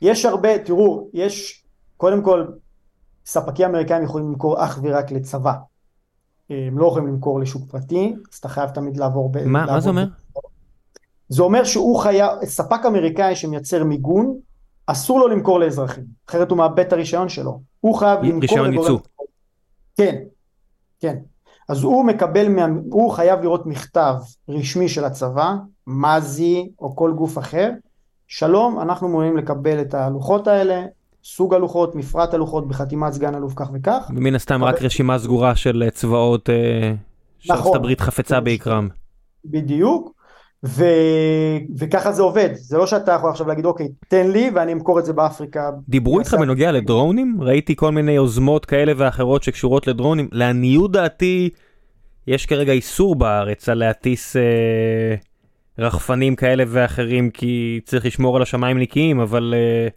[0.02, 1.61] יש הרבה, תראו, יש,
[2.02, 2.46] קודם כל,
[3.26, 5.54] ספקים אמריקאים יכולים למכור אך ורק לצבא.
[6.50, 9.38] הם לא יכולים למכור לשוק פרטי, אז אתה חייב תמיד לעבור ב...
[9.38, 10.06] מה מה לעבור זה אומר?
[10.06, 10.40] ב-
[11.30, 14.38] זה אומר שהוא חייב, ספק אמריקאי שמייצר מיגון,
[14.88, 17.62] אסור לו למכור לאזרחים, אחרת הוא מאבד את הרישיון שלו.
[17.80, 19.00] הוא חייב למכור רישיון ייצוא.
[19.98, 20.16] כן,
[21.00, 21.18] כן.
[21.70, 22.66] אז הוא מקבל, מה...
[22.92, 24.16] הוא חייב לראות מכתב
[24.50, 25.56] רשמי של הצבא,
[25.88, 27.72] מזי או כל גוף אחר.
[28.28, 30.86] שלום, אנחנו מעוניינים לקבל את הלוחות האלה,
[31.24, 34.08] סוג הלוחות, מפרט הלוחות בחתימת סגן אלוף כך וכך.
[34.10, 36.94] מן הסתם רק רשימה סגורה של אה, צבאות אה,
[37.40, 37.76] שארצות נכון.
[37.76, 38.44] הברית חפצה כן.
[38.44, 38.90] ביקרם.
[39.46, 40.22] בדיוק.
[40.66, 40.86] ו...
[41.78, 45.06] וככה זה עובד, זה לא שאתה יכול עכשיו להגיד אוקיי תן לי ואני אמכור את
[45.06, 45.70] זה באפריקה.
[45.90, 47.38] דיברו איתך בנוגע לדרונים?
[47.40, 50.28] ראיתי כל מיני יוזמות כאלה ואחרות שקשורות לדרונים.
[50.32, 51.50] לעניות דעתי,
[52.28, 55.16] יש כרגע איסור בארץ על להטיס אה,
[55.80, 59.88] רחפנים כאלה ואחרים כי צריך לשמור על השמיים נקיים, אבל אה,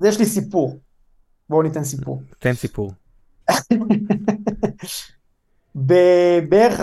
[0.00, 0.78] אז יש לי סיפור,
[1.48, 2.22] בואו ניתן סיפור.
[2.38, 2.92] תן סיפור.
[6.48, 6.80] בערך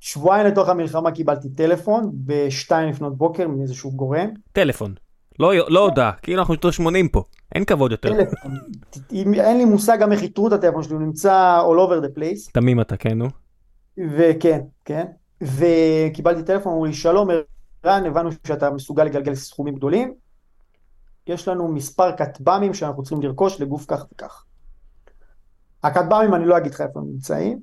[0.00, 4.28] שבועיים לתוך המלחמה קיבלתי טלפון בשתיים לפנות בוקר מאיזשהו גורם.
[4.52, 4.94] טלפון.
[5.38, 8.12] לא, לא הודעה, כאילו אנחנו שנות 80 פה, אין כבוד יותר.
[9.12, 12.52] אין לי מושג גם איך איתרו את הטלפון שלי, הוא נמצא all over the place.
[12.52, 13.28] תמים אתה, כן, נו.
[13.98, 15.04] וכן, כן.
[15.42, 17.28] וקיבלתי טלפון, אמרו לי שלום
[17.82, 20.14] ערן, הבנו שאתה מסוגל לגלגל סכומים גדולים.
[21.26, 24.44] יש לנו מספר כטב"מים שאנחנו צריכים לרכוש לגוף כך וכך.
[25.82, 27.60] הכטב"מים אני לא אגיד לך איפה הם נמצאים.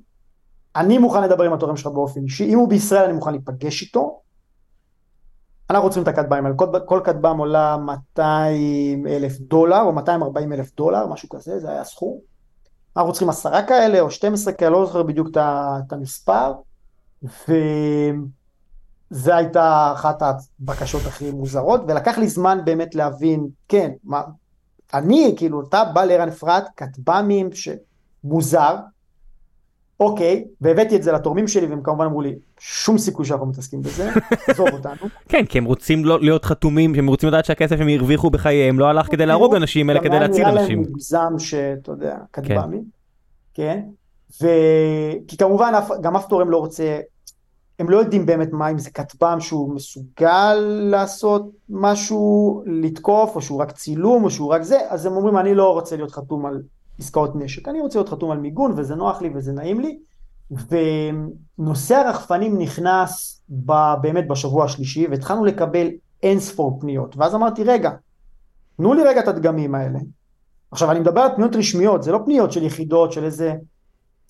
[0.76, 4.20] אני מוכן לדבר עם התורם שלך באופן אישי, אם הוא בישראל אני מוכן להיפגש איתו.
[5.70, 10.74] אנחנו רוצים את הכטב"מים האלה, כל, כל כטב"ם עולה 200 אלף דולר או 240 אלף
[10.76, 12.18] דולר, משהו כזה, זה היה הסכום.
[12.96, 15.92] אנחנו צריכים עשרה כאלה או 12 כאלה, לא זוכר בדיוק את ה- את
[19.10, 24.22] וזה הייתה אחת הבקשות הכי מוזרות, ולקח לי זמן באמת להבין, כן, מה,
[24.94, 28.76] אני, כאילו, אתה בא לערן אפרת, כטב"מים שמוזר,
[30.00, 34.10] אוקיי, והבאתי את זה לתורמים שלי, והם כמובן אמרו לי, שום סיכוי שאנחנו מתעסקים בזה,
[34.48, 35.08] עזוב אותנו.
[35.28, 38.86] כן, כי הם רוצים לא להיות חתומים, שהם רוצים לדעת שהכסף שהם הרוויחו בחייהם לא
[38.86, 40.78] הלך כדי להרוג אנשים, אלא גם כדי היה להציל נראה להם אנשים.
[40.78, 42.84] מוגזם שאתה יודע, כטב"מים,
[43.54, 43.80] כן,
[44.42, 44.46] ו...
[45.28, 47.00] כי כמובן גם אף תורם לא רוצה,
[47.80, 50.54] הם לא יודעים באמת מה אם זה כטב"ם שהוא מסוגל
[50.90, 55.54] לעשות משהו, לתקוף, או שהוא רק צילום, או שהוא רק זה, אז הם אומרים אני
[55.54, 56.62] לא רוצה להיות חתום על
[56.98, 59.98] עסקאות נשק, אני רוצה להיות חתום על מיגון, וזה נוח לי וזה נעים לי,
[61.58, 65.88] ונושא הרחפנים נכנס ב, באמת בשבוע השלישי, והתחלנו לקבל
[66.22, 67.90] אין ספור פניות, ואז אמרתי רגע,
[68.76, 69.98] תנו לי רגע את הדגמים האלה.
[70.70, 73.54] עכשיו אני מדבר על פניות רשמיות, זה לא פניות של יחידות, של איזה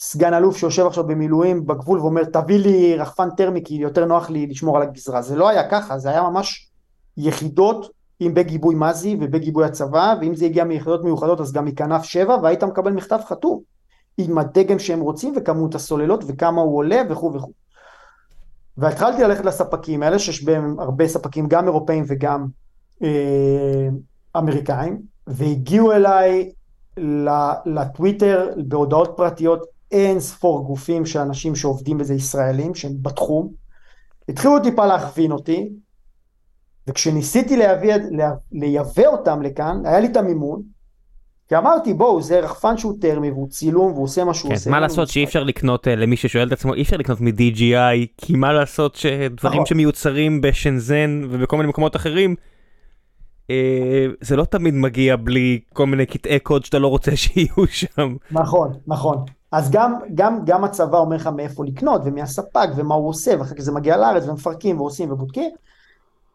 [0.03, 4.47] סגן אלוף שיושב עכשיו במילואים בגבול ואומר תביא לי רחפן טרמי כי יותר נוח לי
[4.47, 6.71] לשמור על הגזרה, זה לא היה ככה, זה היה ממש
[7.17, 7.91] יחידות
[8.21, 12.65] עם בגיבוי מזי ובגיבוי הצבא, ואם זה הגיע מיחידות מיוחדות אז גם מכנף 7 והיית
[12.65, 13.61] מקבל מכתב חתום
[14.19, 17.53] עם הדגם שהם רוצים וכמות הסוללות וכמה הוא עולה וכו' וכו'.
[18.77, 22.47] והתחלתי ללכת לספקים האלה, שיש בהם הרבה ספקים גם אירופאים וגם
[23.03, 23.89] אה,
[24.37, 26.53] אמריקאים, והגיעו אליי
[27.67, 33.53] לטוויטר בהודעות פרטיות אין ספור גופים של אנשים שעובדים בזה ישראלים שהם בתחום,
[34.29, 35.69] התחילו טיפה להכווין אותי,
[36.87, 40.63] וכשניסיתי להביא, לה, לייבא אותם לכאן, היה לי את המימון,
[41.49, 44.71] כי אמרתי בואו זה רחפן שהוא טרמי והוא צילום והוא עושה מה שהוא כן, עושה.
[44.71, 48.37] מה לעשות שאי אפשר לקנות, אה, למי ששואל את עצמו, אי אפשר לקנות מ-DGI, כי
[48.37, 49.67] מה לעשות שדברים נכון.
[49.67, 52.35] שמיוצרים בשנזן ובכל מיני מקומות אחרים,
[53.51, 58.17] אה, זה לא תמיד מגיע בלי כל מיני קטעי קוד שאתה לא רוצה שיהיו שם.
[58.31, 59.25] נכון, נכון.
[59.53, 63.55] אז גם, גם, גם הצבא אומר לך מאיפה לקנות ומי הספק ומה הוא עושה ואחר
[63.55, 65.51] כך זה מגיע לארץ ומפרקים ועושים ובודקים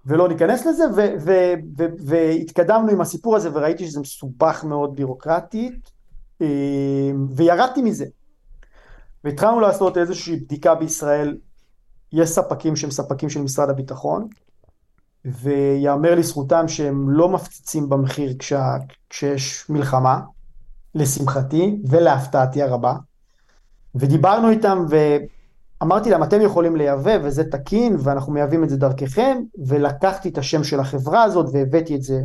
[0.05, 1.31] ולא ניכנס לזה ו, ו,
[1.77, 5.91] ו, והתקדמנו עם הסיפור הזה וראיתי שזה מסובך מאוד בירוקרטית
[6.41, 6.47] אה,
[7.35, 8.05] וירדתי מזה.
[9.23, 11.37] והתחלנו לעשות איזושהי בדיקה בישראל,
[12.11, 14.27] יש ספקים שהם ספקים של משרד הביטחון
[15.25, 18.75] ויאמר לזכותם שהם לא מפציצים במחיר כשה,
[19.09, 20.19] כשיש מלחמה,
[20.95, 22.93] לשמחתי ולהפתעתי הרבה.
[23.95, 30.29] ודיברנו איתם ואמרתי להם, אתם יכולים לייבא וזה תקין ואנחנו מייבאים את זה דרככם, ולקחתי
[30.29, 32.21] את השם של החברה הזאת והבאתי את זה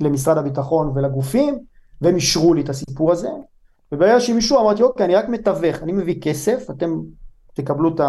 [0.00, 1.58] למשרד הביטחון ולגופים,
[2.00, 3.28] והם אישרו לי את הסיפור הזה.
[3.92, 7.00] וברגע שהם אישרו אמרתי, אוקיי, אני רק מתווך, אני מביא כסף, אתם
[7.54, 8.00] תקבלו את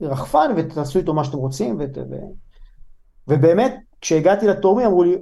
[0.00, 1.78] הרחפן ותעשו איתו מה שאתם רוצים.
[1.80, 1.84] ו...
[3.28, 5.16] ובאמת, כשהגעתי לתורמים אמרו לי,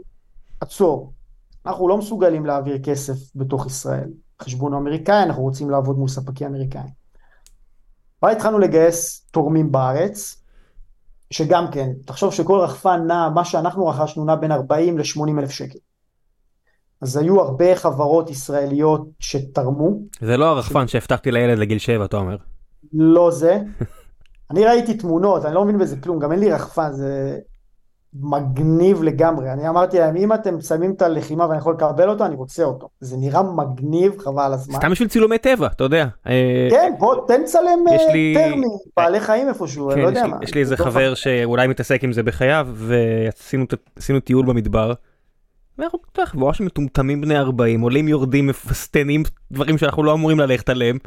[0.61, 1.13] עצור,
[1.69, 4.09] אנחנו לא מסוגלים להעביר כסף בתוך ישראל.
[4.43, 6.99] חשבון אמריקאי, אנחנו רוצים לעבוד מול ספקים אמריקאים.
[8.23, 10.43] ואז התחלנו לגייס תורמים בארץ,
[11.31, 15.78] שגם כן, תחשוב שכל רחפן נע, מה שאנחנו רכשנו נע בין 40 ל-80 אלף שקל.
[17.01, 19.99] אז היו הרבה חברות ישראליות שתרמו.
[20.20, 20.93] זה לא הרחפן ש...
[20.93, 22.36] שהבטחתי לילד לגיל 7, אתה אומר.
[22.93, 23.59] לא זה.
[24.51, 27.39] אני ראיתי תמונות, אני לא מבין בזה כלום, גם אין לי רחפן, זה
[28.23, 29.53] מגניב לגמרי.
[29.53, 32.89] אני אמרתי להם, אם אתם שמים את הלחימה ואני יכול לקבל אותו, אני רוצה אותו.
[33.01, 34.74] זה נראה מגניב, חבל על הזמן.
[34.74, 36.07] סתם בשביל צילומי טבע, אתה יודע.
[36.27, 37.78] אה, כן, בוא, תן צלם
[38.12, 38.35] לי...
[38.35, 38.66] טרמי,
[38.97, 40.36] בעלי חיים איפשהו, אני לא יודע מה.
[40.43, 44.93] יש לי איזה חבר שאולי מתעסק עם זה בחייו, ועשינו טיול במדבר.
[45.78, 49.23] ואנחנו, חבורה שמטומטמים בני 40, עולים יורדים, מפסטנים
[49.53, 50.99] דברים שאנחנו לא אמורים ללכת עליהם.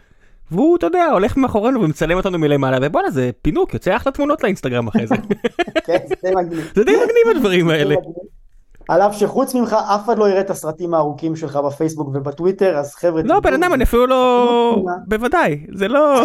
[0.52, 4.88] והוא, אתה יודע, הולך מאחורינו ומצלם אותנו מלמעלה, ובואנה זה פינוק, יוצא אחלה תמונות לאינסטגרם
[4.88, 5.16] אחרי זה.
[5.86, 6.72] כן, זה די מגניב.
[6.76, 7.96] זה די מגניב הדברים האלה.
[8.90, 12.96] על אף שחוץ ממך אף אחד לא יראה את הסרטים הארוכים שלך בפייסבוק ובטוויטר, אז
[12.96, 13.22] חבר'ה...
[13.26, 14.84] לא, בן אדם, אני אפילו לא...
[15.08, 16.24] בוודאי, זה לא...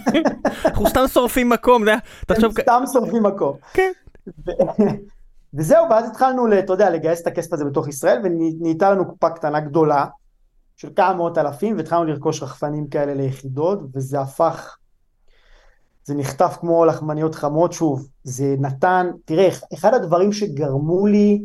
[0.64, 1.94] אנחנו סתם שורפים מקום, זה...
[2.32, 3.56] סתם שורפים מקום.
[3.72, 3.92] כן.
[5.54, 9.60] וזהו, ואז התחלנו, אתה יודע, לגייס את הכסף הזה בתוך ישראל, ונהייתה לנו קופה קטנה
[9.60, 10.06] גדולה,
[10.80, 14.76] של כמה מאות אלפים, והתחלנו לרכוש רחפנים כאלה ליחידות, וזה הפך,
[16.04, 21.42] זה נחטף כמו לחמניות חמות, שוב, זה נתן, תראה, אחד הדברים שגרמו לי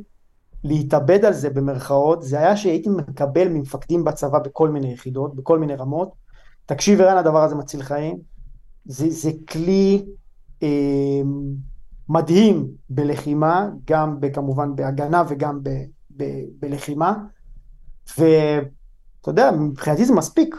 [0.63, 5.75] להתאבד על זה במרכאות, זה היה שהייתי מקבל ממפקדים בצבא בכל מיני יחידות, בכל מיני
[5.75, 6.11] רמות,
[6.65, 8.19] תקשיב ערן, הדבר הזה מציל חיים,
[8.85, 10.05] זה, זה כלי
[10.63, 11.21] אה,
[12.09, 15.69] מדהים בלחימה, גם כמובן בהגנה וגם ב,
[16.17, 16.23] ב,
[16.59, 17.13] בלחימה,
[18.19, 18.23] ו...
[19.25, 20.55] אתה יודע, מבחינתי זה מספיק.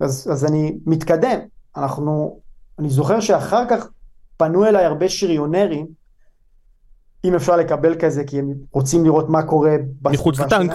[0.00, 1.38] אז, אז אני מתקדם.
[1.76, 2.40] אנחנו,
[2.78, 3.88] אני זוכר שאחר כך
[4.36, 5.86] פנו אליי הרבה שריונרים,
[7.24, 9.76] אם אפשר לקבל כזה, כי הם רוצים לראות מה קורה.
[10.04, 10.72] מחוץ לטנק.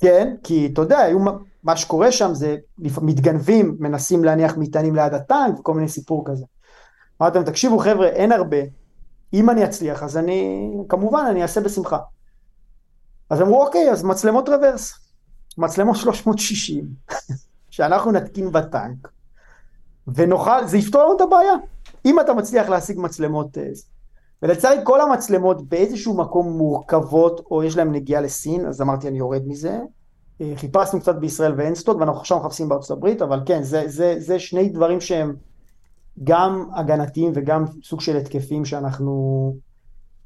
[0.00, 1.18] כן, כי אתה יודע, היו,
[1.62, 6.44] מה שקורה שם זה מתגנבים, מנסים להניח מטענים ליד הטנק וכל מיני סיפור כזה.
[7.22, 8.56] אמרתם, תקשיבו חבר'ה, אין הרבה,
[9.34, 11.98] אם אני אצליח, אז אני, כמובן, אני אעשה בשמחה.
[13.30, 15.07] אז אמרו, אוקיי, אז מצלמות רוורס.
[15.58, 16.84] מצלמות 360,
[17.70, 19.08] שאנחנו נתקין בטנק,
[20.14, 21.54] ונוכל, זה יפתור לנו את הבעיה.
[22.04, 23.68] אם אתה מצליח להשיג מצלמות, אה,
[24.42, 29.42] ולצערי כל המצלמות באיזשהו מקום מורכבות, או יש להם נגיעה לסין, אז אמרתי אני יורד
[29.46, 29.80] מזה.
[30.40, 34.14] אה, חיפשנו קצת בישראל ואין סטוק, ואנחנו עכשיו מחפשים בארצות הברית, אבל כן, זה, זה,
[34.18, 35.36] זה שני דברים שהם
[36.24, 39.54] גם הגנתיים וגם סוג של התקפים שאנחנו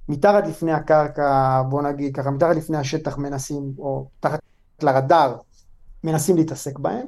[0.09, 4.41] מתחת לפני הקרקע, בוא נגיד ככה, מתחת לפני השטח מנסים, או תחת
[4.85, 5.37] לרדאר
[6.05, 7.07] מנסים להתעסק בהם.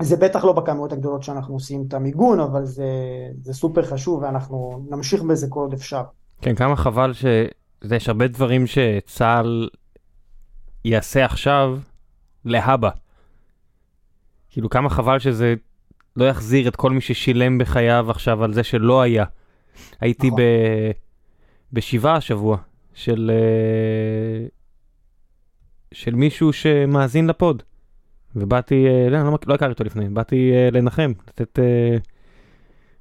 [0.00, 2.84] זה בטח לא בכמויות הגדולות שאנחנו עושים את המיגון, אבל זה,
[3.42, 6.02] זה סופר חשוב ואנחנו נמשיך בזה כל עוד אפשר.
[6.40, 9.68] כן, כמה חבל שיש הרבה דברים שצה"ל
[10.84, 11.78] יעשה עכשיו
[12.44, 12.90] להבא.
[14.50, 15.54] כאילו כמה חבל שזה
[16.16, 19.24] לא יחזיר את כל מי ששילם בחייו עכשיו על זה שלא היה.
[20.00, 20.40] הייתי נכון.
[20.40, 20.42] ב...
[21.72, 22.56] בשבעה השבוע
[22.94, 24.59] של uh,
[25.94, 27.62] של מישהו שמאזין לפוד.
[28.36, 31.96] ובאתי, אה, לא, לא, לא הכרתי אותו לפני, באתי אה, לנחם, לתת אה,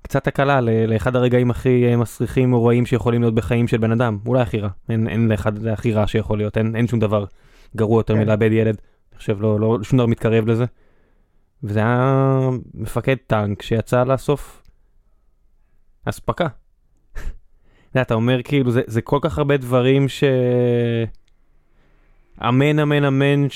[0.02, 4.42] קצת הקלה לאחד הרגעים הכי מסריחים או רעים שיכולים להיות בחיים של בן אדם, אולי
[4.42, 7.26] הכי רע, אין, אין לאחד הכי רע שיכול להיות, אין, אין שום דבר
[7.76, 8.20] גרוע יותר כן.
[8.20, 8.78] מלאבד ילד,
[9.12, 10.66] אני חושב לא, לא, שום דבר מתקרב לזה.
[11.64, 14.64] וזה היה מפקד טנק שיצא לאסוף
[16.06, 16.48] אספקה.
[18.02, 20.24] אתה אומר כאילו זה, זה כל כך הרבה דברים ש...
[22.48, 23.48] אמן אמן אמן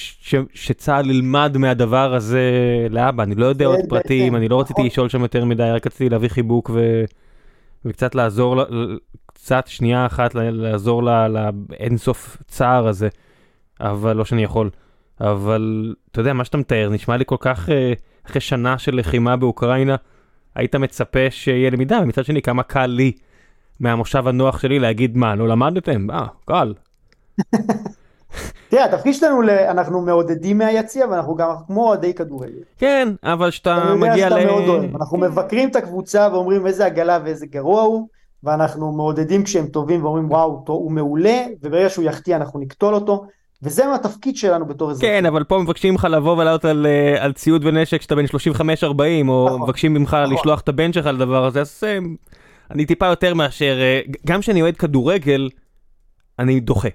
[0.54, 2.52] שצה"ל ילמד מהדבר הזה
[2.90, 4.86] לאבא, אני לא יודע עוד פרטים, אני לא רציתי נכון.
[4.86, 6.72] לשאול שם יותר מדי, רק רציתי להביא חיבוק
[7.86, 8.64] וקצת לעזור,
[9.26, 13.08] קצת שנייה אחת לעזור לאינסוף צער הזה,
[13.82, 14.70] אבל לא שאני יכול.
[15.22, 17.94] אבל אתה יודע, מה שאתה מתאר נשמע לי כל כך, אה,
[18.26, 19.96] אחרי שנה של לחימה באוקראינה,
[20.56, 23.12] היית מצפה שיהיה למידה, ומצד שני כמה קל לי
[23.80, 26.12] מהמושב הנוח שלי להגיד מה, לא למדתם?
[26.12, 26.74] אה, קל.
[28.70, 32.64] תראה, התפקיד שלנו, אנחנו מעודדים מהיציע, ואנחנו גם כמו אוהדי כדורגל.
[32.78, 34.34] כן, אבל כשאתה מגיע ל...
[34.96, 38.08] אנחנו מבקרים את הקבוצה ואומרים איזה עגלה ואיזה גרוע הוא,
[38.44, 43.26] ואנחנו מעודדים כשהם טובים ואומרים וואו, הוא מעולה, וברגע שהוא יחטיא אנחנו נקטול אותו.
[43.64, 45.10] וזה התפקיד שלנו בתור אזרחים.
[45.10, 48.30] כן, אבל פה מבקשים ממך לבוא ולעלות על, אה, על ציוד ונשק כשאתה בן 35-40,
[49.28, 50.34] או נכון, מבקשים ממך נכון.
[50.34, 51.98] לשלוח את הבן שלך לדבר הזה, אז אה,
[52.72, 55.50] אני טיפה יותר מאשר, אה, גם כשאני אוהד כדורגל,
[56.40, 56.90] אני דוחה,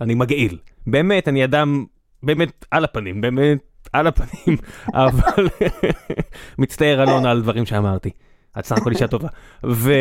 [0.00, 0.58] אני מגעיל.
[0.86, 1.84] באמת, אני אדם,
[2.22, 3.58] באמת על הפנים, באמת
[3.92, 4.56] על הפנים,
[4.94, 5.48] אבל
[6.58, 8.10] מצטער אלונה על דברים שאמרתי.
[8.58, 9.28] את סך הכל אישה טובה.
[9.64, 9.92] ו...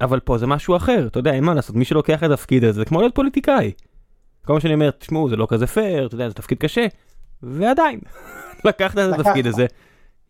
[0.00, 2.80] אבל פה זה משהו אחר, אתה יודע, אין מה לעשות, מי שלוקח את התפקיד הזה,
[2.80, 3.72] זה כמו להיות פוליטיקאי.
[4.44, 6.86] כל מה שאני אומר, תשמעו, זה לא כזה פייר, אתה יודע, זה תפקיד קשה,
[7.42, 8.00] ועדיין,
[8.64, 9.66] לקחת את התפקיד הזה,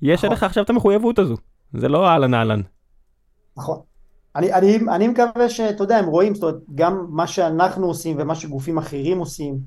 [0.03, 1.37] יש עליך עכשיו את המחויבות הזו,
[1.73, 2.61] זה לא אהלן אהלן.
[3.57, 3.79] נכון.
[4.37, 8.35] אני, אני, אני מקווה שאתה יודע, הם רואים, זאת אומרת, גם מה שאנחנו עושים ומה
[8.35, 9.59] שגופים אחרים עושים,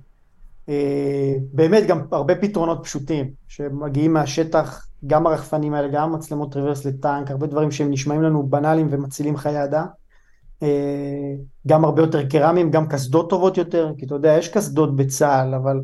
[0.69, 7.31] אה, באמת גם הרבה פתרונות פשוטים, שמגיעים מהשטח, גם הרחפנים האלה, גם מצלמות רוורס לטנק,
[7.31, 9.85] הרבה דברים שהם נשמעים לנו בנאליים ומצילים חיי אדם.
[10.63, 11.33] אה,
[11.67, 15.81] גם הרבה יותר קרמיים, גם קסדות טובות יותר, כי אתה יודע, יש קסדות בצה"ל, אבל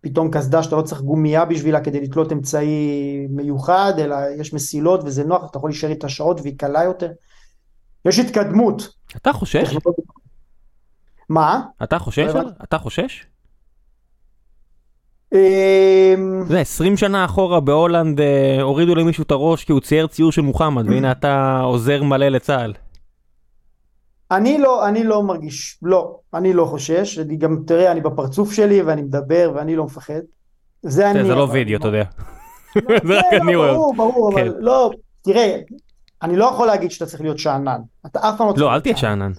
[0.00, 5.24] פתאום קסדה שאתה לא צריך גומייה בשבילה כדי לתלות אמצעי מיוחד, אלא יש מסילות וזה
[5.24, 7.10] נוח, אתה יכול להישאר איתה שעות והיא קלה יותר.
[8.04, 8.88] יש התקדמות.
[9.16, 9.76] אתה חושש?
[11.28, 11.62] מה?
[11.82, 12.32] אתה חושש?
[12.62, 13.26] אתה חושש?
[15.34, 20.32] אמ, זה 20 שנה אחורה בהולנד אה, הורידו למישהו את הראש כי הוא צייר ציור
[20.32, 22.72] של מוחמד והנה אתה עוזר מלא לצה"ל.
[24.30, 28.82] אני לא, אני לא מרגיש, לא, אני לא חושש, אני גם, תראה, אני בפרצוף שלי
[28.82, 30.20] ואני מדבר ואני לא מפחד.
[30.82, 31.24] זה אני...
[31.24, 32.04] זה לא וידאו, אתה יודע.
[33.08, 33.72] זה רק אני רואה.
[33.72, 34.56] ברור, ברור, אבל כן.
[34.60, 34.90] לא,
[35.22, 35.58] תראה,
[36.24, 37.80] אני לא יכול להגיד שאתה צריך להיות שאנן.
[38.06, 38.62] אתה אף פעם לא צריך...
[38.62, 39.32] לא, אל תהיה שאנן.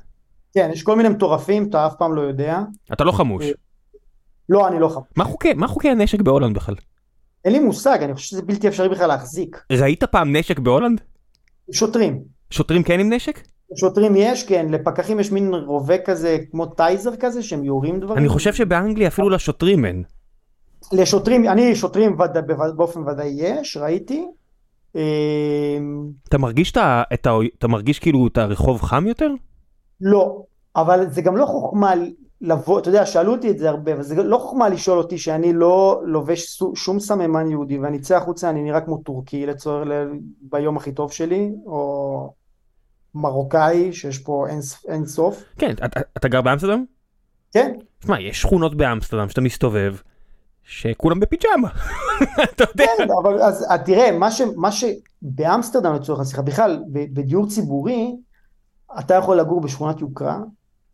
[0.54, 2.60] כן, יש כל מיני מטורפים, אתה אף פעם לא יודע.
[2.94, 3.46] אתה לא חמוש.
[4.50, 5.08] לא, אני לא חמוש.
[5.56, 6.76] מה חוקי הנשק בהולנד בכלל?
[7.46, 9.64] אין לי מושג, אני חושב שזה בלתי אפשרי בכלל להחזיק.
[9.72, 11.02] ראית פעם נשק בהולנד?
[11.72, 12.24] שוטרים.
[12.50, 13.48] שוטרים כן עם נשק?
[13.80, 18.18] שוטרים יש, כן, לפקחים יש מין רובה כזה, כמו taser כזה, שהם יורים דברים.
[18.18, 20.04] אני חושב שבאנגליה אפילו לשוטרים אין.
[20.92, 22.38] לשוטרים, אני שוטרים וד...
[22.76, 24.26] באופן ודאי יש, ראיתי.
[24.96, 27.04] אמ, אתה מרגיש את ה...
[27.60, 29.30] אתה מרגיש כאילו את הרחוב חם יותר?
[30.02, 30.44] לא,
[30.76, 31.94] אבל זה גם לא חוכמה
[32.42, 35.54] לבוא, אתה יודע, שאלו אותי את זה הרבה, אבל זה לא חוכמה לשאול אותי שאני
[35.54, 39.88] לא לובש שום סממן יהודי ואני אצא החוצה, אני נראה כמו טורקי לצורך
[40.42, 42.34] ביום הכי טוב שלי, או
[43.16, 45.44] מרוקאי, שיש פה אין, אין סוף.
[45.58, 46.86] כן, אתה, אתה גר באמסטרדם?
[47.54, 47.74] כן.
[48.00, 49.96] תשמע, יש שכונות באמסטרדם שאתה מסתובב,
[50.66, 51.70] שכולם בפיג'מה,
[52.44, 52.86] אתה יודע.
[52.98, 58.16] כן, אבל אז תראה, מה, ש, מה שבאמסטרדם לצורך השיחה, בכלל, בדיור ציבורי,
[59.00, 60.40] אתה יכול לגור בשכונת יוקרה,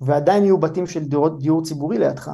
[0.02, 2.32] ועדיין יהיו בתים של דירות דיור ציבורי לידך.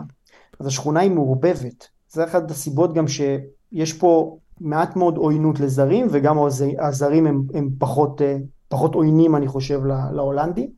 [0.59, 1.88] אז השכונה היא מעורבבת.
[2.09, 6.38] זה אחת הסיבות גם שיש פה מעט מאוד עוינות לזרים, וגם
[6.80, 8.38] הזרים הם, הם פחות, אה,
[8.68, 9.81] פחות עוינים, אני חושב,
[10.14, 10.69] להולנדי.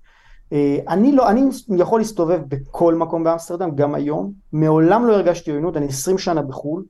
[0.53, 1.41] אה, אני לא, אני
[1.77, 4.33] יכול להסתובב בכל מקום באמסטרדם, גם היום.
[4.53, 6.83] מעולם לא הרגשתי עוינות, אני 20 שנה בחו"ל.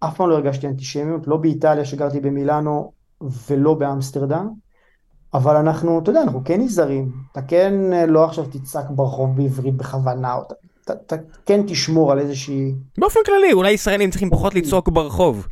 [0.00, 2.92] אף פעם לא הרגשתי אנטישמיות, לא באיטליה שגרתי במילאנו
[3.48, 4.48] ולא באמסטרדם.
[5.34, 7.12] אבל אנחנו, אתה יודע, אנחנו כן נזהרים.
[7.32, 10.42] אתה כן אה, לא עכשיו תצעק ברחוב בעברית בכוונה, או
[10.84, 11.16] אתה, אתה
[11.46, 12.74] כן תשמור על איזושהי...
[12.98, 15.46] באופן כללי, אולי ישראלים צריכים פחות לצעוק ברחוב.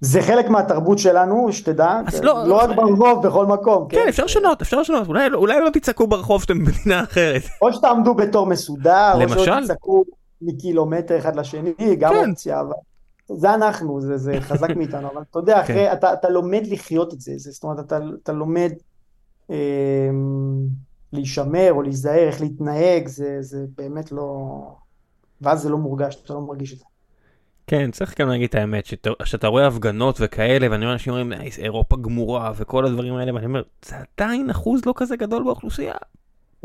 [0.00, 3.88] זה חלק מהתרבות שלנו, שתדע, לא, לא רק ברחוב, בכל מקום.
[3.88, 7.42] כן, כן אפשר לשנות, אפשר לשנות, אולי, אולי לא תצעקו ברחוב שאתם במדינה אחרת.
[7.62, 9.38] או שתעמדו בתור מסודר, למשל?
[9.38, 10.04] או שלא תצעקו
[10.42, 12.30] מקילומטר אחד לשני, גם כן.
[12.30, 12.72] אופציה, אבל...
[13.28, 15.60] זה אנחנו, זה, זה חזק מאיתנו, אבל אתה יודע, כן.
[15.60, 18.72] אחרי, אתה, אתה לומד לחיות את זה, זה זאת אומרת, אתה, אתה לומד
[19.50, 19.56] אה,
[21.12, 24.48] להישמר או להיזהר, איך להתנהג, זה, זה באמת לא...
[25.40, 26.84] ואז זה לא מורגש, אתה לא מרגיש את זה.
[27.66, 28.86] כן, צריך גם להגיד את האמת,
[29.24, 33.62] שאתה, רואה הפגנות וכאלה, ואני רואה אנשים אומרים, אירופה גמורה וכל הדברים האלה, ואני אומר,
[33.84, 35.94] זה עדיין אחוז לא כזה גדול באוכלוסייה.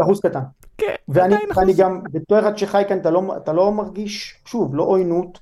[0.01, 0.39] אחוז קטן.
[0.77, 1.63] כן, ואני, עדיין אחוז.
[1.63, 5.39] ואני גם, בתור אחד שחי כאן, אתה לא, אתה לא מרגיש, שוב, לא עוינות,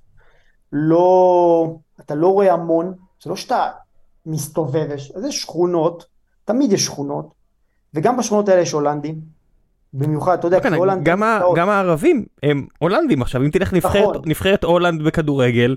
[0.73, 3.71] לא, אתה לא רואה המון, זה לא שאתה
[4.25, 6.05] מסתובב, יש, יש שכונות,
[6.45, 7.33] תמיד יש שכונות,
[7.93, 9.21] וגם בשכונות האלה יש הולנדים,
[9.93, 11.03] במיוחד, אתה יודע, כן, הולנד...
[11.03, 14.21] גם, ה, גם הערבים הם הולנדים עכשיו, אם תלך נבחרת, נכון.
[14.25, 15.75] נבחרת הולנד בכדורגל,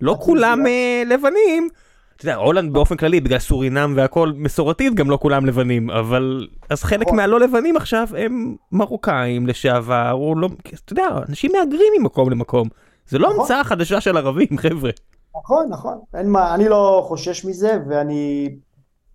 [0.00, 1.68] לא כולם uh, לבנים.
[2.16, 6.46] אתה יודע, הולנד באופן כללי, בגלל סורינם והכל מסורתית, גם לא כולם לבנים, אבל...
[6.70, 7.16] אז חלק נכון.
[7.16, 10.48] מהלא לבנים עכשיו הם מרוקאים לשעבר, או לא...
[10.84, 12.68] אתה יודע, אנשים מהגרים ממקום למקום.
[13.08, 13.40] זה לא נכון.
[13.40, 14.90] המצאה חדשה של ערבים, חבר'ה.
[15.36, 15.98] נכון, נכון.
[16.14, 18.48] אין מה, אני לא חושש מזה, ואני...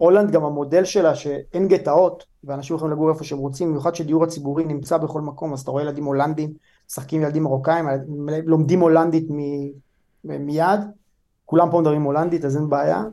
[0.02, 4.66] הולנד גם המודל שלה שאין גטאות, ואנשים יכולים לגור איפה שהם רוצים, במיוחד שדיור הציבורי
[4.66, 6.54] נמצא בכל מקום, אז אתה רואה ילדים הולנדים,
[6.90, 7.86] משחקים ילדים מרוקאים,
[8.46, 9.38] לומדים הולנדית מ...
[10.24, 10.80] מיד,
[11.46, 13.04] כולם פה מדברים הולנדית, אז אין בעיה.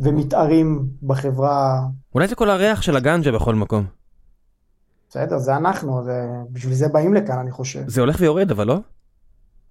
[0.00, 1.80] ומתערים בחברה.
[2.14, 3.84] אולי זה כל הריח של הגנג'ה בכל מקום.
[5.10, 7.80] בסדר, זה אנחנו, זה, בשביל זה באים לכאן, אני חושב.
[7.86, 8.78] זה הולך ויורד, אבל לא?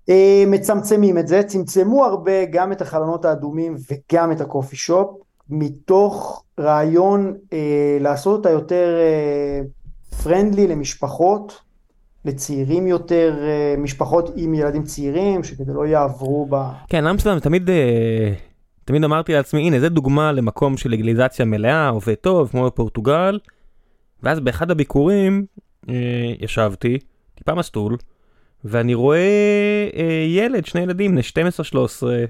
[0.09, 6.43] אה, מצמצמים את זה, צמצמו הרבה גם את החלונות האדומים וגם את הקופי שופ, מתוך
[6.59, 9.61] רעיון אה, לעשות אותה יותר אה,
[10.23, 11.61] פרנדלי למשפחות,
[12.25, 16.55] לצעירים יותר, אה, משפחות עם ילדים צעירים, שכדי לא יעברו ב...
[16.89, 18.33] כן, אמסטרדם תמיד, אה,
[18.85, 23.39] תמיד אמרתי לעצמי, הנה, זה דוגמה למקום של לגליזציה מלאה, עובד טוב, כמו בפורטוגל,
[24.23, 25.45] ואז באחד הביקורים
[25.89, 26.97] אה, ישבתי,
[27.35, 27.97] טיפה מסטול,
[28.63, 32.25] ואני רואה אה, ילד, שני ילדים, בני 12-13, אה,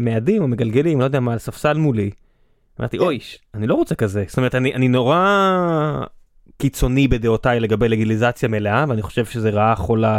[0.00, 2.10] מאדים או מגלגלים, לא יודע מה, על ספסל מולי.
[2.80, 3.18] אמרתי, אוי,
[3.54, 4.24] אני לא רוצה כזה.
[4.28, 6.00] זאת אומרת, אני, אני נורא
[6.58, 10.18] קיצוני בדעותיי לגבי לגיליזציה מלאה, ואני חושב שזה רעה חולה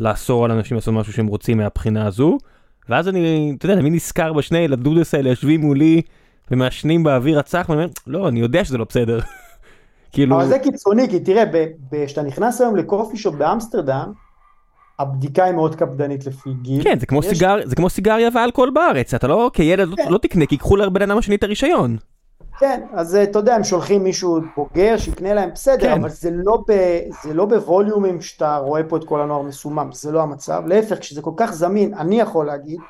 [0.00, 2.38] לאסור על אנשים לעשות משהו שהם רוצים מהבחינה הזו.
[2.88, 6.02] ואז אני, אתה יודע, אני נזכר בשני ילדודס האלה יושבים מולי
[6.50, 9.20] ומעשנים באוויר הצח, ואני אומר, לא, אני יודע שזה לא בסדר.
[10.12, 10.36] כאילו...
[10.36, 11.44] אבל זה קיצוני, כי תראה,
[12.04, 14.12] כשאתה נכנס היום לקופי שופ באמסטרדם,
[15.00, 16.84] הבדיקה היא מאוד קפדנית לפי גיל.
[16.84, 17.26] כן, זה כמו, יש...
[17.26, 20.04] סיגר, זה כמו סיגריה ואלכוהול בארץ, אתה לא, כילד לא- כן.
[20.04, 21.96] לא, לא תקנה, כי ייקחו לבן אדם השני את הרישיון.
[22.58, 26.00] כן, אז אתה יודע, הם שולחים מישהו בוגר שיקנה להם, בסדר, כן.
[26.00, 26.72] אבל זה לא, ב,
[27.22, 30.62] זה לא בווליומים שאתה רואה פה את כל הנוער מסומם, זה לא המצב.
[30.66, 32.80] להפך, כשזה כל כך זמין, אני יכול להגיד,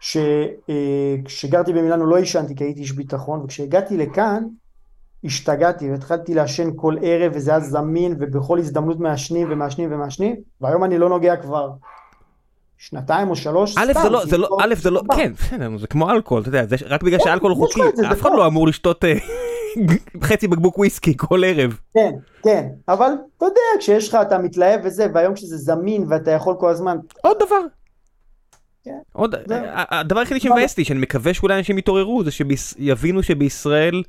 [0.00, 4.44] שכשגרתי אה, במילאנו לא עישנתי כי הייתי איש ביטחון, וכשהגעתי לכאן,
[5.24, 10.98] השתגעתי והתחלתי לעשן כל ערב וזה היה זמין ובכל הזדמנות מעשנים ומעשנים ומעשנים והיום אני
[10.98, 11.70] לא נוגע כבר
[12.78, 15.32] שנתיים או שלוש א' זה לא, זה לא, א' זה לא, כן,
[15.76, 17.80] זה כמו אלכוהול, אתה יודע, זה רק בגלל שאלכוהול חוקי,
[18.12, 19.14] אף אחד לא אמור לשתות אה,
[20.28, 21.78] חצי בקבוק וויסקי כל ערב.
[21.94, 22.12] כן,
[22.42, 26.70] כן, אבל אתה יודע, כשיש לך, אתה מתלהב וזה, והיום כשזה זמין ואתה יכול כל
[26.70, 26.96] הזמן.
[27.22, 27.60] עוד דבר.
[28.84, 28.98] כן.
[29.12, 29.34] עוד,
[29.72, 34.02] הדבר היחידי שמבאס לי, שאני מקווה שאולי אנשים יתעוררו, זה שיבינו שבישראל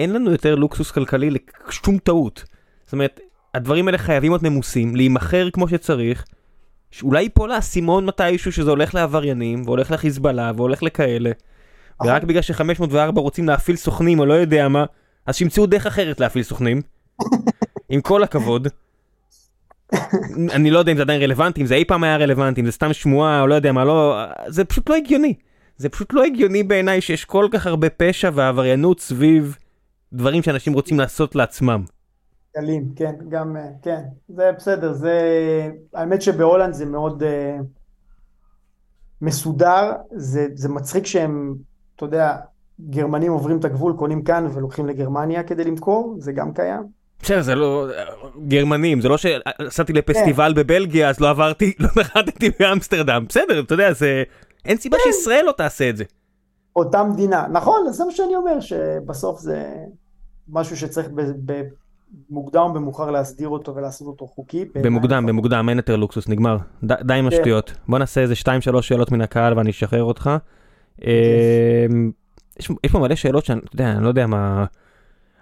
[0.00, 1.30] אין לנו יותר לוקסוס כלכלי
[1.68, 2.44] לשום טעות.
[2.84, 3.20] זאת אומרת,
[3.54, 6.24] הדברים האלה חייבים להיות ממוסים, להימכר כמו שצריך,
[6.90, 11.30] שאולי ייפול האסימון מתישהו שזה הולך לעבריינים, והולך לחיזבאללה, והולך לכאלה.
[12.04, 14.84] ורק בגלל ש-504 רוצים להפעיל סוכנים או לא יודע מה,
[15.26, 16.82] אז שימצאו דרך אחרת להפעיל סוכנים.
[17.90, 18.68] עם כל הכבוד.
[20.52, 22.72] אני לא יודע אם זה עדיין רלוונטי, אם זה אי פעם היה רלוונטי, אם זה
[22.72, 24.24] סתם שמועה או לא יודע מה, לא...
[24.46, 25.34] זה פשוט לא הגיוני.
[25.76, 29.56] זה פשוט לא הגיוני בעיניי שיש כל כך הרבה פשע ועבריינות סביב
[30.12, 31.84] דברים שאנשים רוצים לעשות לעצמם.
[32.56, 35.20] גלים, כן, גם, אה, כן, זה בסדר, זה,
[35.94, 37.26] האמת שבהולנד זה מאוד uh,
[39.22, 41.54] מסודר, זה, זה מצחיק שהם,
[41.96, 42.36] אתה יודע,
[42.80, 46.82] גרמנים עוברים את הגבול, קונים כאן ולוקחים לגרמניה כדי למכור, זה גם קיים.
[47.22, 47.86] בסדר, זה לא...
[48.48, 50.62] גרמנים, זה לא שעשיתי לפסטיבל כן.
[50.62, 53.24] בבלגיה, אז לא עברתי, לא נחתתי באמסטרדם.
[53.28, 54.22] בסדר, אתה יודע, זה...
[54.64, 55.12] אין סיבה כן.
[55.12, 56.04] שישראל לא תעשה את זה.
[56.76, 57.46] אותה מדינה.
[57.52, 59.74] נכון, זה מה שאני אומר, שבסוף זה
[60.52, 61.08] משהו שצריך
[62.30, 64.64] במוקדם או במאוחר להסדיר אותו ולעשות אותו חוקי.
[64.74, 66.56] במוקדם, במוקדם, אין יותר לוקסוס, נגמר.
[66.82, 67.36] די עם כן.
[67.36, 67.72] השטויות.
[67.88, 68.34] בוא נעשה איזה
[68.74, 70.30] 2-3 שאלות מן הקהל ואני אשחרר אותך.
[71.02, 72.10] אמ,
[72.84, 74.64] יש פה מלא שאלות שאני, אתה יודע, אני לא יודע מה...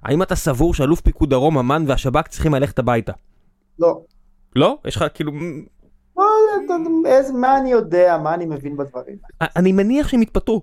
[0.02, 3.12] האם אתה סבור שאלוף פיקוד דרום, אמ"ן והשב"כ צריכים ללכת הביתה?
[3.78, 4.00] לא.
[4.56, 4.78] לא?
[4.84, 5.32] יש לך כאילו
[7.34, 9.16] מה אני יודע, מה אני מבין בדברים.
[9.40, 10.62] אני מניח שהם יתפטרו.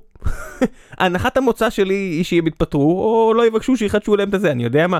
[0.99, 4.88] הנחת המוצא שלי היא שהם יתפטרו, או לא יבקשו שיחדשו להם את זה, אני יודע
[4.88, 4.99] מה.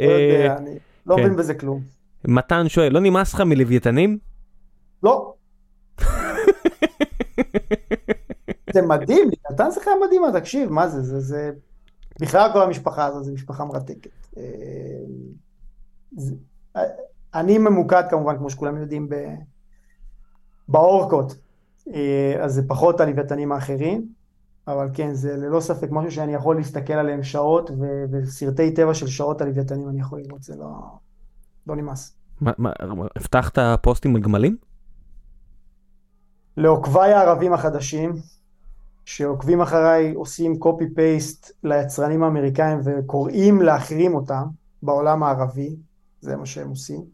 [0.00, 1.22] לא יודע, אה, אני לא כן.
[1.22, 1.80] מבין בזה כלום.
[2.24, 4.18] מתן שואל, לא נמאס לך מלוויתנים?
[5.02, 5.34] לא.
[8.72, 11.50] זה מדהים, נתן זה חיה מדהימה, תקשיב, מה זה, זה, זה...
[12.20, 14.10] בכלל כל המשפחה הזו, זו משפחה מרתקת.
[14.36, 14.42] אה,
[16.76, 16.82] אה,
[17.34, 19.08] אני ממוקד כמובן, כמו שכולם יודעים,
[20.68, 21.36] באורקות,
[21.94, 24.08] אה, אז זה פחות הלוויתנים האחרים,
[24.68, 29.06] אבל כן, זה ללא ספק משהו שאני יכול להסתכל עליהם שעות, ו- וסרטי טבע של
[29.06, 30.70] שעות הלוויתנים אני יכול לראות, זה לא,
[31.66, 32.16] לא נמאס.
[32.40, 32.72] מה, מה,
[33.16, 34.56] הבטחת פוסטים על גמלים?
[36.56, 38.12] לעוקביי הערבים החדשים,
[39.04, 44.44] שעוקבים אחריי עושים קופי פייסט ליצרנים האמריקאים וקוראים להחרים אותם
[44.82, 45.76] בעולם הערבי,
[46.20, 47.04] זה מה שהם עושים.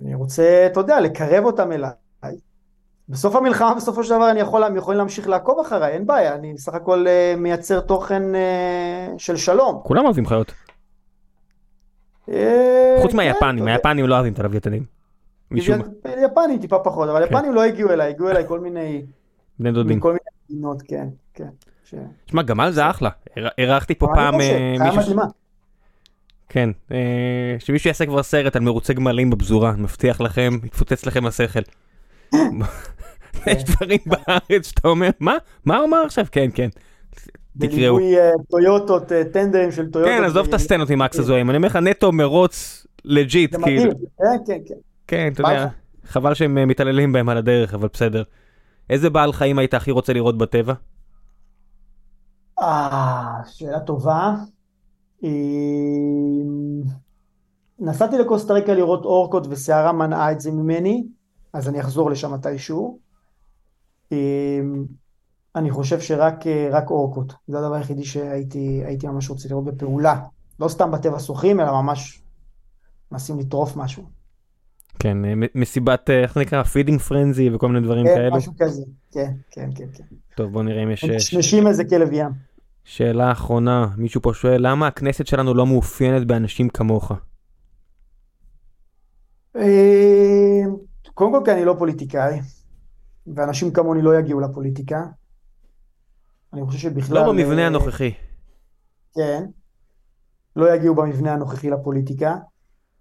[0.00, 1.90] אני רוצה, אתה יודע, לקרב אותם אליי.
[3.08, 6.54] בסוף המלחמה, בסופו של דבר, אני יכול, הם יכולים להמשיך לעקוב אחריי, אין בעיה, אני
[6.54, 9.80] בסך הכל uh, מייצר תוכן uh, של שלום.
[9.82, 10.52] כולם אוהבים חיות.
[12.28, 12.32] Uh,
[13.02, 14.84] חוץ כן, מהיפנים, היפנים לא אוהבים את הלוויתנים.
[15.50, 17.34] יפנים טיפה פחות, אבל כן.
[17.34, 19.02] יפנים לא הגיעו אליי, הגיעו אליי כל מיני...
[19.58, 19.96] בני דודים.
[19.96, 20.20] מכל מיני
[20.50, 21.48] מדינות, כן, כן.
[22.26, 23.10] שמע, גמל זה אחלה.
[23.58, 25.14] אירחתי פה פעם מישהו...
[26.48, 26.70] כן,
[27.58, 31.60] שמישהו יעשה כבר סרט על מרוצי גמלים בפזורה, מבטיח לכם, יתפוצץ לכם השכל.
[33.46, 35.36] יש דברים בארץ שאתה אומר, מה?
[35.64, 36.24] מה הוא אמר עכשיו?
[36.32, 36.68] כן, כן.
[37.58, 37.96] תקראו.
[37.96, 40.14] בליווי אה, טויוטות, אה, טנדרים של טויוטות.
[40.14, 43.92] כן, עזוב את ו- הסצנות עם מקס הזוהים, אני אומר לך נטו מרוץ legit, כאילו.
[43.92, 44.74] כן, כן, כן.
[45.06, 45.68] כן, אתה יודע.
[46.04, 48.22] חבל שהם אה, מתעללים בהם על הדרך, אבל בסדר.
[48.90, 50.74] איזה בעל חיים היית הכי רוצה לראות בטבע?
[52.60, 54.34] אה, שאלה טובה.
[55.24, 55.30] אה,
[57.78, 61.04] נסעתי לקוסטה ריקה לראות אורקות וסערה מנעה את זה ממני,
[61.52, 62.98] אז אני אחזור לשם מתישהו.
[64.12, 64.60] אה,
[65.56, 70.20] אני חושב שרק אה, רק אורקות, זה הדבר היחידי שהייתי הייתי ממש רוצה לראות בפעולה.
[70.60, 72.22] לא סתם בטבע שוחים, אלא ממש
[73.12, 74.02] מנסים לטרוף משהו.
[74.98, 76.62] כן, אה, מסיבת, אה, איך זה נקרא?
[76.62, 78.36] feeding frenzy וכל מיני דברים כן, כאלו.
[78.36, 78.82] משהו כזה.
[79.12, 80.04] כן, כן, כן, כן.
[80.36, 81.04] טוב, בוא נראה אם יש...
[81.04, 82.30] נשנשים איזה כלב ים.
[82.84, 87.12] שאלה אחרונה, מישהו פה שואל, למה הכנסת שלנו לא מאופיינת באנשים כמוך?
[91.14, 92.40] קודם כל כי אני לא פוליטיקאי,
[93.26, 95.04] ואנשים כמוני לא יגיעו לפוליטיקה.
[96.52, 97.16] אני חושב שבכלל...
[97.16, 98.14] לא במבנה אה, הנוכחי.
[99.14, 99.44] כן.
[100.56, 102.36] לא יגיעו במבנה הנוכחי לפוליטיקה.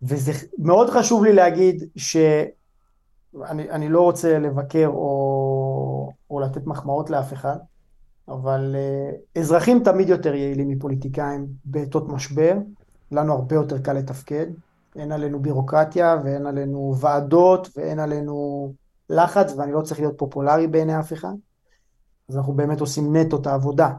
[0.01, 7.33] וזה מאוד חשוב לי להגיד שאני אני לא רוצה לבקר או, או לתת מחמאות לאף
[7.33, 7.57] אחד,
[8.27, 12.53] אבל uh, אזרחים תמיד יותר יעילים מפוליטיקאים בעתות משבר,
[13.11, 14.45] לנו הרבה יותר קל לתפקד,
[14.95, 18.73] אין עלינו בירוקרטיה ואין עלינו ועדות ואין עלינו
[19.09, 21.33] לחץ ואני לא צריך להיות פופולרי בעיני אף אחד,
[22.29, 23.89] אז אנחנו באמת עושים נטו את העבודה.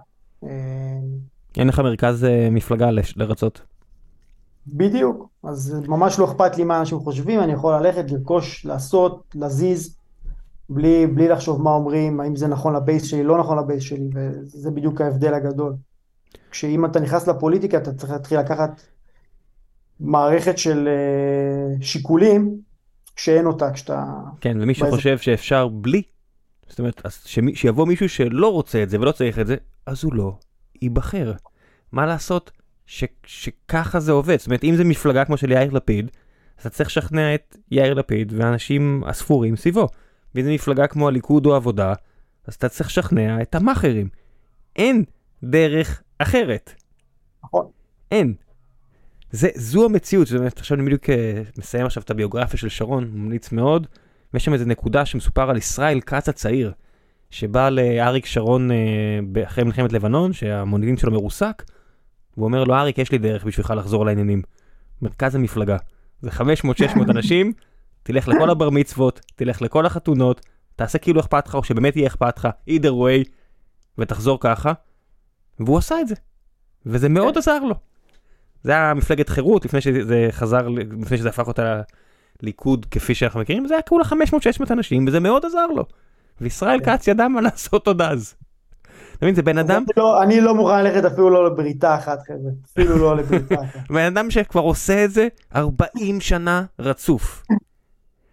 [0.45, 0.49] אה,
[1.57, 3.61] אין לך מרכז אה, מפלגה לרצות.
[4.67, 9.97] בדיוק, אז ממש לא אכפת לי מה אנשים חושבים, אני יכול ללכת, לרכוש, לעשות, להזיז,
[10.69, 14.71] בלי, בלי לחשוב מה אומרים, האם זה נכון לבייס שלי, לא נכון לבייס שלי, וזה
[14.71, 15.75] בדיוק ההבדל הגדול.
[16.51, 18.81] כשאם אתה נכנס לפוליטיקה, אתה צריך להתחיל לקחת
[20.01, 22.61] מערכת של אה, שיקולים,
[23.17, 24.05] שאין אותה כשאתה...
[24.41, 26.03] כן, ומי שחושב שאפשר בלי,
[26.69, 29.57] זאת אומרת, שמי- שיבוא מישהו שלא רוצה את זה ולא צריך את זה,
[29.87, 30.37] אז הוא לא
[30.83, 31.33] ייבחר.
[31.93, 32.51] מה לעשות
[32.87, 34.39] ש, שככה זה עובד?
[34.39, 36.11] זאת אומרת, אם זה מפלגה כמו של יאיר לפיד,
[36.59, 39.89] אז אתה צריך לשכנע את יאיר לפיד והאנשים הספורים סביבו.
[40.35, 41.95] ואם זה מפלגה כמו הליכוד או עבודה,
[42.47, 44.09] אז אתה צריך לשכנע את המאכערים.
[44.77, 45.05] אין
[45.45, 46.75] דרך אחרת.
[47.45, 47.67] נכון.
[48.11, 48.35] אין.
[49.33, 53.11] זה, זו המציאות, זאת אומרת, עכשיו אני בדיוק אה, מסיים עכשיו את הביוגרפיה של שרון,
[53.15, 53.87] ממליץ מאוד,
[54.35, 56.73] ויש שם איזה נקודה שמסופר על ישראל כץ הצעיר,
[57.31, 61.63] שבא לאריק שרון אה, אחרי מלחמת לבנון, שהמוניטין שלו מרוסק,
[62.37, 64.43] והוא אומר לו, אריק, יש לי דרך בשבילך לחזור לעניינים.
[65.03, 65.77] מרכז המפלגה.
[66.21, 66.41] זה 500-600
[67.11, 67.53] אנשים,
[68.03, 70.47] תלך לכל הבר מצוות, תלך לכל החתונות,
[70.77, 73.29] תעשה כאילו אכפת לך, או שבאמת יהיה אכפת לך, either way,
[73.99, 74.73] ותחזור ככה.
[75.61, 76.15] והוא עשה את זה.
[76.87, 77.92] וזה מאוד עזר לו.
[78.63, 80.69] זה היה מפלגת חירות לפני שזה חזר,
[81.03, 81.81] לפני שזה הפך אותה
[82.43, 84.15] ליכוד כפי שאנחנו מכירים, זה היה כולה 500-600
[84.71, 85.85] אנשים וזה מאוד עזר לו.
[86.41, 86.97] וישראל כן.
[86.97, 88.35] כץ ידע מה לעשות עוד אז.
[89.17, 92.19] אתה מבין, זה בן אדם, אני לא, אני לא מוכן ללכת אפילו לא לבריתה אחת,
[92.27, 93.81] חבר'ה, אפילו לא לבריתה אחת.
[93.95, 97.43] בן אדם שכבר עושה את זה 40 שנה רצוף.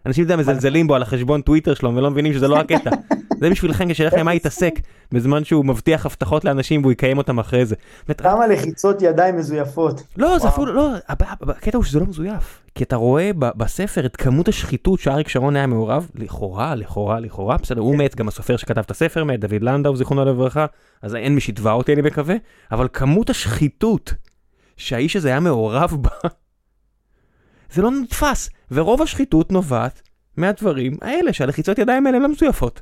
[0.05, 2.89] אנשים אתה יודע, מזלזלים בו על החשבון טוויטר שלו ולא מבינים שזה לא הקטע.
[3.39, 4.73] זה בשבילכם כשיהיה לכם מה להתעסק
[5.11, 7.75] בזמן שהוא מבטיח הבטחות לאנשים והוא יקיים אותם אחרי זה.
[8.17, 10.01] כמה לחיצות ידיים מזויפות.
[10.17, 10.47] לא, זה.
[10.47, 12.61] אפילו לא, הקטע הוא שזה לא מזויף.
[12.75, 17.81] כי אתה רואה בספר את כמות השחיתות שאריק שרון היה מעורב, לכאורה, לכאורה, לכאורה, בסדר,
[17.81, 20.65] הוא מת, גם הסופר שכתב את הספר מת, דוד לנדאו, זיכרונו לברכה,
[21.01, 22.35] אז אין מי שיתבע אותי, אני מקווה,
[22.71, 24.13] אבל כמות השחיתות
[24.77, 26.29] שהאיש הזה היה מעורב בה,
[27.73, 30.01] זה לא נתפס, ורוב השחיתות נובעת
[30.37, 32.81] מהדברים האלה, שהלחיצות ידיים האלה הן לא מזויפות.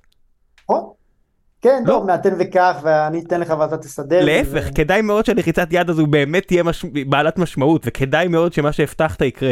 [1.61, 2.03] כן, לא.
[2.05, 4.25] מעטן וכך, ואני אתן לך ואתה תסדר.
[4.25, 6.85] להפך, כדאי מאוד שהלחיצת יד הזו באמת תהיה מש...
[7.09, 9.51] בעלת משמעות, וכדאי מאוד שמה שהבטחת יקרה.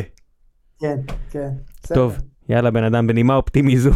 [0.80, 0.98] כן,
[1.30, 1.49] כן.
[1.84, 1.95] בסדר.
[1.95, 2.18] טוב,
[2.49, 3.90] יאללה בן אדם, בנימה אופטימי זו.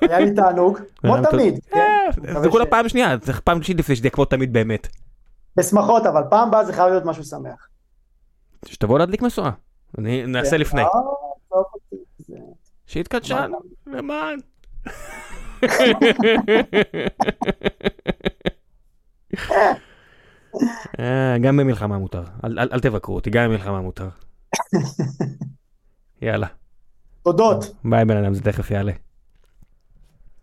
[0.00, 1.58] היה לי תענוג, כמו תמיד.
[1.70, 1.78] כן?
[2.28, 4.88] אה, זה כולה ש- פעם שנייה, צריך פעם שלישית לפני שזה יהיה כמו תמיד באמת.
[5.56, 7.68] בשמחות, אבל פעם הבאה זה חייב להיות משהו שמח.
[8.66, 9.50] שתבוא להדליק משואה.
[9.98, 10.60] אני נעשה כן.
[10.60, 10.82] לפני.
[10.82, 10.88] אה,
[11.50, 11.64] טוב,
[12.18, 12.34] זה-
[12.86, 13.46] שיתקדשה,
[13.86, 14.38] למען.
[21.00, 24.08] אה, גם במלחמה מותר, אל- אל אל תבקרו אותי, גם במלחמה מותר.
[26.22, 26.46] יאללה,
[27.22, 27.64] תודות.
[27.84, 28.92] ביי בן אדם, זה תכף יעלה.